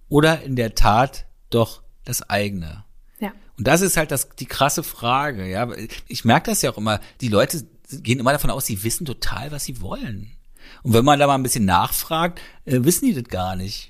oder 0.08 0.42
in 0.42 0.56
der 0.56 0.76
Tat 0.76 1.26
doch 1.50 1.84
das 2.06 2.30
eigene? 2.30 2.86
Ja. 3.20 3.34
Und 3.58 3.68
das 3.68 3.82
ist 3.82 3.98
halt 3.98 4.12
das, 4.12 4.30
die 4.30 4.46
krasse 4.46 4.84
Frage, 4.84 5.48
ja. 5.48 5.70
Ich 6.08 6.26
merke 6.26 6.52
das 6.52 6.62
ja 6.62 6.72
auch 6.72 6.78
immer. 6.78 7.02
Die 7.22 7.28
Leute 7.28 7.68
gehen 7.92 8.20
immer 8.20 8.32
davon 8.32 8.50
aus, 8.50 8.66
sie 8.66 8.84
wissen 8.84 9.06
total, 9.06 9.52
was 9.52 9.66
sie 9.66 9.82
wollen. 9.82 10.32
Und 10.84 10.94
wenn 10.94 11.06
man 11.06 11.20
da 11.20 11.28
mal 11.28 11.36
ein 11.36 11.44
bisschen 11.44 11.66
nachfragt, 11.66 12.40
äh, 12.66 12.80
wissen 12.84 13.06
die 13.06 13.14
das 13.14 13.26
gar 13.26 13.56
nicht. 13.56 13.89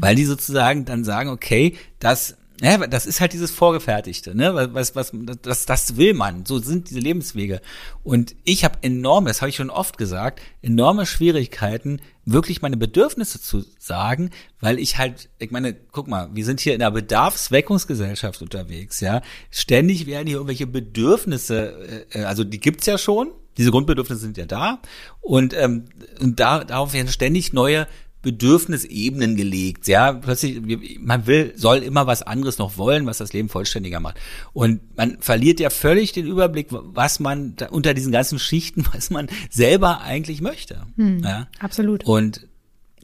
Weil 0.00 0.14
die 0.14 0.24
sozusagen 0.24 0.84
dann 0.84 1.04
sagen, 1.04 1.30
okay, 1.30 1.76
das, 1.98 2.36
ja, 2.60 2.86
das 2.86 3.06
ist 3.06 3.20
halt 3.20 3.32
dieses 3.32 3.50
Vorgefertigte, 3.50 4.34
ne? 4.34 4.68
Was, 4.72 4.94
was, 4.94 5.12
das, 5.42 5.64
das 5.64 5.96
will 5.96 6.12
man. 6.12 6.44
So 6.44 6.58
sind 6.58 6.90
diese 6.90 7.00
Lebenswege. 7.00 7.62
Und 8.02 8.36
ich 8.44 8.64
habe 8.64 8.78
enorme, 8.82 9.28
das 9.28 9.40
habe 9.40 9.48
ich 9.48 9.56
schon 9.56 9.70
oft 9.70 9.96
gesagt, 9.96 10.42
enorme 10.60 11.06
Schwierigkeiten, 11.06 12.00
wirklich 12.26 12.60
meine 12.60 12.76
Bedürfnisse 12.76 13.40
zu 13.40 13.64
sagen, 13.78 14.30
weil 14.60 14.78
ich 14.78 14.98
halt, 14.98 15.30
ich 15.38 15.50
meine, 15.50 15.72
guck 15.72 16.06
mal, 16.06 16.28
wir 16.34 16.44
sind 16.44 16.60
hier 16.60 16.74
in 16.74 16.82
einer 16.82 16.90
Bedarfsweckungsgesellschaft 16.90 18.42
unterwegs, 18.42 19.00
ja. 19.00 19.22
Ständig 19.50 20.06
werden 20.06 20.26
hier 20.26 20.36
irgendwelche 20.36 20.66
Bedürfnisse, 20.66 22.06
äh, 22.12 22.24
also 22.24 22.44
die 22.44 22.60
gibt's 22.60 22.84
ja 22.84 22.98
schon, 22.98 23.32
diese 23.56 23.70
Grundbedürfnisse 23.70 24.20
sind 24.20 24.36
ja 24.36 24.46
da 24.46 24.80
und, 25.20 25.54
ähm, 25.54 25.86
und 26.20 26.38
da, 26.40 26.62
darauf 26.62 26.92
werden 26.92 27.08
ständig 27.08 27.52
neue 27.52 27.86
Bedürfnisebenen 28.22 29.36
gelegt, 29.36 29.88
ja, 29.88 30.12
plötzlich, 30.12 30.60
man 31.00 31.26
will, 31.26 31.52
soll 31.56 31.78
immer 31.78 32.06
was 32.06 32.22
anderes 32.22 32.58
noch 32.58 32.76
wollen, 32.76 33.06
was 33.06 33.18
das 33.18 33.32
Leben 33.32 33.48
vollständiger 33.48 34.00
macht. 34.00 34.18
Und 34.52 34.80
man 34.96 35.18
verliert 35.20 35.58
ja 35.60 35.70
völlig 35.70 36.12
den 36.12 36.26
Überblick, 36.26 36.68
was 36.70 37.20
man 37.20 37.56
da 37.56 37.68
unter 37.68 37.94
diesen 37.94 38.12
ganzen 38.12 38.38
Schichten, 38.38 38.84
was 38.92 39.10
man 39.10 39.28
selber 39.50 40.00
eigentlich 40.02 40.40
möchte. 40.42 40.82
ja. 40.96 41.48
Absolut. 41.58 42.04
Und 42.04 42.46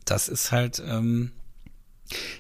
das 0.05 0.29
ist 0.29 0.53
halt, 0.53 0.83
ähm, 0.87 1.33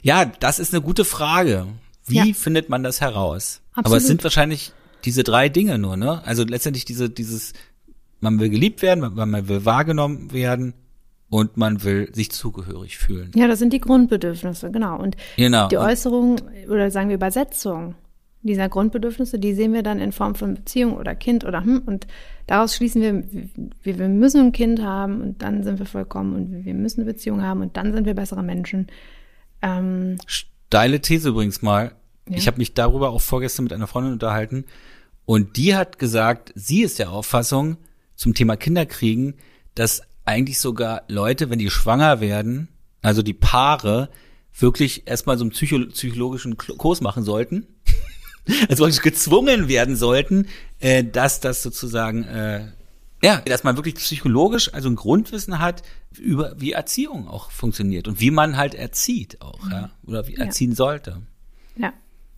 ja, 0.02 0.24
das 0.26 0.58
ist 0.58 0.72
eine 0.74 0.82
gute 0.82 1.04
Frage. 1.04 1.66
Wie 2.06 2.16
Ja. 2.16 2.34
findet 2.34 2.68
man 2.68 2.82
das 2.82 3.00
heraus? 3.00 3.62
Aber 3.72 3.80
Absolut. 3.86 4.00
es 4.02 4.06
sind 4.06 4.22
wahrscheinlich 4.24 4.72
diese 5.04 5.24
drei 5.24 5.48
Dinge 5.48 5.78
nur, 5.78 5.96
ne? 5.96 6.22
Also 6.24 6.44
letztendlich 6.44 6.84
diese, 6.84 7.10
dieses, 7.10 7.52
man 8.20 8.38
will 8.38 8.48
geliebt 8.48 8.82
werden, 8.82 9.14
man 9.14 9.48
will 9.48 9.64
wahrgenommen 9.64 10.32
werden 10.32 10.74
und 11.28 11.56
man 11.56 11.82
will 11.82 12.14
sich 12.14 12.30
zugehörig 12.30 12.98
fühlen. 12.98 13.32
Ja, 13.34 13.48
das 13.48 13.58
sind 13.58 13.72
die 13.72 13.80
Grundbedürfnisse, 13.80 14.70
genau. 14.70 14.98
Und 14.98 15.16
Genau. 15.36 15.68
die 15.68 15.78
Äußerung 15.78 16.36
oder 16.68 16.90
sagen 16.90 17.08
wir 17.08 17.16
Übersetzung 17.16 17.94
dieser 18.42 18.68
Grundbedürfnisse, 18.68 19.38
die 19.38 19.54
sehen 19.54 19.72
wir 19.72 19.82
dann 19.82 20.00
in 20.00 20.12
Form 20.12 20.34
von 20.34 20.54
Beziehung 20.54 20.96
oder 20.96 21.14
Kind 21.14 21.44
oder 21.44 21.64
hm, 21.64 21.82
und 21.84 22.06
daraus 22.46 22.76
schließen 22.76 23.02
wir, 23.02 23.24
wir, 23.82 23.98
wir 23.98 24.08
müssen 24.08 24.40
ein 24.40 24.52
Kind 24.52 24.80
haben 24.80 25.20
und 25.20 25.42
dann 25.42 25.64
sind 25.64 25.78
wir 25.78 25.86
vollkommen 25.86 26.34
und 26.34 26.64
wir 26.64 26.74
müssen 26.74 27.00
eine 27.00 27.12
Beziehung 27.12 27.42
haben 27.42 27.60
und 27.60 27.76
dann 27.76 27.92
sind 27.92 28.06
wir 28.06 28.14
bessere 28.14 28.42
Menschen. 28.42 28.86
Ähm, 29.62 30.18
Steile 30.26 31.00
These 31.00 31.30
übrigens 31.30 31.60
mal. 31.62 31.92
Ja. 32.28 32.36
Ich 32.36 32.46
habe 32.46 32.58
mich 32.58 32.74
darüber 32.74 33.10
auch 33.10 33.20
vorgestern 33.20 33.64
mit 33.64 33.72
einer 33.72 33.86
Freundin 33.86 34.12
unterhalten 34.12 34.64
und 35.24 35.56
die 35.56 35.74
hat 35.74 35.98
gesagt, 35.98 36.52
sie 36.54 36.82
ist 36.82 36.98
der 36.98 37.10
Auffassung 37.10 37.78
zum 38.14 38.32
Thema 38.34 38.56
Kinderkriegen, 38.56 39.34
dass 39.74 40.02
eigentlich 40.26 40.58
sogar 40.58 41.02
Leute, 41.08 41.50
wenn 41.50 41.58
die 41.58 41.70
schwanger 41.70 42.20
werden, 42.20 42.68
also 43.02 43.22
die 43.22 43.34
Paare, 43.34 44.10
wirklich 44.58 45.06
erstmal 45.06 45.38
so 45.38 45.44
einen 45.44 45.50
Psycho 45.50 45.86
psychologischen 45.86 46.56
Kurs 46.56 47.00
machen 47.00 47.24
sollten. 47.24 47.66
also 48.68 48.84
wirklich 48.84 49.02
gezwungen 49.02 49.68
werden 49.68 49.96
sollten, 49.96 50.48
äh, 50.80 51.04
dass 51.04 51.40
das 51.40 51.62
sozusagen 51.62 52.24
äh, 52.24 52.68
ja, 53.22 53.40
dass 53.40 53.64
man 53.64 53.76
wirklich 53.76 53.94
psychologisch 53.96 54.72
also 54.74 54.88
ein 54.88 54.96
Grundwissen 54.96 55.58
hat 55.58 55.82
über 56.18 56.54
wie 56.58 56.72
Erziehung 56.72 57.28
auch 57.28 57.50
funktioniert 57.50 58.08
und 58.08 58.20
wie 58.20 58.30
man 58.30 58.56
halt 58.56 58.74
erzieht 58.74 59.40
auch, 59.40 59.70
ja, 59.70 59.90
oder 60.06 60.28
wie 60.28 60.36
erziehen 60.36 60.74
sollte. 60.74 61.22
Ja, 61.76 61.92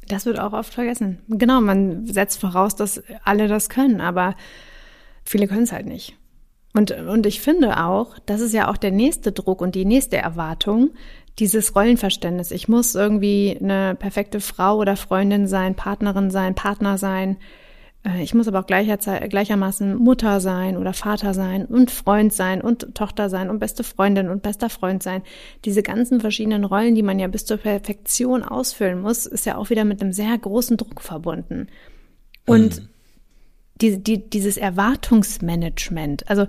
das 0.07 0.25
wird 0.25 0.39
auch 0.39 0.53
oft 0.53 0.73
vergessen. 0.73 1.19
Genau, 1.29 1.61
man 1.61 2.07
setzt 2.07 2.41
voraus, 2.41 2.77
dass 2.77 3.03
alle 3.25 3.49
das 3.49 3.69
können, 3.69 4.01
aber 4.01 4.37
viele 5.25 5.49
können 5.49 5.65
es 5.65 5.73
halt 5.73 5.87
nicht. 5.87 6.17
Und, 6.79 6.93
und 6.93 7.27
ich 7.27 7.41
finde 7.41 7.85
auch, 7.85 8.21
das 8.25 8.41
ist 8.41 8.55
ja 8.55 8.71
auch 8.71 8.77
der 8.77 8.93
nächste 8.93 9.33
Druck 9.33 9.61
und 9.63 9.75
die 9.75 9.85
nächste 9.85 10.17
Erwartung, 10.17 10.91
dieses 11.41 11.75
Rollenverständnis. 11.75 12.53
Ich 12.53 12.69
muss 12.69 12.95
irgendwie 12.95 13.59
eine 13.61 13.97
perfekte 13.97 14.39
Frau 14.39 14.77
oder 14.77 14.95
Freundin 14.95 15.49
sein, 15.49 15.75
Partnerin 15.75 16.31
sein, 16.31 16.55
Partner 16.55 16.97
sein. 16.97 17.37
Äh, 18.05 18.23
Ich 18.23 18.33
muss 18.33 18.47
aber 18.47 18.61
auch 18.61 18.67
gleicherzei- 18.67 19.27
gleichermaßen 19.27 19.97
Mutter 19.97 20.39
sein 20.39 20.77
oder 20.77 20.93
Vater 20.93 21.35
sein 21.35 21.65
und 21.65 21.91
Freund 21.91 22.33
sein 22.33 22.61
und 22.61 22.95
Tochter 22.95 23.29
sein 23.29 23.51
und 23.51 23.59
beste 23.59 23.83
Freundin 23.83 24.29
und 24.29 24.43
bester 24.43 24.71
Freund 24.71 25.03
sein. 25.03 25.23
Diese 25.65 25.83
ganzen 25.83 26.21
verschiedenen 26.21 26.65
Rollen, 26.65 26.95
die 26.95 27.03
man 27.03 27.19
ja 27.19 27.27
bis 27.27 27.45
zur 27.45 27.57
Perfektion 27.57 28.45
ausfüllen 28.45 29.01
muss, 29.01 29.27
ist 29.27 29.47
ja 29.47 29.57
auch 29.57 29.71
wieder 29.71 29.85
mit 29.85 30.01
einem 30.01 30.13
sehr 30.13 30.39
großen 30.39 30.77
Druck 30.77 31.01
verbunden. 31.01 31.67
Und 32.47 32.89
die, 33.81 34.03
die, 34.03 34.29
dieses 34.31 34.57
Erwartungsmanagement, 34.57 36.29
also 36.29 36.47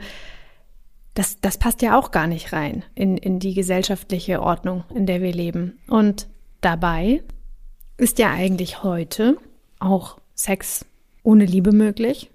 das, 1.15 1.39
das 1.42 1.58
passt 1.58 1.82
ja 1.82 1.98
auch 1.98 2.12
gar 2.12 2.28
nicht 2.28 2.54
rein 2.54 2.84
in, 2.96 3.18
in 3.18 3.39
die 3.39 3.54
gesellschaftliche 3.54 4.42
Ordnung, 4.42 4.84
in 4.94 5.06
der 5.06 5.22
wir 5.22 5.34
leben. 5.34 5.78
Und 5.88 6.28
dabei 6.62 7.24
ist 7.98 8.20
ja 8.20 8.32
eigentlich 8.32 8.84
heute 8.84 9.38
auch 9.80 10.18
Sex 10.36 10.86
ohne 11.24 11.46
Liebe 11.46 11.72
möglich. 11.72 12.30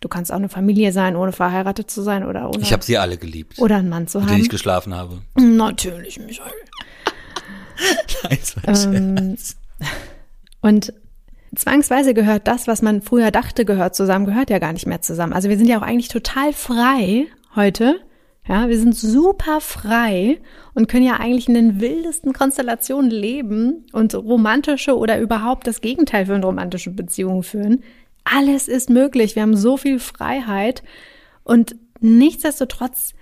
Du 0.00 0.08
kannst 0.08 0.30
auch 0.30 0.36
eine 0.36 0.48
Familie 0.48 0.92
sein, 0.92 1.16
ohne 1.16 1.32
verheiratet 1.32 1.90
zu 1.90 2.02
sein 2.02 2.24
oder 2.24 2.48
ohne 2.48 2.60
Ich 2.62 2.72
habe 2.72 2.84
sie 2.84 2.98
alle 2.98 3.16
geliebt, 3.16 3.58
oder 3.58 3.76
einen 3.76 3.88
Mann 3.88 4.06
zu 4.06 4.24
haben. 4.24 4.40
ich 4.40 4.48
geschlafen 4.48 4.94
habe. 4.94 5.22
Natürlich, 5.36 6.20
Michael. 6.20 6.52
Nein, 8.22 8.38
das 8.40 8.56
war 8.86 8.92
ein 8.92 9.16
Ähm, 9.18 9.36
Scherz. 9.36 9.56
Und 10.60 10.92
zwangsweise 11.54 12.14
gehört 12.14 12.46
das, 12.46 12.66
was 12.66 12.82
man 12.82 13.02
früher 13.02 13.30
dachte, 13.30 13.64
gehört 13.64 13.94
zusammen, 13.94 14.26
gehört 14.26 14.50
ja 14.50 14.58
gar 14.58 14.72
nicht 14.72 14.86
mehr 14.86 15.00
zusammen. 15.00 15.32
Also 15.32 15.48
wir 15.48 15.56
sind 15.56 15.68
ja 15.68 15.78
auch 15.78 15.82
eigentlich 15.82 16.08
total 16.08 16.52
frei 16.52 17.26
heute. 17.54 18.00
Ja, 18.46 18.68
wir 18.68 18.78
sind 18.78 18.96
super 18.96 19.60
frei 19.60 20.40
und 20.74 20.88
können 20.88 21.04
ja 21.04 21.20
eigentlich 21.20 21.48
in 21.48 21.54
den 21.54 21.80
wildesten 21.80 22.32
Konstellationen 22.32 23.10
leben 23.10 23.84
und 23.92 24.14
romantische 24.14 24.96
oder 24.96 25.20
überhaupt 25.20 25.66
das 25.66 25.82
Gegenteil 25.82 26.24
von 26.26 26.42
romantische 26.42 26.90
Beziehungen 26.90 27.42
führen. 27.42 27.84
Alles 28.24 28.66
ist 28.68 28.88
möglich. 28.88 29.34
Wir 29.34 29.42
haben 29.42 29.56
so 29.56 29.76
viel 29.76 29.98
Freiheit 29.98 30.82
und 31.44 31.76
nichtsdestotrotz 32.00 33.14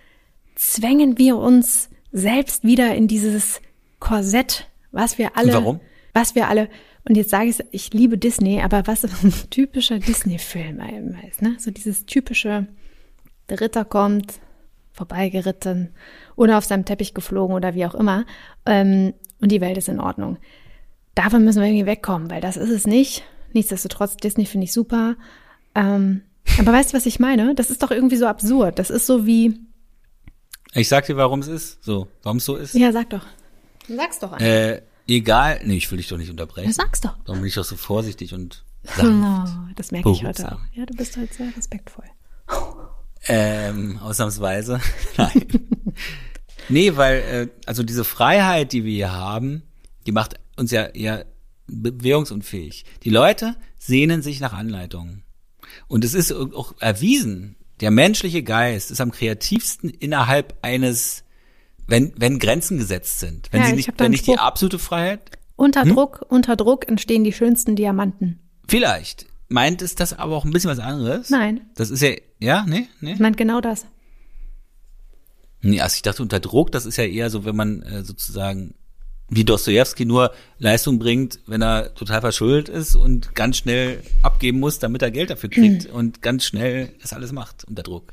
zwängen 0.55 1.19
wir 1.19 1.37
uns 1.37 1.91
selbst 2.13 2.63
wieder 2.65 2.95
in 2.95 3.09
dieses 3.09 3.61
Korsett, 3.99 4.69
was 4.93 5.19
wir 5.19 5.37
alle, 5.37 5.81
was 6.13 6.35
wir 6.37 6.49
alle, 6.49 6.69
und 7.09 7.17
jetzt 7.17 7.31
sage 7.31 7.49
ich, 7.49 7.63
ich 7.71 7.93
liebe 7.93 8.19
Disney, 8.19 8.61
aber 8.61 8.87
was 8.87 9.05
ein 9.23 9.33
typischer 9.51 9.99
Disney-Film 9.99 10.81
ist, 11.29 11.43
ne? 11.43 11.57
So 11.59 11.71
dieses 11.71 12.07
typische, 12.07 12.67
der 13.49 13.61
Ritter 13.61 13.85
kommt, 13.85 14.41
vorbeigeritten 14.93 15.91
oder 16.35 16.59
auf 16.59 16.65
seinem 16.65 16.85
Teppich 16.85 17.15
geflogen 17.15 17.55
oder 17.55 17.75
wie 17.75 17.87
auch 17.87 17.95
immer, 17.95 18.25
ähm, 18.65 19.15
und 19.41 19.53
die 19.53 19.61
Welt 19.61 19.77
ist 19.77 19.89
in 19.89 20.01
Ordnung. 20.01 20.39
Davon 21.15 21.45
müssen 21.45 21.61
wir 21.61 21.69
irgendwie 21.69 21.87
wegkommen, 21.87 22.31
weil 22.31 22.41
das 22.41 22.57
ist 22.57 22.71
es 22.71 22.87
nicht. 22.87 23.23
Nichtsdestotrotz, 23.53 24.17
Disney 24.17 24.47
finde 24.47 24.65
ich 24.65 24.73
super. 24.73 25.17
Ähm, 25.75 26.23
aber 26.59 26.73
weißt 26.73 26.93
du, 26.93 26.97
was 26.97 27.07
ich 27.07 27.21
meine? 27.21 27.55
Das 27.55 27.71
ist 27.71 27.83
doch 27.83 27.91
irgendwie 27.91 28.17
so 28.17 28.27
absurd. 28.27 28.79
Das 28.79 28.91
ist 28.91 29.07
so 29.07 29.27
wie, 29.27 29.59
Ich 30.75 30.89
sag 30.89 31.07
dir, 31.07 31.17
warum 31.17 31.41
es 31.41 31.49
ist, 31.49 31.85
so, 31.85 32.09
warum 32.23 32.39
es 32.39 32.45
so 32.45 32.57
ist. 32.57 32.75
ja, 32.75 32.93
sag 32.93 33.11
doch. 33.11 33.25
Sag's 33.89 34.19
doch 34.19 34.33
einfach. 34.33 34.47
Äh, 34.47 34.83
egal, 35.15 35.61
nee, 35.65 35.77
ich 35.77 35.91
will 35.91 35.99
dich 35.99 36.09
doch 36.09 36.19
nicht 36.19 36.31
unterbrechen. 36.31 36.69
Ja, 36.69 36.75
sag's 36.75 37.01
doch. 37.01 37.17
Darum 37.25 37.41
bin 37.41 37.49
ich 37.49 37.55
doch 37.55 37.65
so 37.65 37.77
vorsichtig 37.77 38.35
und 38.35 38.65
sanft. 38.97 39.53
Oh, 39.53 39.73
das 39.77 39.93
merke 39.93 40.11
ich 40.11 40.25
heute 40.25 40.53
auch. 40.53 40.61
Ja, 40.75 40.87
du 40.87 40.95
bist 40.95 41.17
heute 41.17 41.33
sehr 41.33 41.57
respektvoll. 41.57 42.07
Ähm, 43.29 43.99
ausnahmsweise. 43.99 44.81
Nein. 45.17 45.47
nee, 46.69 46.97
weil, 46.97 47.17
äh, 47.17 47.49
also 47.67 47.83
diese 47.83 48.05
Freiheit, 48.05 48.73
die 48.73 48.85
wir 48.85 48.93
hier 48.93 49.13
haben, 49.13 49.63
die 50.07 50.13
macht 50.13 50.39
uns 50.57 50.71
ja 50.71 50.85
eher 50.87 51.27
bewegungsunfähig. 51.67 52.85
Die 53.03 53.11
Leute 53.11 53.57
sehnen 53.79 54.23
sich 54.23 54.41
nach 54.41 54.53
Anleitungen. 54.53 55.25
Und 55.89 56.05
es 56.05 56.15
ist 56.15 56.33
auch 56.33 56.75
erwiesen, 56.81 57.57
der 57.81 57.91
menschliche 57.91 58.43
Geist 58.43 58.91
ist 58.91 59.01
am 59.01 59.11
kreativsten 59.11 59.91
innerhalb 59.91 60.57
eines, 60.63 61.25
wenn, 61.87 62.13
wenn 62.17 62.39
Grenzen 62.39 62.79
gesetzt 62.79 63.21
sind. 63.21 63.49
Wenn 63.53 63.61
Ja, 63.61 63.67
sie 63.67 63.73
ich 63.73 63.87
nicht, 63.89 64.01
wenn 64.01 64.11
nicht 64.11 64.27
die 64.27 64.39
absolute 64.39 64.79
Freiheit, 64.79 65.31
Unter 65.57 65.83
Hm? 65.83 65.95
Druck, 65.95 66.25
unter 66.29 66.57
Druck 66.57 66.87
entstehen 66.89 67.25
die 67.25 67.33
schönsten 67.33 67.77
Diamanten. 67.77 68.41
vielleicht. 68.69 69.27
Meint 69.49 69.81
es 69.81 69.95
das 69.95 70.13
aber 70.19 70.35
auch 70.35 70.45
ein 70.45 70.51
bisschen 70.51 70.71
was 70.71 70.81
anderes? 70.81 71.31
Nein. 71.31 71.61
Das 71.77 71.91
ist 71.91 72.03
ja, 72.03 72.11
ja, 72.41 72.65
nee, 72.67 72.89
nee. 73.01 73.13
Ich 73.13 73.21
meint 73.21 73.37
genau 73.37 73.61
das. 73.61 73.87
Nee, 75.63 75.81
also 75.81 75.95
ich 75.95 76.03
dachte 76.03 76.23
unter 76.23 76.41
Druck, 76.41 76.73
das 76.73 76.85
ist 76.85 76.97
ja 76.97 77.05
eher 77.05 77.31
so, 77.31 77.45
wenn 77.45 77.55
man 77.55 77.83
äh, 77.83 78.03
sozusagen 78.03 78.75
wie 79.29 79.45
Dostoevsky 79.45 80.05
nur 80.05 80.33
Leistung 80.59 80.99
bringt, 80.99 81.41
wenn 81.47 81.63
er 81.63 81.95
total 81.95 82.21
verschuldet 82.23 82.69
ist 82.69 82.95
und 82.97 83.35
ganz 83.37 83.57
schnell 83.59 84.03
abgeben 84.23 84.61
muss, 84.61 84.79
damit 84.81 85.03
er 85.03 85.11
Geld 85.13 85.31
dafür 85.31 85.49
kriegt 85.51 85.87
und 85.93 86.23
ganz 86.23 86.45
schnell 86.45 86.93
das 87.01 87.13
alles 87.13 87.31
macht 87.33 87.65
unter 87.69 87.83
Druck. 87.85 88.13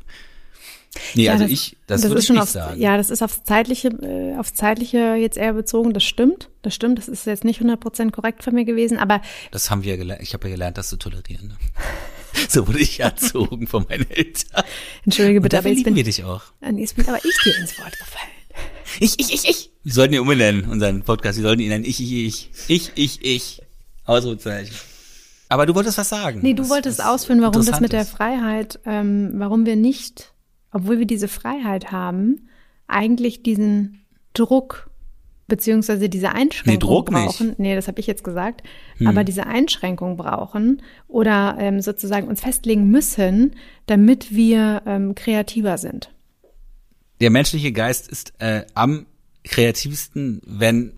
Nee, 1.16 1.30
also 1.30 1.44
das, 1.44 1.52
ich, 1.52 1.78
das, 1.88 2.04
würde 2.04 2.20
ist 2.20 2.30
ich 2.30 2.40
aufs, 2.40 2.54
sagen. 2.54 2.80
Ja, 2.80 2.98
das 2.98 3.10
ist 3.10 3.22
aufs 3.24 3.44
zeitliche, 3.44 3.88
äh, 3.88 4.38
aufs 4.38 4.54
zeitliche 4.54 5.16
jetzt 5.16 5.38
eher 5.38 5.54
bezogen. 5.54 5.94
Das 5.94 6.04
stimmt, 6.04 6.50
das 6.62 6.76
stimmt. 6.76 7.00
Das 7.00 7.08
ist 7.08 7.26
jetzt 7.26 7.44
nicht 7.44 7.62
100% 7.62 8.12
korrekt 8.12 8.44
von 8.44 8.54
mir 8.54 8.66
gewesen, 8.66 8.98
aber 8.98 9.22
Das 9.52 9.72
haben 9.72 9.84
wir 9.84 9.98
gelernt. 9.98 10.22
Ich 10.22 10.34
habe 10.34 10.48
ja 10.48 10.54
gelernt, 10.56 10.78
das 10.78 10.90
zu 10.90 10.98
tolerieren. 10.98 11.48
Ne? 11.50 11.56
So 12.50 12.68
wurde 12.68 12.80
ich 12.80 13.00
erzogen 13.00 13.68
von 13.68 13.86
meinen 13.88 14.10
Eltern. 14.10 14.64
entschuldige 15.06 15.40
bitte, 15.40 15.60
aber 15.60 15.70
jetzt 15.70 15.84
bin, 15.84 15.96
wir 15.96 16.04
dich 16.04 16.24
auch. 16.24 16.42
jetzt 16.76 16.96
bin 16.96 17.08
aber 17.08 17.18
ich 17.24 17.36
dir 17.44 17.56
ins 17.60 17.78
Wort 17.78 17.98
gefallen. 17.98 18.32
Ich, 19.00 19.20
ich, 19.20 19.34
ich, 19.34 19.48
ich. 19.48 19.72
Wir 19.84 19.94
sollten 19.94 20.14
ihn 20.16 20.20
umbenennen, 20.20 20.66
unseren 20.70 21.04
Podcast. 21.04 21.38
Wir 21.38 21.44
sollten 21.44 21.62
ihn 21.62 21.70
nennen 21.70 21.86
Ich, 21.86 22.02
ich, 22.02 22.12
ich. 22.12 22.50
Ich, 22.68 22.92
ich, 22.96 23.24
ich. 23.24 23.62
Ausrufezeichen. 24.06 24.76
Aber 25.50 25.66
du 25.68 25.76
wolltest 25.76 25.98
was 26.00 26.10
sagen. 26.10 26.40
Nee, 26.42 26.54
du 26.56 26.64
Was- 26.64 26.70
wolltest 26.70 27.00
was 27.00 27.06
ausführen, 27.06 27.42
warum 27.42 27.64
das 27.66 27.80
mit 27.80 27.94
der. 27.94 28.06
Freiheit, 28.06 28.80
ähm, 28.86 29.34
warum 29.36 29.66
wir 29.68 29.76
nicht, 29.76 30.33
obwohl 30.74 31.00
wir 31.00 31.06
diese 31.06 31.28
Freiheit 31.28 31.92
haben, 31.92 32.50
eigentlich 32.88 33.44
diesen 33.44 34.04
Druck 34.34 34.90
beziehungsweise 35.48 36.10
diese 36.10 36.32
Einschränkung 36.32 36.74
Nee, 36.74 36.80
Druck 36.80 37.12
nicht. 37.12 37.20
Hm. 37.20 37.26
brauchen. 37.26 37.56
Nee, 37.58 37.76
das 37.76 37.88
habe 37.88 38.00
ich 38.00 38.08
jetzt 38.08 38.24
gesagt. 38.24 38.64
Aber 39.06 39.24
diese 39.24 39.46
Einschränkung 39.46 40.18
brauchen 40.18 40.82
oder 41.08 41.58
ähm, 41.60 41.82
sozusagen 41.82 42.28
uns 42.28 42.42
festlegen 42.42 42.90
müssen, 42.90 43.56
damit 43.86 44.34
wir 44.34 44.82
ähm, 44.86 45.14
kreativer 45.16 45.78
sind. 45.78 46.10
Der 47.20 47.30
menschliche 47.30 47.72
Geist 47.72 48.08
ist 48.08 48.34
äh, 48.40 48.66
am 48.74 49.06
kreativsten, 49.44 50.42
wenn 50.46 50.94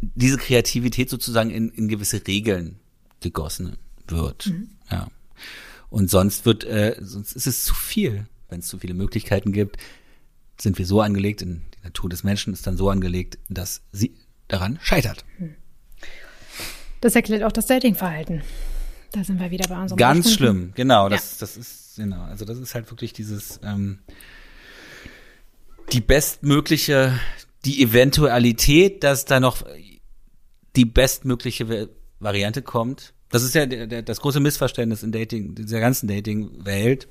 diese 0.00 0.36
Kreativität 0.36 1.08
sozusagen 1.08 1.50
in, 1.50 1.70
in 1.70 1.88
gewisse 1.88 2.26
Regeln 2.26 2.80
gegossen 3.20 3.76
wird. 4.08 4.46
Mhm. 4.46 4.70
Ja. 4.90 5.08
Und 5.88 6.10
sonst 6.10 6.46
wird, 6.46 6.64
äh, 6.64 6.96
sonst 7.00 7.32
ist 7.32 7.46
es 7.46 7.64
zu 7.64 7.74
viel, 7.74 8.26
wenn 8.50 8.60
es 8.60 8.68
zu 8.68 8.78
viele 8.78 8.94
Möglichkeiten 8.94 9.52
gibt. 9.52 9.76
Sind 10.60 10.78
wir 10.78 10.86
so 10.86 11.00
angelegt, 11.00 11.42
in 11.42 11.62
die 11.74 11.84
Natur 11.84 12.10
des 12.10 12.24
Menschen 12.24 12.52
ist 12.52 12.66
dann 12.66 12.76
so 12.76 12.90
angelegt, 12.90 13.38
dass 13.48 13.82
sie 13.92 14.14
daran 14.48 14.78
scheitert. 14.82 15.24
Das 17.00 17.14
erklärt 17.14 17.42
auch 17.44 17.52
das 17.52 17.66
Datingverhalten. 17.66 18.42
Da 19.12 19.24
sind 19.24 19.40
wir 19.40 19.50
wieder 19.50 19.68
bei 19.68 19.80
unserem 19.80 19.96
Ganz 19.96 20.26
Ursprung. 20.26 20.36
schlimm, 20.36 20.72
genau. 20.74 21.08
Das, 21.08 21.38
das 21.38 21.56
ist, 21.56 21.96
genau, 21.96 22.22
also 22.22 22.44
das 22.44 22.58
ist 22.58 22.74
halt 22.74 22.90
wirklich 22.90 23.12
dieses, 23.12 23.58
ähm, 23.64 24.00
die 25.92 26.00
bestmögliche, 26.00 27.18
die 27.64 27.82
Eventualität, 27.82 29.02
dass 29.02 29.24
da 29.24 29.40
noch 29.40 29.64
die 30.76 30.84
bestmögliche 30.84 31.88
Variante 32.20 32.62
kommt. 32.62 33.14
Das 33.30 33.42
ist 33.42 33.54
ja 33.54 33.66
der, 33.66 33.86
der, 33.86 34.02
das 34.02 34.20
große 34.20 34.40
Missverständnis 34.40 35.02
in 35.02 35.12
Dating, 35.12 35.54
dieser 35.54 35.80
ganzen 35.80 36.06
Dating-Welt. 36.08 37.08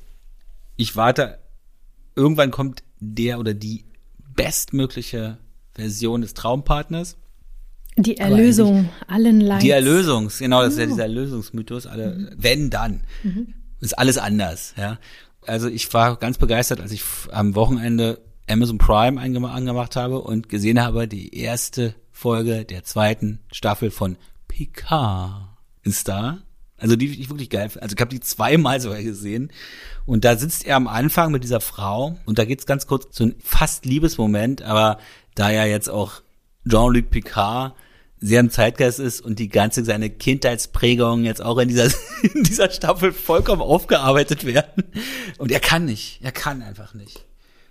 Ich 0.79 0.95
warte, 0.95 1.39
irgendwann 2.15 2.51
kommt 2.51 2.83
der 3.01 3.39
oder 3.39 3.53
die 3.53 3.83
bestmögliche 4.33 5.37
Version 5.73 6.21
des 6.21 6.33
Traumpartners. 6.33 7.17
Die 7.97 8.15
Erlösung 8.15 8.87
allen 9.05 9.41
Leids. 9.41 9.61
Die 9.61 9.71
Erlösung, 9.71 10.31
genau, 10.39 10.61
das 10.61 10.75
ist 10.75 10.79
ja 10.79 10.85
dieser 10.85 11.03
Erlösungsmythos, 11.03 11.85
alle, 11.85 12.15
mhm. 12.15 12.29
wenn 12.37 12.69
dann, 12.69 13.01
mhm. 13.23 13.55
ist 13.81 13.99
alles 13.99 14.17
anders, 14.17 14.73
ja. 14.77 14.99
Also 15.45 15.67
ich 15.67 15.93
war 15.93 16.15
ganz 16.15 16.37
begeistert, 16.37 16.79
als 16.79 16.93
ich 16.93 17.03
am 17.29 17.55
Wochenende 17.55 18.21
Amazon 18.47 18.77
Prime 18.77 19.19
angemacht 19.19 19.97
habe 19.97 20.21
und 20.21 20.47
gesehen 20.47 20.81
habe, 20.81 21.09
die 21.09 21.35
erste 21.35 21.93
Folge 22.13 22.63
der 22.63 22.85
zweiten 22.85 23.41
Staffel 23.51 23.91
von 23.91 24.15
Picard 24.47 25.57
ist 25.83 26.07
da. 26.07 26.37
Also 26.79 26.95
die 26.95 27.21
ich 27.21 27.29
wirklich 27.29 27.49
geil. 27.49 27.69
Also 27.79 27.95
ich 27.95 28.01
habe 28.01 28.11
die 28.11 28.19
zweimal 28.19 28.79
sogar 28.79 29.01
gesehen. 29.01 29.51
Und 30.05 30.25
da 30.25 30.37
sitzt 30.37 30.65
er 30.65 30.75
am 30.75 30.87
Anfang 30.87 31.31
mit 31.31 31.43
dieser 31.43 31.61
Frau 31.61 32.17
und 32.25 32.39
da 32.39 32.45
geht's 32.45 32.65
ganz 32.65 32.87
kurz 32.87 33.11
zu 33.11 33.23
einem 33.23 33.35
fast 33.43 33.85
Liebesmoment, 33.85 34.61
aber 34.61 34.97
da 35.35 35.51
ja 35.51 35.65
jetzt 35.65 35.89
auch 35.89 36.21
Jean-Luc 36.67 37.09
Picard 37.09 37.75
sehr 38.21 38.41
im 38.41 38.49
Zeitgeist 38.49 38.99
ist 38.99 39.21
und 39.21 39.39
die 39.39 39.47
ganze 39.47 39.85
seine 39.85 40.09
Kindheitsprägung 40.09 41.23
jetzt 41.23 41.41
auch 41.41 41.57
in 41.57 41.69
dieser, 41.69 41.85
in 42.21 42.43
dieser 42.43 42.69
Staffel 42.69 43.13
vollkommen 43.13 43.61
aufgearbeitet 43.61 44.45
werden. 44.45 44.83
Und 45.37 45.51
er 45.51 45.59
kann 45.59 45.85
nicht. 45.85 46.19
Er 46.21 46.31
kann 46.31 46.61
einfach 46.61 46.93
nicht. 46.93 47.25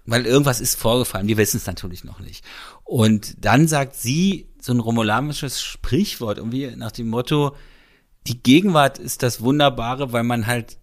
Weil 0.07 0.25
irgendwas 0.25 0.63
ist 0.63 0.77
vorgefallen. 0.77 1.29
Wir 1.29 1.37
wissen 1.37 1.59
es 1.59 1.67
natürlich 1.67 2.03
noch 2.03 2.19
nicht. 2.21 2.43
Und 2.85 3.45
dann 3.45 3.69
sagt 3.69 3.95
sie 3.95 4.49
so 4.59 4.73
ein 4.73 4.81
romulanisches 4.81 5.63
Sprichwort 5.63 6.39
irgendwie 6.39 6.75
nach 6.77 6.93
dem 6.93 7.09
Motto, 7.09 7.55
die 8.29 8.43
Gegenwart 8.43 8.99
ist 8.99 9.23
das 9.23 9.41
Wunderbare, 9.41 10.13
weil 10.13 10.25
man 10.25 10.47
halt, 10.47 10.77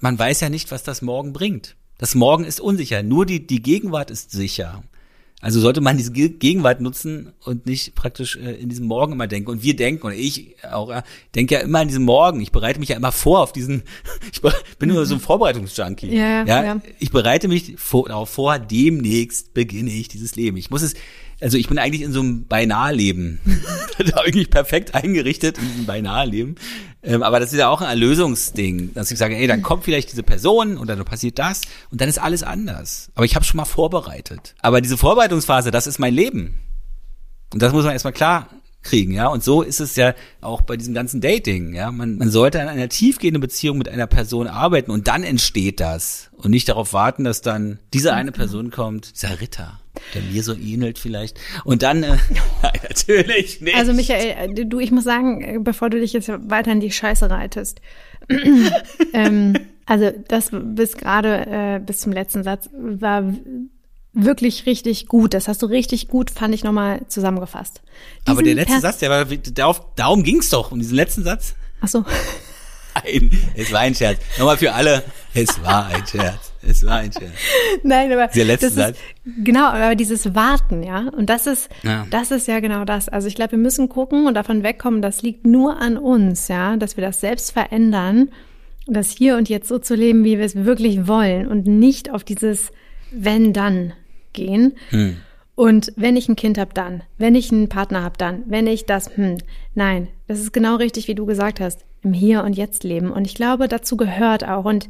man 0.00 0.18
weiß 0.18 0.40
ja 0.40 0.48
nicht, 0.48 0.70
was 0.70 0.82
das 0.82 1.00
Morgen 1.00 1.32
bringt. 1.32 1.76
Das 1.96 2.14
Morgen 2.14 2.44
ist 2.44 2.60
unsicher. 2.60 3.02
Nur 3.02 3.26
die, 3.26 3.46
die 3.46 3.62
Gegenwart 3.62 4.10
ist 4.10 4.30
sicher. 4.30 4.82
Also 5.40 5.60
sollte 5.60 5.80
man 5.80 5.96
diese 5.96 6.10
Gegenwart 6.10 6.80
nutzen 6.80 7.32
und 7.44 7.64
nicht 7.66 7.94
praktisch 7.94 8.34
äh, 8.36 8.54
in 8.54 8.68
diesem 8.68 8.86
Morgen 8.86 9.12
immer 9.12 9.28
denken. 9.28 9.50
Und 9.50 9.62
wir 9.62 9.76
denken, 9.76 10.08
und 10.08 10.12
ich 10.12 10.56
auch, 10.64 10.90
äh, 10.90 11.02
denke 11.36 11.54
ja 11.54 11.60
immer 11.60 11.78
an 11.78 11.86
diesen 11.86 12.04
Morgen. 12.04 12.40
Ich 12.40 12.50
bereite 12.50 12.80
mich 12.80 12.88
ja 12.88 12.96
immer 12.96 13.12
vor 13.12 13.40
auf 13.40 13.52
diesen, 13.52 13.84
ich 14.32 14.40
bin 14.80 14.88
nur 14.88 15.06
so 15.06 15.14
ein 15.14 15.20
Vorbereitungsjunkie. 15.20 16.12
Ja, 16.12 16.44
ja, 16.44 16.64
ja. 16.64 16.80
Ich 16.98 17.12
bereite 17.12 17.46
mich 17.46 17.76
vor, 17.76 18.08
darauf 18.08 18.30
vor, 18.30 18.58
demnächst 18.58 19.54
beginne 19.54 19.90
ich 19.90 20.08
dieses 20.08 20.34
Leben. 20.34 20.56
Ich 20.56 20.70
muss 20.70 20.82
es, 20.82 20.94
also 21.40 21.56
ich 21.56 21.68
bin 21.68 21.78
eigentlich 21.78 22.02
in 22.02 22.12
so 22.12 22.20
einem 22.20 22.46
Beinahe-Leben. 22.46 23.40
da 23.98 24.16
habe 24.16 24.30
ich 24.30 24.50
perfekt 24.50 24.94
eingerichtet 24.94 25.58
in 25.58 25.68
diesem 25.68 25.86
Beinahe-Leben. 25.86 26.56
Ähm, 27.02 27.22
aber 27.22 27.38
das 27.38 27.52
ist 27.52 27.58
ja 27.58 27.68
auch 27.68 27.80
ein 27.80 27.88
Erlösungsding, 27.88 28.92
dass 28.94 29.10
ich 29.10 29.18
sage, 29.18 29.36
ey, 29.36 29.46
dann 29.46 29.62
kommt 29.62 29.84
vielleicht 29.84 30.10
diese 30.10 30.22
Person 30.24 30.76
und 30.76 30.88
dann 30.88 31.04
passiert 31.04 31.38
das 31.38 31.62
und 31.90 32.00
dann 32.00 32.08
ist 32.08 32.18
alles 32.18 32.42
anders. 32.42 33.10
Aber 33.14 33.24
ich 33.24 33.36
habe 33.36 33.44
schon 33.44 33.58
mal 33.58 33.64
vorbereitet. 33.64 34.54
Aber 34.60 34.80
diese 34.80 34.96
Vorbereitungsphase, 34.96 35.70
das 35.70 35.86
ist 35.86 35.98
mein 35.98 36.14
Leben. 36.14 36.60
Und 37.52 37.62
das 37.62 37.72
muss 37.72 37.84
man 37.84 37.92
erstmal 37.92 38.12
klar 38.12 38.48
kriegen, 38.82 39.12
ja. 39.12 39.28
Und 39.28 39.44
so 39.44 39.62
ist 39.62 39.80
es 39.80 39.96
ja 39.96 40.14
auch 40.40 40.62
bei 40.62 40.76
diesem 40.76 40.94
ganzen 40.94 41.20
Dating, 41.20 41.74
ja. 41.74 41.90
Man, 41.90 42.16
man 42.16 42.30
sollte 42.30 42.60
an 42.60 42.68
einer 42.68 42.88
tiefgehenden 42.88 43.40
Beziehung 43.40 43.78
mit 43.78 43.88
einer 43.88 44.06
Person 44.06 44.46
arbeiten 44.46 44.90
und 44.90 45.08
dann 45.08 45.22
entsteht 45.22 45.80
das. 45.80 46.30
Und 46.36 46.50
nicht 46.50 46.68
darauf 46.68 46.92
warten, 46.92 47.24
dass 47.24 47.42
dann 47.42 47.78
diese 47.92 48.12
eine 48.14 48.32
Person 48.32 48.70
kommt, 48.70 49.14
dieser 49.16 49.40
Ritter, 49.40 49.80
der 50.14 50.22
mir 50.22 50.42
so 50.42 50.54
ähnelt 50.54 50.98
vielleicht. 50.98 51.38
Und 51.64 51.82
dann, 51.82 52.02
äh, 52.02 52.16
natürlich 52.88 53.60
nicht. 53.60 53.76
Also 53.76 53.92
Michael, 53.92 54.50
äh, 54.50 54.64
du, 54.64 54.80
ich 54.80 54.90
muss 54.90 55.04
sagen, 55.04 55.42
äh, 55.42 55.58
bevor 55.60 55.90
du 55.90 56.00
dich 56.00 56.12
jetzt 56.12 56.28
weiter 56.28 56.72
in 56.72 56.80
die 56.80 56.90
Scheiße 56.90 57.30
reitest, 57.30 57.80
ähm, 59.12 59.54
also 59.86 60.12
das 60.28 60.50
bis 60.52 60.96
gerade 60.96 61.46
äh, 61.46 61.80
bis 61.84 61.98
zum 61.98 62.12
letzten 62.12 62.42
Satz 62.42 62.68
war 62.72 63.24
wirklich 64.12 64.66
richtig 64.66 65.06
gut. 65.06 65.34
Das 65.34 65.48
hast 65.48 65.62
du 65.62 65.66
richtig 65.66 66.08
gut, 66.08 66.30
fand 66.30 66.54
ich 66.54 66.64
nochmal 66.64 67.02
zusammengefasst. 67.08 67.82
Diesen 68.26 68.32
Aber 68.32 68.42
der 68.42 68.54
letzte 68.54 68.72
Pers 68.72 68.82
Satz, 68.82 68.98
der 68.98 69.10
war, 69.10 69.24
darauf, 69.24 69.94
darum 69.94 70.22
ging's 70.22 70.50
doch, 70.50 70.72
um 70.72 70.78
diesen 70.78 70.96
letzten 70.96 71.24
Satz. 71.24 71.54
Ach 71.80 71.88
so. 71.88 72.04
Nein, 73.04 73.30
es 73.54 73.72
war 73.72 73.80
ein 73.80 73.94
Scherz. 73.94 74.20
Nochmal 74.38 74.56
für 74.56 74.72
alle, 74.72 75.04
es 75.34 75.62
war 75.62 75.86
ein 75.86 76.06
Scherz. 76.06 76.47
Es 76.68 76.84
war 76.84 76.98
ein 76.98 77.12
Scherz. 77.12 77.30
Nein, 77.82 78.12
aber 78.12 78.26
der 78.26 78.44
letzte 78.44 78.70
Satz. 78.70 78.96
Ist, 79.24 79.44
genau, 79.44 79.66
aber 79.66 79.94
dieses 79.94 80.34
Warten, 80.34 80.82
ja, 80.82 81.08
und 81.16 81.30
das 81.30 81.46
ist, 81.46 81.68
ja. 81.82 82.06
das 82.10 82.30
ist 82.30 82.48
ja 82.48 82.60
genau 82.60 82.84
das. 82.84 83.08
Also 83.08 83.28
ich 83.28 83.34
glaube, 83.34 83.52
wir 83.52 83.58
müssen 83.58 83.88
gucken 83.88 84.26
und 84.26 84.34
davon 84.34 84.62
wegkommen. 84.62 85.00
Das 85.00 85.22
liegt 85.22 85.46
nur 85.46 85.80
an 85.80 85.96
uns, 85.96 86.48
ja, 86.48 86.76
dass 86.76 86.96
wir 86.96 87.04
das 87.04 87.20
selbst 87.20 87.52
verändern, 87.52 88.30
das 88.86 89.10
hier 89.10 89.36
und 89.36 89.48
jetzt 89.48 89.68
so 89.68 89.78
zu 89.78 89.94
leben, 89.94 90.24
wie 90.24 90.38
wir 90.38 90.44
es 90.44 90.56
wirklich 90.56 91.06
wollen 91.06 91.46
und 91.46 91.66
nicht 91.66 92.10
auf 92.10 92.24
dieses 92.24 92.72
wenn 93.10 93.52
dann 93.52 93.92
gehen. 94.32 94.74
Hm. 94.90 95.16
Und 95.54 95.92
wenn 95.96 96.16
ich 96.16 96.28
ein 96.28 96.36
Kind 96.36 96.58
habe, 96.58 96.72
dann. 96.72 97.02
Wenn 97.16 97.34
ich 97.34 97.50
einen 97.50 97.68
Partner 97.68 98.02
habe, 98.02 98.16
dann. 98.16 98.44
Wenn 98.46 98.66
ich 98.66 98.86
das, 98.86 99.16
hm, 99.16 99.38
nein, 99.74 100.08
das 100.28 100.38
ist 100.38 100.52
genau 100.52 100.76
richtig, 100.76 101.08
wie 101.08 101.14
du 101.14 101.26
gesagt 101.26 101.58
hast, 101.58 101.84
im 102.02 102.12
Hier 102.12 102.44
und 102.44 102.52
Jetzt 102.52 102.84
leben. 102.84 103.10
Und 103.10 103.26
ich 103.26 103.34
glaube, 103.34 103.66
dazu 103.66 103.96
gehört 103.96 104.46
auch. 104.46 104.64
Und 104.64 104.88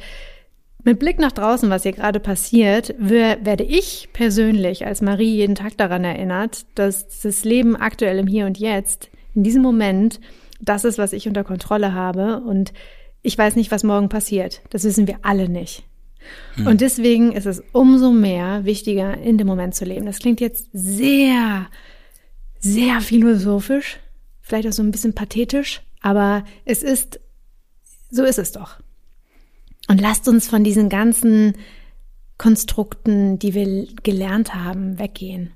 mit 0.88 0.98
Blick 0.98 1.18
nach 1.18 1.32
draußen, 1.32 1.68
was 1.68 1.82
hier 1.82 1.92
gerade 1.92 2.18
passiert, 2.18 2.94
werde 2.98 3.62
ich 3.62 4.08
persönlich 4.14 4.86
als 4.86 5.02
Marie 5.02 5.36
jeden 5.36 5.54
Tag 5.54 5.76
daran 5.76 6.02
erinnert, 6.02 6.64
dass 6.76 7.20
das 7.20 7.44
Leben 7.44 7.76
aktuell 7.76 8.18
im 8.18 8.26
Hier 8.26 8.46
und 8.46 8.56
Jetzt, 8.56 9.10
in 9.34 9.42
diesem 9.42 9.60
Moment, 9.60 10.18
das 10.62 10.86
ist, 10.86 10.96
was 10.96 11.12
ich 11.12 11.28
unter 11.28 11.44
Kontrolle 11.44 11.92
habe. 11.92 12.40
Und 12.40 12.72
ich 13.20 13.36
weiß 13.36 13.54
nicht, 13.56 13.70
was 13.70 13.84
morgen 13.84 14.08
passiert. 14.08 14.62
Das 14.70 14.84
wissen 14.84 15.06
wir 15.06 15.18
alle 15.20 15.50
nicht. 15.50 15.84
Hm. 16.54 16.66
Und 16.66 16.80
deswegen 16.80 17.32
ist 17.32 17.44
es 17.44 17.62
umso 17.72 18.10
mehr 18.10 18.64
wichtiger, 18.64 19.18
in 19.18 19.36
dem 19.36 19.46
Moment 19.46 19.74
zu 19.74 19.84
leben. 19.84 20.06
Das 20.06 20.20
klingt 20.20 20.40
jetzt 20.40 20.70
sehr, 20.72 21.66
sehr 22.60 23.02
philosophisch, 23.02 23.98
vielleicht 24.40 24.66
auch 24.66 24.72
so 24.72 24.82
ein 24.82 24.90
bisschen 24.90 25.12
pathetisch, 25.12 25.82
aber 26.00 26.44
es 26.64 26.82
ist, 26.82 27.20
so 28.10 28.24
ist 28.24 28.38
es 28.38 28.52
doch. 28.52 28.78
Und 29.88 30.00
lasst 30.00 30.28
uns 30.28 30.48
von 30.48 30.64
diesen 30.64 30.88
ganzen 30.88 31.54
Konstrukten, 32.36 33.38
die 33.38 33.54
wir 33.54 33.86
gelernt 34.02 34.54
haben, 34.54 34.98
weggehen. 34.98 35.52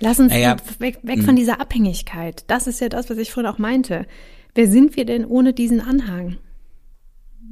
Lass 0.00 0.18
uns 0.18 0.32
naja. 0.32 0.56
weg, 0.78 0.98
weg 1.02 1.20
von 1.20 1.28
hm. 1.28 1.36
dieser 1.36 1.60
Abhängigkeit. 1.60 2.44
Das 2.48 2.66
ist 2.66 2.80
ja 2.80 2.88
das, 2.88 3.08
was 3.08 3.18
ich 3.18 3.30
vorhin 3.30 3.50
auch 3.50 3.58
meinte. 3.58 4.06
Wer 4.54 4.68
sind 4.68 4.96
wir 4.96 5.04
denn 5.04 5.24
ohne 5.24 5.52
diesen 5.52 5.80
Anhang? 5.80 6.38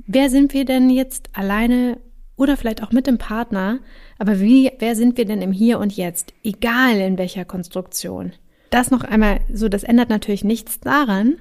wer 0.07 0.31
sind 0.31 0.55
wir 0.55 0.65
denn 0.65 0.91
jetzt 0.91 1.31
alleine 1.33 1.99
oder 2.37 2.57
vielleicht 2.57 2.83
auch 2.83 2.93
mit 2.93 3.07
dem 3.07 3.19
Partner, 3.19 3.81
aber 4.19 4.41
wie, 4.41 4.71
wer 4.79 4.97
sind 4.97 5.17
wir 5.17 5.25
denn 5.25 5.41
im 5.41 5.53
Hier 5.53 5.79
und 5.79 5.97
Jetzt, 5.97 6.35
egal 6.43 6.97
in 6.97 7.19
welcher 7.19 7.45
Konstruktion? 7.45 8.33
Das 8.71 8.91
noch 8.91 9.05
einmal 9.05 9.41
so, 9.53 9.69
das 9.69 9.85
ändert 9.85 10.09
natürlich 10.09 10.43
nichts 10.43 10.81
daran, 10.81 11.37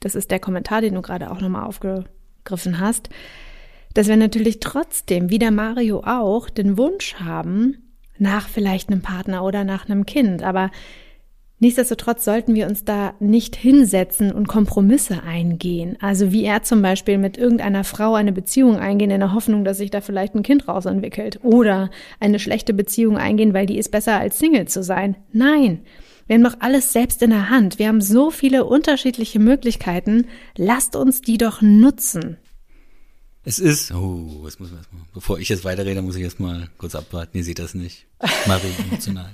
das 0.00 0.14
ist 0.14 0.30
der 0.30 0.40
Kommentar, 0.40 0.80
den 0.80 0.94
du 0.94 1.02
gerade 1.02 1.30
auch 1.30 1.40
nochmal 1.40 1.64
aufgegriffen 2.48 2.80
hast, 2.80 3.08
dass 3.94 4.08
wir 4.08 4.16
natürlich 4.16 4.60
trotzdem, 4.60 5.30
wie 5.30 5.38
der 5.38 5.50
Mario 5.50 6.02
auch, 6.04 6.48
den 6.50 6.78
Wunsch 6.78 7.14
haben 7.16 7.78
nach 8.18 8.48
vielleicht 8.48 8.90
einem 8.90 9.02
Partner 9.02 9.44
oder 9.44 9.64
nach 9.64 9.88
einem 9.88 10.06
Kind, 10.06 10.42
aber 10.42 10.70
Nichtsdestotrotz 11.60 12.24
sollten 12.24 12.54
wir 12.54 12.68
uns 12.68 12.84
da 12.84 13.14
nicht 13.18 13.56
hinsetzen 13.56 14.30
und 14.30 14.46
Kompromisse 14.46 15.24
eingehen. 15.24 15.96
Also 16.00 16.30
wie 16.30 16.44
er 16.44 16.62
zum 16.62 16.82
Beispiel 16.82 17.18
mit 17.18 17.36
irgendeiner 17.36 17.82
Frau 17.82 18.14
eine 18.14 18.30
Beziehung 18.30 18.76
eingehen 18.76 19.10
in 19.10 19.18
der 19.18 19.34
Hoffnung, 19.34 19.64
dass 19.64 19.78
sich 19.78 19.90
da 19.90 20.00
vielleicht 20.00 20.36
ein 20.36 20.44
Kind 20.44 20.68
rausentwickelt. 20.68 21.40
Oder 21.42 21.90
eine 22.20 22.38
schlechte 22.38 22.74
Beziehung 22.74 23.18
eingehen, 23.18 23.54
weil 23.54 23.66
die 23.66 23.78
ist 23.78 23.88
besser 23.88 24.20
als 24.20 24.38
Single 24.38 24.68
zu 24.68 24.84
sein. 24.84 25.16
Nein. 25.32 25.80
Wir 26.28 26.34
haben 26.34 26.44
doch 26.44 26.60
alles 26.60 26.92
selbst 26.92 27.22
in 27.22 27.30
der 27.30 27.48
Hand. 27.48 27.78
Wir 27.78 27.88
haben 27.88 28.02
so 28.02 28.30
viele 28.30 28.66
unterschiedliche 28.66 29.38
Möglichkeiten. 29.38 30.26
Lasst 30.56 30.94
uns 30.94 31.22
die 31.22 31.38
doch 31.38 31.62
nutzen. 31.62 32.36
Es 33.44 33.58
ist, 33.58 33.92
oh, 33.92 34.40
was 34.42 34.58
muss 34.58 34.68
man 34.68 34.80
erstmal, 34.80 35.02
bevor 35.14 35.38
ich 35.38 35.48
jetzt 35.48 35.64
weiterrede, 35.64 36.02
muss 36.02 36.16
ich 36.16 36.22
erstmal 36.22 36.68
kurz 36.76 36.94
abwarten. 36.94 37.38
Ihr 37.38 37.44
seht 37.44 37.58
das 37.58 37.72
nicht. 37.72 38.06
Marie 38.46 38.74
emotional. 38.78 39.32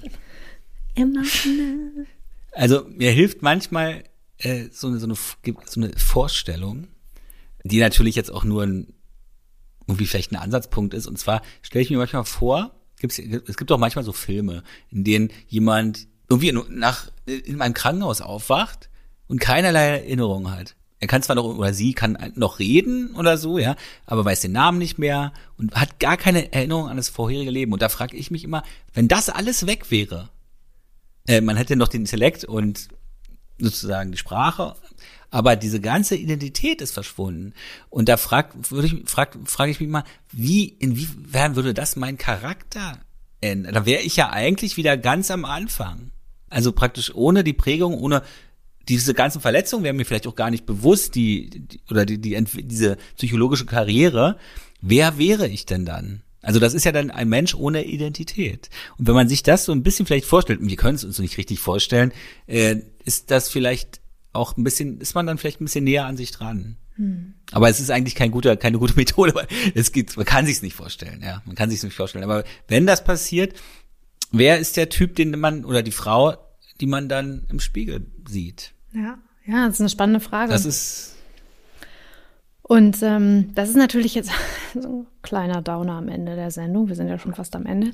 Emotional. 0.94 2.06
Also 2.52 2.86
mir 2.88 3.10
hilft 3.10 3.42
manchmal 3.42 4.04
äh, 4.38 4.66
so, 4.70 4.86
eine, 4.86 5.00
so, 5.00 5.06
eine, 5.06 5.16
so 5.66 5.80
eine 5.80 5.92
Vorstellung, 5.96 6.86
die 7.64 7.80
natürlich 7.80 8.14
jetzt 8.14 8.30
auch 8.30 8.44
nur 8.44 8.62
ein, 8.62 8.94
irgendwie 9.88 10.06
vielleicht 10.06 10.30
ein 10.30 10.36
Ansatzpunkt 10.36 10.94
ist. 10.94 11.08
Und 11.08 11.18
zwar 11.18 11.42
stelle 11.60 11.82
ich 11.82 11.90
mir 11.90 11.98
manchmal 11.98 12.24
vor, 12.24 12.72
gibt's, 13.00 13.18
es 13.18 13.56
gibt 13.56 13.72
auch 13.72 13.78
manchmal 13.78 14.04
so 14.04 14.12
Filme, 14.12 14.62
in 14.90 15.02
denen 15.02 15.30
jemand 15.48 16.06
irgendwie 16.28 16.52
nach, 16.52 17.10
in 17.26 17.60
einem 17.60 17.74
Krankenhaus 17.74 18.20
aufwacht 18.20 18.88
und 19.28 19.40
keinerlei 19.40 19.98
Erinnerung 19.98 20.50
hat. 20.50 20.74
Er 21.00 21.06
kann 21.06 21.22
zwar 21.22 21.36
noch, 21.36 21.44
oder 21.44 21.74
sie 21.74 21.92
kann 21.92 22.32
noch 22.34 22.58
reden 22.58 23.14
oder 23.14 23.36
so, 23.36 23.58
ja, 23.58 23.76
aber 24.06 24.24
weiß 24.24 24.40
den 24.40 24.52
Namen 24.52 24.78
nicht 24.78 24.98
mehr 24.98 25.32
und 25.58 25.74
hat 25.74 26.00
gar 26.00 26.16
keine 26.16 26.52
Erinnerung 26.52 26.88
an 26.88 26.96
das 26.96 27.10
vorherige 27.10 27.50
Leben. 27.50 27.72
Und 27.72 27.82
da 27.82 27.88
frage 27.88 28.16
ich 28.16 28.30
mich 28.30 28.44
immer, 28.44 28.62
wenn 28.94 29.06
das 29.08 29.28
alles 29.28 29.66
weg 29.66 29.90
wäre, 29.90 30.30
äh, 31.26 31.40
man 31.40 31.56
hätte 31.56 31.76
noch 31.76 31.88
den 31.88 32.02
Intellekt 32.02 32.44
und 32.44 32.88
sozusagen 33.58 34.12
die 34.12 34.18
Sprache, 34.18 34.76
aber 35.30 35.56
diese 35.56 35.80
ganze 35.80 36.16
Identität 36.16 36.80
ist 36.80 36.92
verschwunden. 36.92 37.54
Und 37.90 38.08
da 38.08 38.16
frag, 38.16 38.54
würde 38.70 38.86
ich, 38.86 39.02
frag, 39.04 39.36
frage 39.44 39.72
ich 39.72 39.80
mich 39.80 39.88
mal, 39.88 40.04
wie, 40.32 40.64
inwiefern 40.64 41.56
würde 41.56 41.74
das 41.74 41.96
mein 41.96 42.18
Charakter 42.18 43.00
ändern? 43.40 43.74
Da 43.74 43.84
wäre 43.84 44.02
ich 44.02 44.16
ja 44.16 44.30
eigentlich 44.30 44.76
wieder 44.76 44.96
ganz 44.96 45.30
am 45.30 45.44
Anfang. 45.44 46.12
Also 46.54 46.70
praktisch 46.70 47.12
ohne 47.14 47.42
die 47.42 47.52
Prägung, 47.52 47.98
ohne 47.98 48.22
diese 48.88 49.12
ganzen 49.12 49.40
Verletzungen 49.40 49.82
wären 49.82 49.96
mir 49.96 50.04
vielleicht 50.04 50.28
auch 50.28 50.36
gar 50.36 50.50
nicht 50.50 50.66
bewusst, 50.66 51.16
die, 51.16 51.50
die 51.50 51.80
oder 51.90 52.06
die, 52.06 52.20
die, 52.20 52.36
diese 52.62 52.96
psychologische 53.16 53.66
Karriere. 53.66 54.36
Wer 54.80 55.18
wäre 55.18 55.48
ich 55.48 55.66
denn 55.66 55.84
dann? 55.84 56.22
Also 56.42 56.60
das 56.60 56.74
ist 56.74 56.84
ja 56.84 56.92
dann 56.92 57.10
ein 57.10 57.28
Mensch 57.28 57.56
ohne 57.56 57.84
Identität. 57.84 58.70
Und 58.98 59.08
wenn 59.08 59.14
man 59.14 59.28
sich 59.28 59.42
das 59.42 59.64
so 59.64 59.72
ein 59.72 59.82
bisschen 59.82 60.06
vielleicht 60.06 60.26
vorstellt, 60.26 60.60
und 60.60 60.68
wir 60.68 60.76
können 60.76 60.94
es 60.94 61.02
uns 61.02 61.18
nicht 61.18 61.38
richtig 61.38 61.58
vorstellen, 61.58 62.12
äh, 62.46 62.76
ist 63.04 63.32
das 63.32 63.48
vielleicht 63.48 64.00
auch 64.32 64.56
ein 64.56 64.62
bisschen, 64.62 65.00
ist 65.00 65.16
man 65.16 65.26
dann 65.26 65.38
vielleicht 65.38 65.60
ein 65.60 65.64
bisschen 65.64 65.84
näher 65.84 66.06
an 66.06 66.16
sich 66.16 66.30
dran. 66.30 66.76
Hm. 66.96 67.34
Aber 67.50 67.68
es 67.68 67.80
ist 67.80 67.90
eigentlich 67.90 68.14
kein 68.14 68.30
guter, 68.30 68.56
keine 68.56 68.78
gute 68.78 68.94
Methode, 68.96 69.34
weil 69.34 69.48
es 69.74 69.90
geht, 69.90 70.16
man 70.16 70.26
kann 70.26 70.46
sich's 70.46 70.62
nicht 70.62 70.76
vorstellen, 70.76 71.20
ja, 71.20 71.42
man 71.46 71.56
kann 71.56 71.68
sich's 71.68 71.82
nicht 71.82 71.96
vorstellen. 71.96 72.22
Aber 72.22 72.44
wenn 72.68 72.86
das 72.86 73.02
passiert, 73.02 73.54
wer 74.30 74.58
ist 74.58 74.76
der 74.76 74.88
Typ, 74.88 75.16
den 75.16 75.38
man 75.40 75.64
oder 75.64 75.82
die 75.82 75.90
Frau, 75.90 76.36
die 76.80 76.86
man 76.86 77.08
dann 77.08 77.46
im 77.50 77.60
Spiegel 77.60 78.06
sieht? 78.28 78.72
Ja, 78.92 79.18
ja, 79.46 79.66
das 79.66 79.74
ist 79.74 79.80
eine 79.80 79.88
spannende 79.88 80.20
Frage. 80.20 80.52
Das 80.52 80.64
ist 80.64 81.14
und 82.66 83.02
ähm, 83.02 83.54
das 83.54 83.68
ist 83.68 83.76
natürlich 83.76 84.14
jetzt 84.14 84.30
so 84.74 84.88
ein 84.88 85.06
kleiner 85.22 85.60
Downer 85.60 85.94
am 85.94 86.08
Ende 86.08 86.34
der 86.34 86.50
Sendung. 86.50 86.88
Wir 86.88 86.96
sind 86.96 87.08
ja 87.08 87.18
schon 87.18 87.34
fast 87.34 87.54
am 87.54 87.66
Ende. 87.66 87.92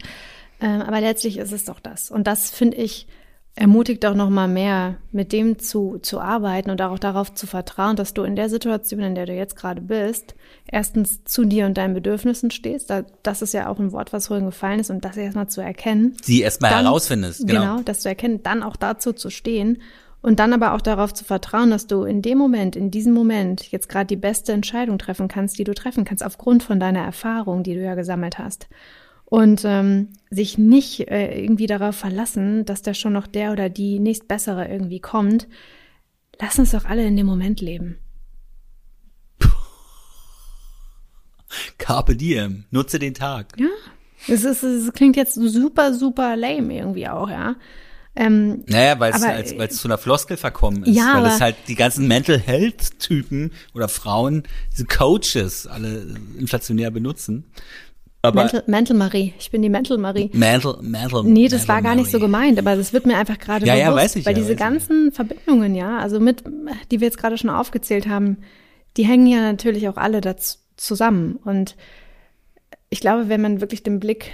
Ähm, 0.60 0.80
aber 0.82 1.00
letztlich 1.00 1.38
ist 1.38 1.52
es 1.52 1.64
doch 1.64 1.80
das. 1.80 2.10
Und 2.10 2.26
das 2.26 2.50
finde 2.50 2.76
ich 2.76 3.08
ermutigt 3.56 4.06
auch 4.06 4.14
noch 4.14 4.30
mal 4.30 4.48
mehr, 4.48 4.96
mit 5.12 5.32
dem 5.32 5.58
zu, 5.58 5.98
zu 6.00 6.20
arbeiten 6.20 6.70
und 6.70 6.80
auch 6.80 6.98
darauf 6.98 7.34
zu 7.34 7.46
vertrauen, 7.46 7.96
dass 7.96 8.14
du 8.14 8.22
in 8.22 8.36
der 8.36 8.48
Situation, 8.48 9.00
in 9.00 9.14
der 9.14 9.26
du 9.26 9.34
jetzt 9.34 9.56
gerade 9.56 9.80
bist, 9.80 10.34
erstens 10.66 11.24
zu 11.24 11.44
dir 11.44 11.66
und 11.66 11.76
deinen 11.76 11.94
Bedürfnissen 11.94 12.50
stehst. 12.50 12.92
Das 13.22 13.42
ist 13.42 13.52
ja 13.52 13.68
auch 13.68 13.78
ein 13.78 13.92
Wort, 13.92 14.12
was 14.12 14.28
vorhin 14.28 14.46
gefallen 14.46 14.80
ist 14.80 14.90
und 14.90 15.04
das 15.04 15.16
erstmal 15.16 15.48
zu 15.48 15.60
erkennen. 15.60 16.16
Sie 16.22 16.40
erstmal 16.40 16.70
herausfindest, 16.70 17.46
genau. 17.46 17.60
Genau, 17.60 17.82
das 17.82 18.00
zu 18.00 18.08
erkennen, 18.08 18.42
dann 18.42 18.62
auch 18.62 18.76
dazu 18.76 19.12
zu 19.12 19.30
stehen 19.30 19.82
und 20.22 20.38
dann 20.38 20.52
aber 20.52 20.74
auch 20.74 20.80
darauf 20.80 21.12
zu 21.12 21.24
vertrauen, 21.24 21.70
dass 21.70 21.86
du 21.86 22.04
in 22.04 22.22
dem 22.22 22.38
Moment, 22.38 22.76
in 22.76 22.90
diesem 22.90 23.12
Moment 23.12 23.70
jetzt 23.72 23.88
gerade 23.88 24.06
die 24.06 24.16
beste 24.16 24.52
Entscheidung 24.52 24.98
treffen 24.98 25.28
kannst, 25.28 25.58
die 25.58 25.64
du 25.64 25.74
treffen 25.74 26.04
kannst, 26.04 26.24
aufgrund 26.24 26.62
von 26.62 26.78
deiner 26.78 27.02
Erfahrung, 27.02 27.62
die 27.62 27.74
du 27.74 27.82
ja 27.82 27.94
gesammelt 27.94 28.38
hast 28.38 28.68
und 29.30 29.62
ähm, 29.64 30.08
sich 30.30 30.58
nicht 30.58 31.08
äh, 31.08 31.40
irgendwie 31.42 31.68
darauf 31.68 31.96
verlassen, 31.96 32.66
dass 32.66 32.82
da 32.82 32.92
schon 32.92 33.14
noch 33.14 33.26
der 33.26 33.52
oder 33.52 33.70
die 33.70 33.98
nächstbessere 34.00 34.68
irgendwie 34.68 35.00
kommt. 35.00 35.48
Lass 36.38 36.58
uns 36.58 36.72
doch 36.72 36.84
alle 36.84 37.06
in 37.06 37.16
dem 37.16 37.26
Moment 37.26 37.60
leben. 37.60 37.98
Carpe 41.78 42.16
diem, 42.16 42.64
nutze 42.70 42.98
den 42.98 43.14
Tag. 43.14 43.54
Ja, 43.58 43.68
es, 44.28 44.44
ist, 44.44 44.62
es 44.62 44.92
klingt 44.92 45.16
jetzt 45.16 45.34
super, 45.34 45.94
super 45.94 46.36
lame 46.36 46.76
irgendwie 46.76 47.08
auch, 47.08 47.30
ja. 47.30 47.56
Ähm, 48.16 48.64
naja, 48.66 48.98
weil 48.98 49.12
es 49.12 49.22
als, 49.22 49.56
weil's 49.56 49.76
zu 49.76 49.86
einer 49.86 49.98
Floskel 49.98 50.36
verkommen 50.36 50.82
ist. 50.82 50.96
Ja, 50.96 51.22
weil 51.22 51.30
es 51.30 51.40
halt 51.40 51.56
die 51.68 51.76
ganzen 51.76 52.08
Mental 52.08 52.38
Health 52.38 52.98
Typen 52.98 53.52
oder 53.72 53.88
Frauen, 53.88 54.42
diese 54.72 54.86
Coaches 54.86 55.68
alle 55.68 56.16
inflationär 56.36 56.90
benutzen. 56.90 57.44
Aber 58.22 58.42
Mental, 58.42 58.62
Mental 58.66 58.96
Marie. 58.96 59.32
Ich 59.38 59.50
bin 59.50 59.62
die 59.62 59.70
Mental 59.70 59.96
Marie. 59.96 60.30
Mental, 60.34 60.76
Mental. 60.82 61.24
Nee, 61.24 61.48
das 61.48 61.62
Mental 61.62 61.68
war 61.68 61.82
gar 61.82 61.94
nicht 61.94 62.10
so 62.10 62.18
gemeint, 62.18 62.58
aber 62.58 62.76
das 62.76 62.92
wird 62.92 63.06
mir 63.06 63.16
einfach 63.16 63.38
gerade 63.38 63.64
ja, 63.64 63.74
bewusst. 63.74 63.86
Ja, 63.86 63.96
weiß 63.96 64.16
ich. 64.16 64.26
Weil 64.26 64.36
ja, 64.36 64.42
diese 64.42 64.56
ganzen 64.56 65.08
ich. 65.08 65.14
Verbindungen, 65.14 65.74
ja, 65.74 65.98
also 65.98 66.20
mit, 66.20 66.44
die 66.90 67.00
wir 67.00 67.06
jetzt 67.06 67.18
gerade 67.18 67.38
schon 67.38 67.50
aufgezählt 67.50 68.08
haben, 68.08 68.38
die 68.96 69.06
hängen 69.06 69.26
ja 69.26 69.40
natürlich 69.40 69.88
auch 69.88 69.96
alle 69.96 70.20
dazu 70.20 70.58
zusammen. 70.76 71.38
Und 71.44 71.76
ich 72.90 73.00
glaube, 73.00 73.28
wenn 73.28 73.40
man 73.40 73.60
wirklich 73.60 73.82
den 73.82 74.00
Blick, 74.00 74.32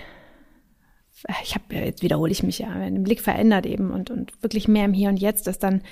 ich 1.43 1.55
habe 1.55 1.75
jetzt 1.75 2.03
wiederhole 2.03 2.33
ich 2.33 2.43
mich 2.43 2.59
ja, 2.59 2.69
wenn 2.77 2.95
den 2.95 3.05
Blick 3.05 3.21
verändert 3.21 3.67
eben 3.67 3.91
und, 3.91 4.11
und 4.11 4.33
wirklich 4.43 4.67
mehr 4.67 4.85
im 4.85 4.95
Hier 4.95 5.11
und 5.11 5.19
Jetzt 5.19 5.47
ist, 5.47 5.63
dann, 5.63 5.83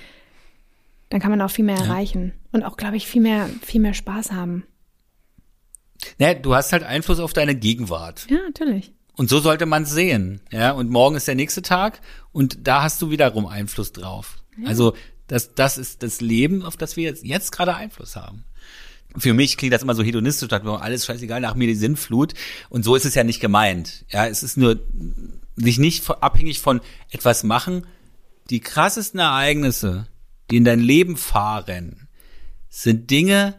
dann 1.11 1.21
kann 1.21 1.31
man 1.31 1.43
auch 1.43 1.51
viel 1.51 1.65
mehr 1.65 1.77
erreichen 1.77 2.33
und 2.53 2.65
auch, 2.65 2.77
glaube 2.77 2.97
ich, 2.97 3.07
viel 3.07 3.23
mehr, 3.23 3.49
viel 3.63 3.81
mehr 3.81 3.95
Spaß 3.95 4.33
haben. 4.33 4.65
Naja, 6.19 6.35
du 6.35 6.55
hast 6.55 6.73
halt 6.73 6.83
Einfluss 6.83 7.21
auf 7.21 7.33
deine 7.33 7.55
Gegenwart. 7.55 8.27
Ja, 8.29 8.39
natürlich. 8.45 8.93
Und 9.17 9.31
so 9.31 9.39
sollte 9.39 9.67
man 9.67 9.85
es 9.85 9.91
sehen. 9.91 10.41
Ja, 10.51 10.73
und 10.73 10.91
morgen 10.91 11.17
ist 11.17 11.29
der 11.29 11.37
nächste 11.37 11.63
Tag 11.63 12.01
und 12.33 12.67
da 12.67 12.83
hast 12.83 13.01
du 13.01 13.11
wiederum 13.11 13.47
Einfluss 13.47 13.93
drauf. 13.93 14.39
Ja. 14.59 14.69
Also 14.69 14.95
das, 15.29 15.55
das 15.55 15.79
ist 15.79 16.03
das 16.03 16.21
Leben, 16.21 16.63
auf 16.63 16.77
das 16.77 16.97
wir 16.97 17.05
jetzt, 17.05 17.25
jetzt 17.25 17.53
gerade 17.53 17.75
Einfluss 17.75 18.17
haben. 18.17 18.45
Für 19.17 19.33
mich 19.33 19.57
klingt 19.57 19.73
das 19.73 19.83
immer 19.83 19.95
so 19.95 20.03
hedonistisch, 20.03 20.49
da 20.49 20.59
alles 20.59 21.07
scheißegal, 21.07 21.41
nach 21.41 21.55
mir 21.55 21.69
die 21.69 21.77
Sinnflut. 21.77 22.35
Und 22.69 22.85
so 22.85 22.97
ist 22.97 23.07
es 23.07 23.15
ja 23.15 23.23
nicht 23.23 23.41
gemeint. 23.41 24.05
Ja, 24.09 24.27
es 24.27 24.43
ist 24.43 24.57
nur 24.57 24.81
sich 25.57 25.79
nicht 25.79 26.09
abhängig 26.11 26.61
von 26.61 26.81
etwas 27.11 27.45
machen. 27.45 27.87
Die 28.51 28.59
krassesten 28.61 29.21
Ereignisse, 29.21 30.09
die 30.51 30.57
in 30.57 30.65
dein 30.65 30.81
Leben 30.81 31.17
fahren, 31.17 32.09
sind 32.69 33.11
Dinge, 33.11 33.55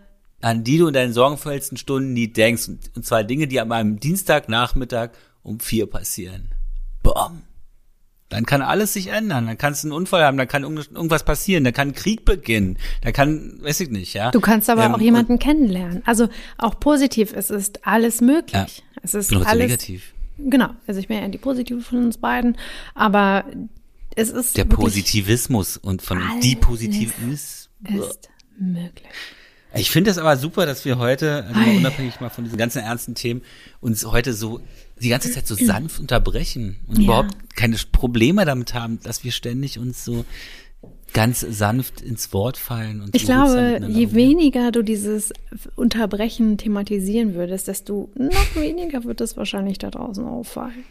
an 0.45 0.63
die 0.63 0.77
du 0.77 0.85
in 0.85 0.93
deinen 0.93 1.11
sorgenvollsten 1.11 1.75
Stunden 1.75 2.13
nie 2.13 2.27
denkst. 2.27 2.69
Und 2.95 3.03
zwar 3.03 3.23
Dinge, 3.23 3.47
die 3.47 3.59
an 3.59 3.71
einem 3.71 3.99
Dienstagnachmittag 3.99 5.09
um 5.41 5.59
vier 5.59 5.87
passieren. 5.87 6.51
Bom. 7.01 7.41
Dann 8.29 8.45
kann 8.45 8.61
alles 8.61 8.93
sich 8.93 9.07
ändern. 9.07 9.47
Dann 9.47 9.57
kannst 9.57 9.83
du 9.83 9.87
einen 9.87 9.97
Unfall 9.97 10.23
haben, 10.23 10.37
dann 10.37 10.47
kann 10.47 10.61
irgendwas 10.61 11.25
passieren, 11.25 11.63
da 11.63 11.71
kann 11.71 11.93
Krieg 11.93 12.25
beginnen, 12.25 12.77
da 13.01 13.11
kann, 13.11 13.57
weiß 13.63 13.79
ich 13.79 13.89
nicht, 13.89 14.13
ja. 14.13 14.29
Du 14.29 14.39
kannst 14.39 14.69
aber 14.69 14.85
ähm, 14.85 14.93
auch 14.93 15.01
jemanden 15.01 15.39
kennenlernen. 15.39 16.03
Also 16.05 16.29
auch 16.59 16.79
positiv, 16.79 17.33
es 17.33 17.49
ist 17.49 17.87
alles 17.87 18.21
möglich. 18.21 18.53
Ja, 18.53 18.67
es 19.01 19.15
ist 19.15 19.29
bin 19.29 19.43
alles 19.43 19.67
negativ. 19.67 20.13
Genau, 20.37 20.69
also 20.85 20.99
ich 20.99 21.07
bin 21.07 21.17
ja 21.17 21.27
die 21.27 21.39
positive 21.39 21.81
von 21.81 22.05
uns 22.05 22.17
beiden, 22.19 22.55
aber 22.93 23.45
es 24.15 24.29
ist 24.29 24.57
der 24.57 24.65
Positivismus 24.65 25.77
und 25.77 26.03
von 26.03 26.21
die 26.43 26.55
Positivismus 26.55 27.69
ist 27.83 28.29
möglich. 28.59 29.09
Ich 29.77 29.91
finde 29.91 30.11
es 30.11 30.17
aber 30.17 30.37
super, 30.37 30.65
dass 30.65 30.85
wir 30.85 30.97
heute, 30.97 31.45
also 31.45 31.71
unabhängig 31.71 32.19
mal 32.19 32.29
von 32.29 32.43
diesen 32.43 32.57
ganzen 32.57 32.79
ernsten 32.79 33.15
Themen, 33.15 33.41
uns 33.81 34.05
heute 34.05 34.33
so 34.33 34.61
die 35.01 35.09
ganze 35.09 35.31
Zeit 35.31 35.47
so 35.47 35.55
sanft 35.55 35.99
unterbrechen 35.99 36.77
und 36.87 36.99
ja. 36.99 37.03
überhaupt 37.03 37.55
keine 37.55 37.75
Probleme 37.91 38.45
damit 38.45 38.73
haben, 38.73 38.99
dass 39.03 39.23
wir 39.23 39.31
ständig 39.31 39.77
uns 39.77 40.05
so 40.05 40.25
ganz 41.13 41.39
sanft 41.39 42.01
ins 42.01 42.33
Wort 42.33 42.57
fallen. 42.57 43.01
Und 43.01 43.15
ich 43.15 43.23
glaube, 43.23 43.81
je 43.87 44.13
weniger 44.13 44.71
du 44.71 44.81
dieses 44.81 45.31
Unterbrechen 45.75 46.57
thematisieren 46.57 47.35
würdest, 47.35 47.67
desto 47.67 48.11
noch 48.15 48.55
weniger 48.55 49.03
wird 49.03 49.21
es 49.21 49.37
wahrscheinlich 49.37 49.77
da 49.77 49.91
draußen 49.91 50.25
auffallen. 50.25 50.83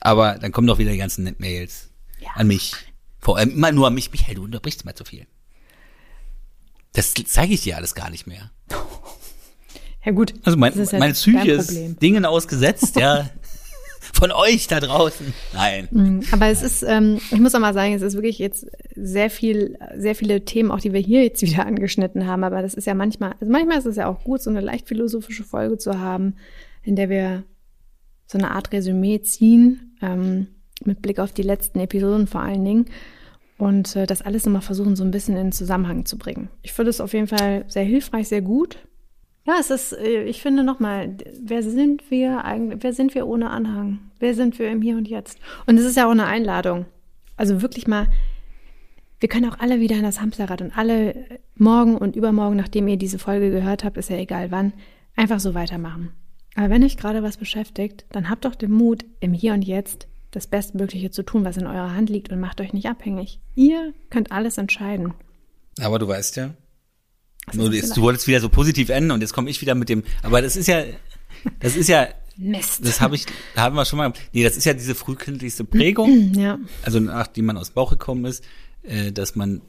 Aber 0.00 0.38
dann 0.38 0.52
kommen 0.52 0.66
doch 0.66 0.78
wieder 0.78 0.92
die 0.92 0.98
ganzen 0.98 1.34
Mails 1.38 1.90
ja. 2.20 2.30
an 2.34 2.46
mich. 2.46 2.72
Vor 3.18 3.36
allem 3.36 3.50
immer 3.50 3.72
nur 3.72 3.86
an 3.86 3.94
mich. 3.94 4.10
Michael, 4.10 4.36
du 4.36 4.44
unterbrichst 4.44 4.86
mal 4.86 4.94
zu 4.94 5.04
viel. 5.04 5.26
Das 6.92 7.14
zeige 7.14 7.54
ich 7.54 7.62
dir 7.62 7.76
alles 7.76 7.94
gar 7.94 8.10
nicht 8.10 8.26
mehr. 8.26 8.50
Ja 10.02 10.12
gut. 10.12 10.32
Also 10.44 10.56
mein, 10.56 10.72
ja 10.74 10.98
meine 10.98 11.12
Psyche 11.12 11.52
ist 11.52 12.00
Dingen 12.00 12.24
ausgesetzt, 12.24 12.96
ja. 12.96 13.28
Von 14.14 14.32
euch 14.32 14.66
da 14.66 14.80
draußen. 14.80 15.32
Nein. 15.52 15.88
Mhm, 15.90 16.22
aber 16.32 16.46
es 16.46 16.62
ist, 16.62 16.82
ähm, 16.82 17.20
ich 17.30 17.38
muss 17.38 17.54
auch 17.54 17.60
mal 17.60 17.74
sagen, 17.74 17.92
es 17.92 18.00
ist 18.00 18.14
wirklich 18.14 18.38
jetzt 18.38 18.66
sehr 18.96 19.28
viel, 19.28 19.78
sehr 19.96 20.14
viele 20.14 20.44
Themen, 20.44 20.70
auch 20.70 20.80
die 20.80 20.92
wir 20.94 21.00
hier 21.00 21.22
jetzt 21.22 21.42
wieder 21.46 21.66
angeschnitten 21.66 22.26
haben. 22.26 22.44
Aber 22.44 22.62
das 22.62 22.74
ist 22.74 22.86
ja 22.86 22.94
manchmal, 22.94 23.34
also 23.40 23.52
manchmal 23.52 23.78
ist 23.78 23.86
es 23.86 23.96
ja 23.96 24.08
auch 24.08 24.24
gut, 24.24 24.42
so 24.42 24.50
eine 24.50 24.62
leicht 24.62 24.88
philosophische 24.88 25.44
Folge 25.44 25.76
zu 25.76 26.00
haben, 26.00 26.36
in 26.82 26.96
der 26.96 27.10
wir 27.10 27.44
so 28.26 28.38
eine 28.38 28.52
Art 28.52 28.72
Resümee 28.72 29.20
ziehen, 29.20 29.96
ähm, 30.00 30.46
mit 30.84 31.02
Blick 31.02 31.18
auf 31.18 31.32
die 31.32 31.42
letzten 31.42 31.78
Episoden 31.78 32.26
vor 32.26 32.40
allen 32.40 32.64
Dingen 32.64 32.86
und 33.60 33.94
äh, 33.96 34.06
das 34.06 34.22
alles 34.22 34.46
immer 34.46 34.62
versuchen, 34.62 34.96
so 34.96 35.04
ein 35.04 35.10
bisschen 35.10 35.36
in 35.36 35.52
Zusammenhang 35.52 36.06
zu 36.06 36.18
bringen. 36.18 36.48
Ich 36.62 36.72
finde 36.72 36.90
es 36.90 37.00
auf 37.00 37.12
jeden 37.12 37.26
Fall 37.26 37.64
sehr 37.68 37.84
hilfreich, 37.84 38.28
sehr 38.28 38.42
gut. 38.42 38.78
Ja, 39.46 39.54
es 39.58 39.70
ist, 39.70 39.92
äh, 39.92 40.24
ich 40.24 40.42
finde 40.42 40.64
nochmal, 40.64 41.16
wer 41.42 41.62
sind 41.62 42.10
wir 42.10 42.44
eigentlich, 42.44 42.82
wer 42.82 42.92
sind 42.92 43.14
wir 43.14 43.26
ohne 43.26 43.50
Anhang? 43.50 43.98
Wer 44.18 44.34
sind 44.34 44.58
wir 44.58 44.70
im 44.70 44.82
Hier 44.82 44.96
und 44.96 45.08
Jetzt? 45.08 45.38
Und 45.66 45.78
es 45.78 45.84
ist 45.84 45.96
ja 45.96 46.06
auch 46.06 46.12
eine 46.12 46.26
Einladung. 46.26 46.86
Also 47.36 47.62
wirklich 47.62 47.86
mal, 47.86 48.08
wir 49.18 49.28
können 49.28 49.50
auch 49.50 49.58
alle 49.58 49.80
wieder 49.80 49.96
in 49.96 50.02
das 50.02 50.20
Hamsterrad 50.20 50.62
und 50.62 50.76
alle 50.76 51.26
morgen 51.54 51.96
und 51.96 52.16
übermorgen, 52.16 52.56
nachdem 52.56 52.88
ihr 52.88 52.96
diese 52.96 53.18
Folge 53.18 53.50
gehört 53.50 53.84
habt, 53.84 53.98
ist 53.98 54.10
ja 54.10 54.16
egal 54.16 54.50
wann, 54.50 54.72
einfach 55.16 55.40
so 55.40 55.54
weitermachen. 55.54 56.12
Aber 56.54 56.70
wenn 56.70 56.84
euch 56.84 56.96
gerade 56.96 57.22
was 57.22 57.36
beschäftigt, 57.36 58.06
dann 58.12 58.28
habt 58.28 58.44
doch 58.44 58.54
den 58.54 58.72
Mut, 58.72 59.04
im 59.20 59.32
Hier 59.32 59.52
und 59.54 59.62
Jetzt 59.62 60.08
das 60.30 60.46
Bestmögliche 60.46 61.10
zu 61.10 61.24
tun, 61.24 61.44
was 61.44 61.56
in 61.56 61.66
eurer 61.66 61.94
Hand 61.94 62.08
liegt 62.10 62.30
und 62.30 62.40
macht 62.40 62.60
euch 62.60 62.72
nicht 62.72 62.88
abhängig. 62.88 63.40
Ihr 63.54 63.92
könnt 64.10 64.32
alles 64.32 64.58
entscheiden. 64.58 65.14
Aber 65.80 65.98
du 65.98 66.06
weißt 66.06 66.36
ja, 66.36 66.54
nur 67.52 67.72
jetzt, 67.72 67.96
du 67.96 68.02
wolltest 68.02 68.26
wieder 68.26 68.40
so 68.40 68.48
positiv 68.48 68.90
enden 68.90 69.10
und 69.10 69.20
jetzt 69.20 69.32
komme 69.32 69.50
ich 69.50 69.60
wieder 69.60 69.74
mit 69.74 69.88
dem, 69.88 70.04
aber 70.22 70.42
das 70.42 70.56
ist 70.56 70.68
ja, 70.68 70.84
das 71.58 71.76
ist 71.76 71.88
ja, 71.88 72.08
Mist. 72.36 72.84
das 72.84 73.00
habe 73.00 73.16
ich, 73.16 73.26
haben 73.56 73.74
wir 73.76 73.84
schon 73.84 73.98
mal, 73.98 74.12
nee, 74.32 74.44
das 74.44 74.56
ist 74.56 74.64
ja 74.64 74.74
diese 74.74 74.94
frühkindlichste 74.94 75.64
Prägung, 75.64 76.34
ja. 76.34 76.58
also 76.82 77.00
nachdem 77.00 77.46
man 77.46 77.56
aus 77.56 77.70
dem 77.70 77.74
Bauch 77.74 77.90
gekommen 77.90 78.24
ist, 78.24 78.44
äh, 78.82 79.10
dass 79.12 79.36
man 79.36 79.62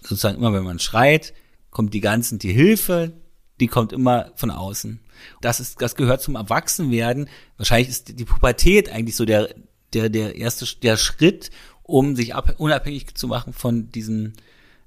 sozusagen 0.00 0.36
immer, 0.36 0.52
wenn 0.52 0.64
man 0.64 0.78
schreit, 0.78 1.34
kommt 1.70 1.94
die 1.94 2.00
ganzen, 2.00 2.38
die 2.38 2.52
Hilfe, 2.52 3.12
die 3.60 3.68
kommt 3.68 3.92
immer 3.92 4.32
von 4.36 4.50
außen. 4.50 5.00
Das 5.40 5.60
ist, 5.60 5.80
das 5.80 5.96
gehört 5.96 6.22
zum 6.22 6.34
Erwachsenwerden. 6.34 7.28
Wahrscheinlich 7.56 7.88
ist 7.88 8.18
die 8.18 8.24
Pubertät 8.24 8.90
eigentlich 8.90 9.16
so 9.16 9.24
der, 9.24 9.54
der, 9.94 10.08
der 10.08 10.36
erste, 10.36 10.66
der 10.82 10.96
Schritt, 10.96 11.50
um 11.82 12.16
sich 12.16 12.34
ab, 12.34 12.54
unabhängig 12.58 13.14
zu 13.14 13.28
machen 13.28 13.52
von 13.52 13.90
diesen, 13.90 14.34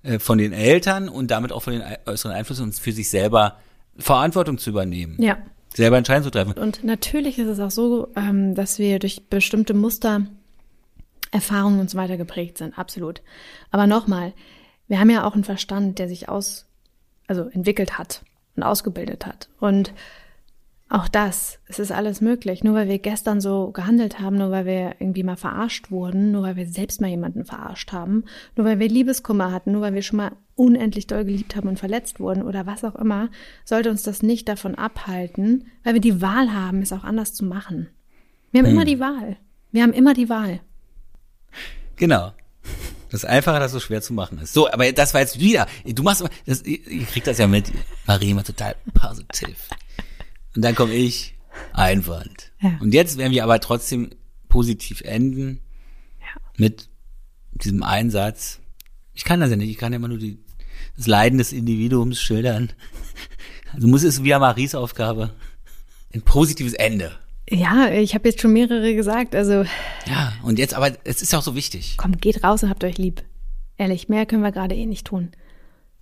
äh, 0.03 0.19
von 0.19 0.37
den 0.37 0.53
Eltern 0.53 1.09
und 1.09 1.31
damit 1.31 1.51
auch 1.51 1.63
von 1.63 1.73
den 1.73 1.83
äußeren 2.05 2.35
Einflüssen 2.35 2.65
und 2.65 2.75
für 2.75 2.91
sich 2.91 3.09
selber 3.09 3.59
Verantwortung 3.97 4.57
zu 4.57 4.69
übernehmen. 4.69 5.21
Ja. 5.21 5.37
Selber 5.73 5.97
Entscheidungen 5.97 6.23
zu 6.23 6.31
treffen. 6.31 6.53
Und 6.53 6.83
natürlich 6.83 7.37
ist 7.37 7.47
es 7.47 7.59
auch 7.59 7.71
so, 7.71 8.09
ähm, 8.15 8.55
dass 8.55 8.79
wir 8.79 8.99
durch 8.99 9.27
bestimmte 9.29 9.73
Muster, 9.73 10.27
Erfahrungen 11.31 11.79
und 11.79 11.89
so 11.89 11.97
weiter 11.97 12.17
geprägt 12.17 12.57
sind. 12.57 12.77
Absolut. 12.77 13.21
Aber 13.69 13.85
nochmal, 13.85 14.33
wir 14.87 14.99
haben 14.99 15.09
ja 15.09 15.25
auch 15.25 15.33
einen 15.33 15.43
Verstand, 15.43 15.99
der 15.99 16.07
sich 16.07 16.29
aus, 16.29 16.65
also 17.27 17.43
entwickelt 17.49 17.97
hat 17.97 18.23
und 18.55 18.63
ausgebildet 18.63 19.25
hat. 19.25 19.49
Und 19.59 19.93
auch 20.89 21.07
das, 21.09 21.59
es 21.67 21.79
ist 21.79 21.91
alles 21.91 22.21
möglich. 22.21 22.63
Nur 22.63 22.73
weil 22.73 22.87
wir 22.87 22.99
gestern 22.99 23.41
so 23.41 23.71
gehandelt 23.71 24.19
haben, 24.19 24.37
nur 24.37 24.51
weil 24.51 24.65
wir 24.65 24.95
irgendwie 24.99 25.23
mal 25.23 25.35
verarscht 25.35 25.91
wurden, 25.91 26.31
nur 26.31 26.43
weil 26.43 26.55
wir 26.55 26.67
selbst 26.67 27.01
mal 27.01 27.09
jemanden 27.09 27.43
verarscht 27.43 27.91
haben, 27.91 28.23
nur 28.55 28.65
weil 28.65 28.79
wir 28.79 28.87
Liebeskummer 28.87 29.51
hatten, 29.51 29.73
nur 29.73 29.81
weil 29.81 29.93
wir 29.93 30.01
schon 30.01 30.17
mal 30.17 30.31
unendlich 30.55 31.05
doll 31.07 31.25
geliebt 31.25 31.55
haben 31.55 31.67
und 31.67 31.77
verletzt 31.79 32.19
wurden 32.19 32.41
oder 32.41 32.65
was 32.65 32.83
auch 32.83 32.95
immer, 32.95 33.29
sollte 33.65 33.89
uns 33.89 34.03
das 34.03 34.23
nicht 34.23 34.47
davon 34.47 34.75
abhalten, 34.75 35.65
weil 35.83 35.93
wir 35.93 36.01
die 36.01 36.21
Wahl 36.21 36.53
haben, 36.53 36.81
es 36.81 36.93
auch 36.93 37.03
anders 37.03 37.33
zu 37.33 37.45
machen. 37.45 37.87
Wir 38.51 38.61
haben 38.61 38.69
immer 38.71 38.85
die 38.85 38.99
Wahl. 38.99 39.37
Wir 39.71 39.83
haben 39.83 39.93
immer 39.93 40.13
die 40.13 40.29
Wahl. 40.29 40.61
Genau. 41.97 42.31
Das 43.11 43.21
dass 43.21 43.65
es 43.65 43.71
so 43.71 43.79
schwer 43.79 44.01
zu 44.01 44.13
machen 44.13 44.39
ist. 44.39 44.53
So, 44.53 44.69
aber 44.69 44.91
das 44.91 45.13
war 45.13 45.21
jetzt 45.21 45.39
wieder. 45.39 45.67
Du 45.85 46.03
machst, 46.03 46.21
immer- 46.21 46.29
das, 46.45 46.63
ihr 46.63 47.05
kriegt 47.05 47.27
das 47.27 47.37
ja 47.37 47.47
mit. 47.47 47.71
Marie 48.05 48.31
immer 48.31 48.43
total 48.43 48.75
positiv. 48.93 49.57
Und 50.57 50.63
dann 50.63 50.73
komme 50.73 50.95
ich, 50.95 51.35
Einwand. 51.71 52.51
Ja. 52.59 52.79
Und 52.81 52.91
jetzt 52.95 53.19
werden 53.19 53.31
wir 53.31 53.43
aber 53.43 53.59
trotzdem 53.59 54.09
positiv 54.49 55.01
enden 55.01 55.59
mit 56.57 56.89
diesem 57.51 57.83
Einsatz. 57.83 58.59
Ich 59.13 59.23
kann 59.23 59.39
das 59.39 59.51
ja 59.51 59.55
nicht. 59.55 59.69
Ich 59.69 59.77
kann 59.77 59.93
ja 59.93 59.97
immer 59.97 60.07
nur 60.07 60.17
die, 60.17 60.39
das 60.95 61.05
Leiden 61.05 61.37
des 61.37 61.53
Individuums 61.53 62.19
schildern. 62.19 62.73
Also 63.73 63.85
muss 63.89 64.01
es 64.03 64.23
wie 64.23 64.29
Maries 64.29 64.73
Aufgabe. 64.75 65.31
Ein 66.13 66.21
positives 66.21 66.73
Ende. 66.73 67.11
Ja, 67.49 67.91
ich 67.91 68.15
habe 68.15 68.29
jetzt 68.29 68.41
schon 68.41 68.53
mehrere 68.53 68.95
gesagt. 68.95 69.35
Also 69.35 69.65
Ja, 70.05 70.33
und 70.41 70.57
jetzt 70.57 70.73
aber, 70.73 70.93
es 71.03 71.21
ist 71.21 71.35
auch 71.35 71.43
so 71.43 71.53
wichtig. 71.53 71.95
komm, 71.97 72.17
geht 72.17 72.43
raus 72.45 72.63
und 72.63 72.69
habt 72.69 72.85
euch 72.85 72.97
lieb. 72.97 73.23
Ehrlich, 73.77 74.07
mehr 74.07 74.25
können 74.25 74.41
wir 74.41 74.53
gerade 74.53 74.73
eh 74.73 74.85
nicht 74.85 75.05
tun. 75.05 75.33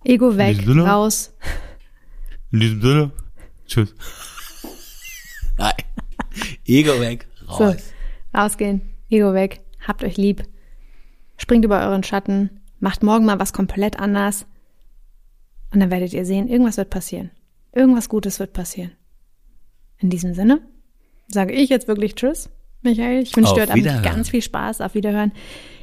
Ego 0.04 0.38
weg, 0.38 0.62
Sinne? 0.64 0.86
raus. 0.86 1.34
In 2.52 2.60
diesem 2.60 2.80
Sinne, 2.80 3.10
tschüss. 3.66 3.92
Ego 6.66 7.00
weg, 7.00 7.26
So, 7.46 7.64
raus. 7.64 7.76
rausgehen, 8.36 8.80
Ego 9.08 9.32
weg, 9.34 9.60
habt 9.86 10.02
euch 10.04 10.16
lieb. 10.16 10.42
Springt 11.38 11.64
über 11.64 11.80
euren 11.86 12.02
Schatten, 12.02 12.60
macht 12.80 13.02
morgen 13.02 13.24
mal 13.26 13.38
was 13.38 13.52
komplett 13.52 13.98
anders. 13.98 14.46
Und 15.72 15.80
dann 15.80 15.90
werdet 15.90 16.12
ihr 16.12 16.24
sehen, 16.24 16.48
irgendwas 16.48 16.76
wird 16.76 16.90
passieren. 16.90 17.30
Irgendwas 17.72 18.08
Gutes 18.08 18.38
wird 18.40 18.52
passieren. 18.52 18.92
In 19.98 20.10
diesem 20.10 20.34
Sinne 20.34 20.60
sage 21.28 21.52
ich 21.52 21.68
jetzt 21.68 21.88
wirklich 21.88 22.14
Tschüss, 22.14 22.48
Michael. 22.82 23.22
Ich 23.22 23.36
wünsche 23.36 23.54
dir 23.54 23.62
heute 23.62 23.72
Abend 23.72 24.02
ganz 24.02 24.30
viel 24.30 24.42
Spaß. 24.42 24.80
Auf 24.80 24.94
Wiederhören. 24.94 25.32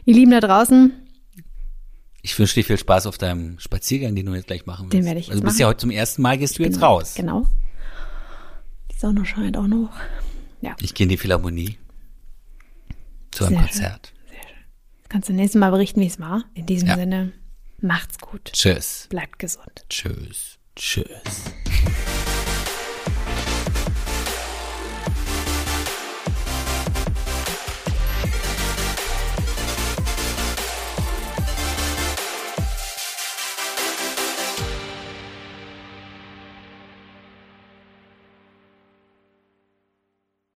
Ihr 0.05 0.15
Lieben 0.15 0.31
da 0.31 0.39
draußen, 0.39 0.91
Ich 2.21 2.37
wünsche 2.39 2.55
dir 2.55 2.63
viel 2.63 2.77
Spaß 2.77 3.05
auf 3.07 3.17
deinem 3.17 3.59
Spaziergang, 3.59 4.15
den 4.15 4.25
du 4.25 4.33
jetzt 4.33 4.47
gleich 4.47 4.65
machen 4.65 4.85
willst. 4.85 4.93
Den 4.93 5.05
werde 5.05 5.19
ich 5.19 5.27
jetzt 5.27 5.31
Also 5.33 5.41
du 5.41 5.45
bist 5.45 5.55
machen. 5.57 5.61
ja 5.61 5.67
heute 5.67 5.77
zum 5.79 5.91
ersten 5.91 6.21
Mal, 6.21 6.37
gehst 6.37 6.57
du 6.57 6.63
jetzt 6.63 6.75
Genau, 6.75 6.87
raus. 6.95 7.13
Genau. 7.15 7.45
Die 8.91 8.97
Sonne 8.97 9.25
scheint 9.25 9.57
auch 9.57 9.67
noch. 9.67 9.91
Ja, 10.63 10.75
Ich 10.81 10.93
gehe 10.93 11.05
in 11.05 11.09
die 11.09 11.17
Philharmonie 11.17 11.77
zu 13.31 13.45
einem 13.45 13.55
Sehr 13.55 13.59
schön. 13.59 13.67
Konzert. 13.69 14.13
kannst 15.09 15.29
du 15.29 15.33
nächstes 15.33 15.59
Mal 15.59 15.71
berichten, 15.71 15.99
wie 16.01 16.07
es 16.07 16.19
war. 16.19 16.45
In 16.53 16.65
diesem 16.65 16.87
Ja. 16.87 16.95
Sinne, 16.95 17.33
macht's 17.81 18.17
gut. 18.19 18.51
Tschüss. 18.53 19.07
Bleibt 19.09 19.39
gesund. 19.39 19.85
Tschüss. 19.89 20.57
Tschüss. 20.75 21.43